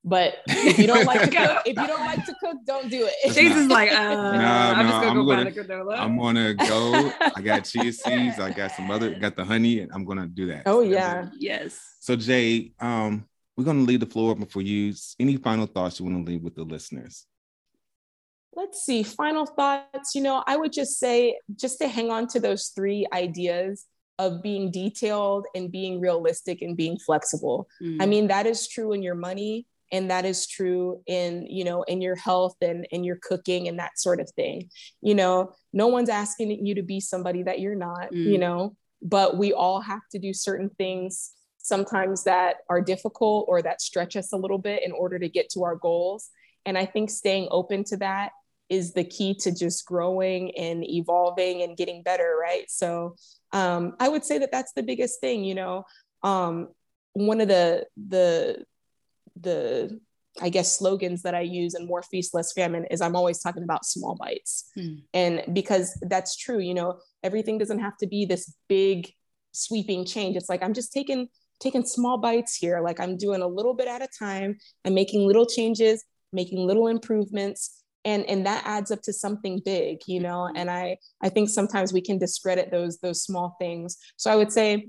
But 0.08 0.34
if 0.46 0.78
you 0.78 0.86
don't 0.86 1.04
like 1.04 1.20
to 1.22 1.26
cook, 1.36 1.62
if 1.66 1.76
you 1.76 1.86
don't 1.86 2.06
like 2.06 2.24
to 2.26 2.34
cook, 2.38 2.58
don't 2.64 2.88
do 2.88 3.06
it. 3.06 3.12
That's 3.24 3.34
Jason's 3.34 3.66
not- 3.66 3.74
like, 3.74 3.90
uh, 3.90 3.94
I'm 3.96 4.86
just 4.86 5.02
no, 5.02 5.08
gonna 5.08 5.08
I'm 5.10 5.16
go 5.16 5.24
gonna- 5.26 5.50
the 5.50 5.60
granola. 5.64 5.98
I'm 5.98 6.16
gonna 6.16 6.54
go. 6.54 7.12
I 7.36 7.40
got 7.42 7.64
chia 7.70 7.92
seeds. 7.92 8.38
I 8.38 8.52
got 8.52 8.70
some 8.70 8.88
other. 8.92 9.18
Got 9.18 9.34
the 9.34 9.44
honey, 9.44 9.80
and 9.80 9.90
I'm 9.92 10.04
gonna 10.04 10.26
do 10.28 10.46
that. 10.46 10.62
Oh 10.66 10.82
yeah. 10.82 11.28
yes. 11.36 11.80
So 11.98 12.14
Jay, 12.14 12.72
um, 12.78 13.26
we're 13.56 13.64
gonna 13.64 13.80
leave 13.80 13.98
the 13.98 14.06
floor 14.06 14.30
open 14.30 14.46
for 14.46 14.62
you. 14.62 14.94
Any 15.18 15.38
final 15.38 15.66
thoughts 15.66 15.98
you 15.98 16.06
want 16.06 16.24
to 16.24 16.30
leave 16.30 16.42
with 16.42 16.54
the 16.54 16.62
listeners? 16.62 17.26
Let's 18.54 18.84
see. 18.86 19.02
Final 19.02 19.44
thoughts. 19.44 20.14
You 20.14 20.22
know, 20.22 20.44
I 20.46 20.56
would 20.56 20.72
just 20.72 21.00
say 21.00 21.36
just 21.56 21.78
to 21.80 21.88
hang 21.88 22.12
on 22.12 22.28
to 22.28 22.38
those 22.38 22.68
three 22.68 23.06
ideas 23.12 23.86
of 24.20 24.40
being 24.40 24.70
detailed 24.70 25.46
and 25.54 25.70
being 25.70 26.00
realistic 26.00 26.62
and 26.62 26.76
being 26.76 26.96
flexible. 26.96 27.66
Mm. 27.82 28.00
I 28.00 28.06
mean, 28.06 28.28
that 28.28 28.46
is 28.46 28.66
true 28.68 28.92
in 28.92 29.02
your 29.02 29.14
money 29.16 29.66
and 29.92 30.10
that 30.10 30.24
is 30.24 30.46
true 30.46 31.02
in, 31.06 31.46
you 31.48 31.64
know, 31.64 31.82
in 31.84 32.00
your 32.00 32.16
health 32.16 32.56
and 32.60 32.86
in 32.90 33.04
your 33.04 33.18
cooking 33.22 33.68
and 33.68 33.78
that 33.78 33.98
sort 33.98 34.20
of 34.20 34.30
thing. 34.32 34.68
You 35.00 35.14
know, 35.14 35.52
no 35.72 35.86
one's 35.86 36.08
asking 36.08 36.64
you 36.64 36.74
to 36.74 36.82
be 36.82 37.00
somebody 37.00 37.42
that 37.44 37.60
you're 37.60 37.74
not, 37.76 38.12
you 38.12 38.36
Mm. 38.36 38.40
know, 38.40 38.76
but 39.02 39.36
we 39.36 39.52
all 39.52 39.80
have 39.80 40.02
to 40.12 40.18
do 40.18 40.32
certain 40.32 40.70
things 40.70 41.32
sometimes 41.58 42.24
that 42.24 42.56
are 42.68 42.80
difficult 42.80 43.46
or 43.48 43.60
that 43.62 43.80
stretch 43.80 44.16
us 44.16 44.32
a 44.32 44.36
little 44.36 44.58
bit 44.58 44.82
in 44.84 44.92
order 44.92 45.18
to 45.18 45.28
get 45.28 45.50
to 45.50 45.64
our 45.64 45.76
goals. 45.76 46.30
And 46.64 46.78
I 46.78 46.86
think 46.86 47.10
staying 47.10 47.48
open 47.50 47.84
to 47.84 47.96
that 47.98 48.32
is 48.68 48.92
the 48.94 49.04
key 49.04 49.34
to 49.34 49.52
just 49.54 49.86
growing 49.86 50.56
and 50.56 50.84
evolving 50.84 51.62
and 51.62 51.76
getting 51.76 52.02
better, 52.02 52.36
right? 52.40 52.68
So 52.68 53.14
um, 53.52 53.94
I 54.00 54.08
would 54.08 54.24
say 54.24 54.38
that 54.38 54.50
that's 54.50 54.72
the 54.74 54.82
biggest 54.82 55.20
thing, 55.20 55.44
you 55.44 55.54
know. 55.54 55.84
Um, 56.22 56.68
one 57.12 57.40
of 57.40 57.48
the 57.48 57.86
the 58.08 58.64
the 59.40 60.00
I 60.40 60.50
guess 60.50 60.76
slogans 60.76 61.22
that 61.22 61.34
I 61.34 61.40
use 61.40 61.74
in 61.74 61.86
More 61.86 62.02
Feast 62.02 62.34
Less 62.34 62.52
Famine 62.52 62.84
is 62.90 63.00
I'm 63.00 63.16
always 63.16 63.40
talking 63.40 63.62
about 63.62 63.86
small 63.86 64.16
bites, 64.16 64.70
Hmm. 64.74 64.96
and 65.14 65.42
because 65.52 65.98
that's 66.08 66.36
true, 66.36 66.58
you 66.58 66.74
know, 66.74 66.98
everything 67.22 67.56
doesn't 67.58 67.78
have 67.78 67.96
to 67.98 68.06
be 68.06 68.26
this 68.26 68.54
big 68.68 69.10
sweeping 69.52 70.04
change. 70.04 70.36
It's 70.36 70.48
like 70.50 70.62
I'm 70.62 70.74
just 70.74 70.92
taking 70.92 71.28
taking 71.58 71.86
small 71.86 72.18
bites 72.18 72.54
here. 72.54 72.80
Like 72.82 73.00
I'm 73.00 73.16
doing 73.16 73.40
a 73.40 73.46
little 73.46 73.72
bit 73.72 73.88
at 73.88 74.02
a 74.02 74.08
time. 74.18 74.58
I'm 74.84 74.92
making 74.92 75.26
little 75.26 75.46
changes, 75.46 76.04
making 76.34 76.58
little 76.66 76.88
improvements, 76.88 77.82
and 78.04 78.26
and 78.26 78.44
that 78.44 78.62
adds 78.66 78.90
up 78.90 79.00
to 79.04 79.14
something 79.14 79.62
big, 79.64 80.00
you 80.06 80.20
know. 80.20 80.50
And 80.54 80.70
I 80.70 80.98
I 81.22 81.30
think 81.30 81.48
sometimes 81.48 81.94
we 81.94 82.02
can 82.02 82.18
discredit 82.18 82.70
those 82.70 82.98
those 82.98 83.22
small 83.22 83.56
things. 83.58 83.96
So 84.16 84.30
I 84.30 84.36
would 84.36 84.52
say 84.52 84.88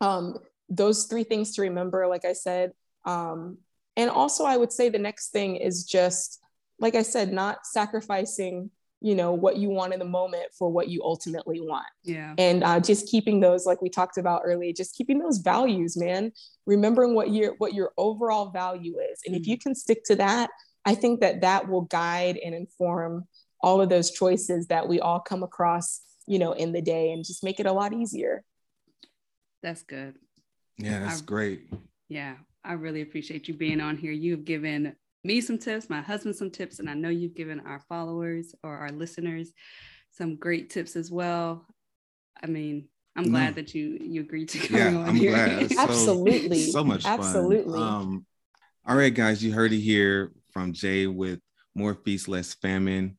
um, 0.00 0.38
those 0.70 1.04
three 1.04 1.24
things 1.24 1.54
to 1.56 1.62
remember, 1.62 2.06
like 2.06 2.24
I 2.24 2.32
said. 2.32 2.72
Um, 3.04 3.58
and 3.96 4.08
also, 4.10 4.44
I 4.44 4.56
would 4.56 4.72
say 4.72 4.88
the 4.88 4.98
next 4.98 5.30
thing 5.30 5.56
is 5.56 5.84
just, 5.84 6.40
like 6.78 6.94
I 6.94 7.02
said, 7.02 7.32
not 7.32 7.66
sacrificing, 7.66 8.70
you 9.00 9.14
know, 9.14 9.32
what 9.32 9.56
you 9.56 9.68
want 9.68 9.92
in 9.92 9.98
the 9.98 10.04
moment 10.04 10.46
for 10.56 10.68
what 10.70 10.88
you 10.88 11.02
ultimately 11.02 11.60
want 11.60 11.86
Yeah. 12.04 12.34
and 12.38 12.62
uh, 12.62 12.78
just 12.80 13.08
keeping 13.08 13.40
those 13.40 13.66
like 13.66 13.82
we 13.82 13.88
talked 13.90 14.16
about 14.16 14.42
earlier 14.44 14.72
just 14.72 14.94
keeping 14.94 15.18
those 15.18 15.38
values 15.38 15.96
man 15.96 16.30
remembering 16.66 17.12
what 17.16 17.32
your 17.32 17.54
what 17.58 17.74
your 17.74 17.90
overall 17.98 18.50
value 18.50 18.98
is 19.10 19.18
and 19.26 19.34
if 19.34 19.48
you 19.48 19.58
can 19.58 19.74
stick 19.74 20.04
to 20.04 20.14
that 20.16 20.50
i 20.84 20.94
think 20.94 21.18
that 21.20 21.40
that 21.40 21.68
will 21.68 21.80
guide 21.82 22.36
and 22.44 22.54
inform 22.54 23.26
all 23.60 23.80
of 23.80 23.88
those 23.88 24.12
choices 24.12 24.68
that 24.68 24.86
we 24.88 25.00
all 25.00 25.18
come 25.18 25.42
across 25.42 26.02
you 26.28 26.38
know 26.38 26.52
in 26.52 26.70
the 26.70 26.80
day 26.82 27.10
and 27.10 27.24
just 27.24 27.42
make 27.42 27.58
it 27.58 27.66
a 27.66 27.72
lot 27.72 27.92
easier 27.92 28.44
That's 29.64 29.82
good. 29.82 30.14
Yeah, 30.78 31.00
that's 31.00 31.22
I- 31.22 31.24
great. 31.24 31.68
Yeah. 32.08 32.36
I 32.64 32.74
really 32.74 33.00
appreciate 33.02 33.48
you 33.48 33.54
being 33.54 33.80
on 33.80 33.96
here. 33.96 34.12
You've 34.12 34.44
given 34.44 34.94
me 35.24 35.40
some 35.40 35.58
tips, 35.58 35.90
my 35.90 36.00
husband 36.00 36.36
some 36.36 36.50
tips, 36.50 36.78
and 36.78 36.88
I 36.88 36.94
know 36.94 37.08
you've 37.08 37.34
given 37.34 37.60
our 37.60 37.80
followers 37.88 38.54
or 38.62 38.76
our 38.76 38.90
listeners 38.90 39.52
some 40.10 40.36
great 40.36 40.70
tips 40.70 40.96
as 40.96 41.10
well. 41.10 41.66
I 42.42 42.46
mean, 42.46 42.88
I'm 43.16 43.24
No. 43.24 43.30
glad 43.30 43.54
that 43.56 43.74
you 43.74 43.98
you 44.00 44.20
agreed 44.22 44.48
to 44.50 44.58
come 44.58 44.76
Yeah, 44.76 44.96
on 44.96 45.08
I'm 45.10 45.14
here. 45.16 45.30
glad. 45.32 45.70
So- 45.72 45.80
Absolutely. 45.80 46.70
so 46.70 46.84
much 46.84 47.02
fun. 47.02 47.18
Absolutely. 47.18 47.78
Um, 47.80 48.26
all 48.86 48.96
right, 48.96 49.14
guys, 49.14 49.42
you 49.44 49.52
heard 49.52 49.72
it 49.72 49.80
here 49.80 50.32
from 50.52 50.72
Jay 50.72 51.06
with 51.06 51.40
more 51.74 51.94
feast, 51.94 52.26
less 52.28 52.54
famine. 52.54 53.16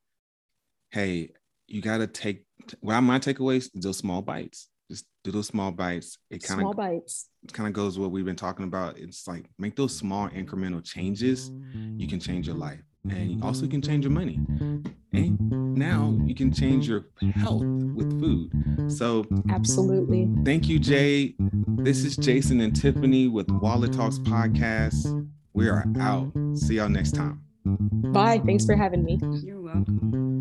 Hey, 0.90 1.30
you 1.68 1.82
gotta 1.82 2.08
take. 2.08 2.46
Well, 2.82 3.02
my 3.02 3.20
takeaways: 3.20 3.70
those 3.74 3.98
small 3.98 4.22
bites. 4.22 4.68
Just 4.94 5.08
do 5.24 5.32
those 5.32 5.48
small 5.48 5.72
bites. 5.72 6.20
It 6.30 6.44
kind 6.44 6.60
of 6.60 6.66
small 6.66 6.70
of 6.70 6.78
bites 6.78 7.30
kind 7.52 7.66
of 7.66 7.74
goes 7.74 7.98
what 7.98 8.12
we've 8.12 8.26
been 8.26 8.36
talking 8.36 8.64
about. 8.64 9.00
It's 9.00 9.28
like 9.28 9.46
make 9.58 9.76
those 9.76 9.98
small 9.98 10.30
incremental 10.30 10.84
changes. 10.84 11.52
You 11.98 12.08
can 12.08 12.20
change 12.20 12.46
your 12.46 12.56
life, 12.56 12.84
and 13.10 13.32
you 13.32 13.40
also 13.42 13.66
can 13.66 13.82
change 13.82 14.06
your 14.06 14.12
money. 14.12 14.40
And 15.12 15.76
now 15.76 16.16
you 16.26 16.36
can 16.36 16.54
change 16.54 16.88
your 16.88 17.06
health 17.34 17.64
with 17.64 18.20
food. 18.22 18.52
So 18.92 19.26
absolutely 19.50 20.30
Thank 20.46 20.70
you, 20.70 20.78
Jay. 20.78 21.34
This 21.40 22.04
is 22.04 22.16
Jason 22.16 22.62
and 22.62 22.76
Tiffany 22.76 23.28
with 23.28 23.50
Wallet 23.50 23.94
Talks 23.94 24.20
Podcast. 24.20 25.28
We 25.54 25.70
are 25.70 25.86
out. 26.00 26.32
See 26.54 26.76
y'all 26.76 26.88
next 26.88 27.16
time. 27.16 27.42
bye 27.66 28.40
thanks 28.46 28.64
for 28.64 28.76
having 28.76 29.04
me 29.04 29.20
You're 29.42 29.60
welcome. 29.60 30.33